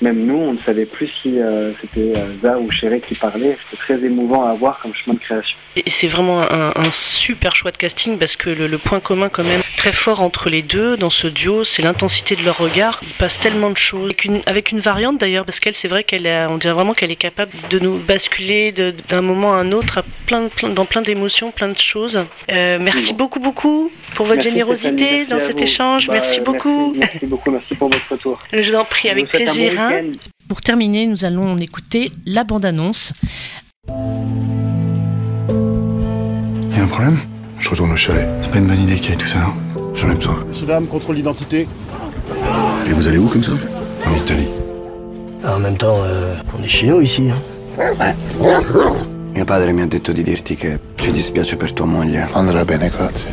même 0.02 0.26
nous, 0.26 0.36
on 0.36 0.54
ne 0.54 0.58
savait 0.60 0.86
plus 0.86 1.08
si 1.22 1.40
euh, 1.40 1.72
c'était 1.82 2.14
euh, 2.18 2.38
Zar 2.42 2.62
ou 2.62 2.70
Chéré 2.72 3.00
qui 3.00 3.16
parlait. 3.16 3.58
C'était 3.66 3.82
très 3.82 4.04
émouvant 4.06 4.44
à 4.44 4.54
voir 4.54 4.80
comme 4.80 4.94
chemin 4.94 5.16
de 5.16 5.20
création. 5.20 5.58
Et 5.76 5.90
c'est 5.90 6.08
vraiment 6.08 6.42
un, 6.42 6.72
un 6.76 6.92
super 6.92 7.56
choix 7.56 7.72
de 7.72 7.78
casting 7.78 8.18
parce 8.18 8.36
que 8.36 8.50
le, 8.50 8.68
le 8.68 8.78
point 8.78 9.00
commun 9.00 9.30
quand 9.30 9.44
même 9.44 9.62
très 9.76 9.92
fort 9.92 10.22
entre 10.22 10.50
les 10.50 10.62
deux 10.62 10.96
dans 10.96 11.10
ce 11.10 11.28
duo, 11.28 11.64
c'est 11.66 11.82
l'intensité 11.82 12.36
de 12.36 12.44
leur 12.44 12.58
regard. 12.58 13.00
Ils 13.04 13.10
passent 13.10 13.40
tellement 13.40 13.70
de 13.70 13.78
choses 13.78 14.06
avec 14.06 14.24
une, 14.26 14.42
avec 14.46 14.72
une 14.72 14.80
variante 14.80 15.18
d'ailleurs 15.18 15.44
parce 15.46 15.60
qu'elle, 15.60 15.76
c'est 15.76 15.88
vrai 15.90 16.04
qu'elle, 16.04 16.28
on 16.50 16.58
dirait 16.58 16.74
vraiment 16.74 16.94
qu'elle 16.94 17.12
est 17.12 17.16
capable 17.18 17.52
de 17.70 17.80
nous 17.80 17.98
basculer 17.98 18.72
d'un 18.72 19.22
moment 19.22 19.54
à 19.54 19.58
un 19.58 19.72
autre 19.74 19.98
à 20.00 20.04
plein, 20.26 20.48
plein- 20.48 20.70
dans 20.70 20.86
plein 20.86 21.02
d'émotions, 21.02 21.52
plein 21.52 21.70
de 21.70 21.78
choses. 21.78 22.24
Euh, 22.54 22.78
merci 22.80 23.12
Bon. 23.12 23.18
beaucoup 23.26 23.40
beaucoup 23.40 23.92
pour 24.16 24.26
votre 24.26 24.38
Merci, 24.38 24.50
générosité 24.50 25.26
dans 25.26 25.40
cet 25.40 25.58
vous. 25.58 25.64
échange. 25.64 26.08
Bah, 26.08 26.14
merci 26.14 26.40
beaucoup. 26.40 26.94
Merci, 26.96 27.10
merci 27.14 27.26
beaucoup, 27.26 27.52
merci 27.52 27.76
pour 27.76 27.90
votre 27.90 28.10
retour. 28.10 28.40
Je 28.54 28.72
vous 28.72 28.76
en 28.78 28.86
prie, 28.86 29.10
avec 29.10 29.26
vous 29.26 29.32
bon 29.38 29.44
plaisir. 29.52 29.80
hein. 29.80 30.02
Pour 30.48 30.62
terminer, 30.62 31.06
nous 31.08 31.26
allons 31.26 31.58
écouter 31.58 32.12
la 32.26 32.44
bande-annonce. 32.44 33.14
Un 36.86 36.88
problème 36.88 37.18
Je 37.60 37.70
retourne 37.70 37.92
au 37.92 37.96
chalet. 37.98 38.28
C'est 38.42 38.52
pas 38.52 38.60
une 38.60 38.68
bonne 38.68 38.82
idée 38.82 38.96
qu'il 38.96 39.10
y 39.12 39.14
ait 39.14 39.18
tout 39.18 39.26
ça. 39.28 39.40
hein. 39.40 39.54
Toi. 40.20 40.36
Messieurs, 40.48 40.68
dames, 40.68 40.86
contrôle 40.88 41.16
d'identité. 41.16 41.68
Et 42.88 42.94
vous 42.94 43.08
allez 43.08 43.18
où 43.18 43.28
comme 43.28 43.44
ça? 43.44 43.54
En 44.06 44.14
Italie. 44.14 44.48
En 45.44 45.60
même 45.60 45.78
temps, 45.78 45.98
euh, 46.04 46.36
on 46.58 46.64
est 46.64 46.68
chez 46.68 46.88
nous 46.88 47.02
ici. 47.02 47.30
hein. 47.32 48.14
Mio 49.34 49.44
padre 49.46 49.72
mi 49.74 49.82
ha 49.82 49.86
detto 49.88 50.14
di 50.14 50.24
dirti 50.24 50.56
che 50.56 50.80
ci 50.96 51.12
dispiace 51.12 51.56
per 51.58 51.74
tua 51.74 51.86
moglie. 51.86 52.28
Andrà 52.34 52.64
bene, 52.64 52.90
grazie. 52.90 53.32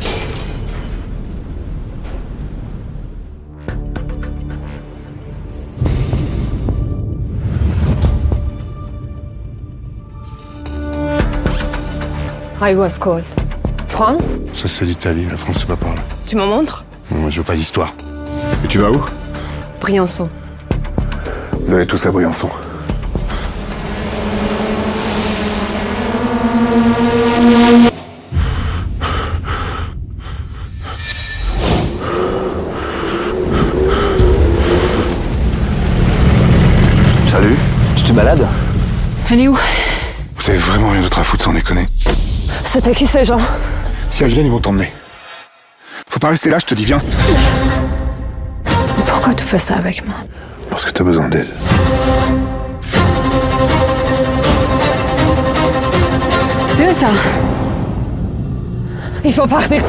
I 12.60 12.74
was 12.76 12.96
called. 12.98 13.24
France 14.02 14.32
Ça, 14.52 14.66
c'est 14.66 14.84
l'Italie. 14.84 15.28
La 15.30 15.36
France, 15.36 15.58
c'est 15.60 15.68
pas 15.68 15.76
par 15.76 15.94
là. 15.94 16.02
Tu 16.26 16.34
me 16.34 16.44
montres 16.44 16.84
Moi, 17.08 17.30
je 17.30 17.36
veux 17.36 17.44
pas 17.44 17.54
d'histoire. 17.54 17.94
Et 18.64 18.66
tu 18.66 18.78
vas 18.78 18.90
où? 18.90 19.00
Briançon. 19.80 20.28
Vous 21.64 21.72
allez 21.72 21.86
tous 21.86 22.04
à 22.04 22.10
Briançon. 22.10 22.50
Salut. 37.28 37.56
Tu 37.94 38.02
te 38.02 38.12
balades? 38.12 38.48
Elle 39.30 39.40
est 39.42 39.46
où? 39.48 39.56
Vous 40.38 40.50
avez 40.50 40.58
vraiment 40.58 40.90
rien 40.90 41.02
d'autre 41.02 41.20
à 41.20 41.22
foutre 41.22 41.44
sans 41.44 41.52
déconner. 41.52 41.86
C'était 42.64 42.96
qui 42.96 43.06
ces 43.06 43.22
gens? 43.22 43.38
Si 44.12 44.22
elles 44.22 44.30
viennent, 44.30 44.44
ils 44.44 44.52
vont 44.52 44.60
t'emmener. 44.60 44.92
Faut 46.10 46.20
pas 46.20 46.28
rester 46.28 46.50
là, 46.50 46.58
je 46.58 46.66
te 46.66 46.74
dis 46.74 46.84
viens. 46.84 47.00
Pourquoi 49.06 49.32
tu 49.32 49.42
fais 49.42 49.58
ça 49.58 49.76
avec 49.76 50.06
moi? 50.06 50.16
Parce 50.68 50.84
que 50.84 50.90
t'as 50.90 51.02
besoin 51.02 51.30
d'aide. 51.30 51.48
C'est 56.68 56.90
eux 56.90 56.92
ça? 56.92 57.06
Il 59.24 59.32
faut 59.32 59.46
partir. 59.46 59.82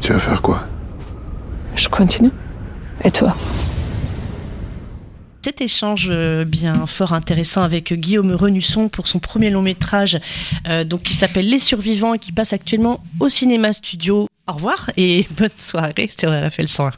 Tu 0.00 0.12
vas 0.12 0.18
faire 0.18 0.40
quoi? 0.40 0.60
Je 1.74 1.88
continue. 1.88 2.30
Et 3.04 3.10
toi? 3.10 3.34
Cet 5.44 5.60
échange 5.60 6.08
euh, 6.10 6.44
bien 6.44 6.86
fort 6.86 7.12
intéressant 7.12 7.62
avec 7.62 7.92
Guillaume 7.92 8.32
Renusson 8.32 8.88
pour 8.88 9.06
son 9.06 9.20
premier 9.20 9.50
long 9.50 9.62
métrage 9.62 10.18
euh, 10.66 10.84
donc 10.84 11.02
qui 11.02 11.14
s'appelle 11.14 11.48
Les 11.48 11.60
Survivants 11.60 12.14
et 12.14 12.18
qui 12.18 12.32
passe 12.32 12.52
actuellement 12.52 13.00
au 13.20 13.28
cinéma 13.28 13.72
studio. 13.72 14.26
Au 14.48 14.52
revoir 14.54 14.90
et 14.96 15.26
bonne 15.36 15.50
soirée 15.58 16.08
sur 16.16 16.30
RFL 16.30 16.68
101. 16.68 16.92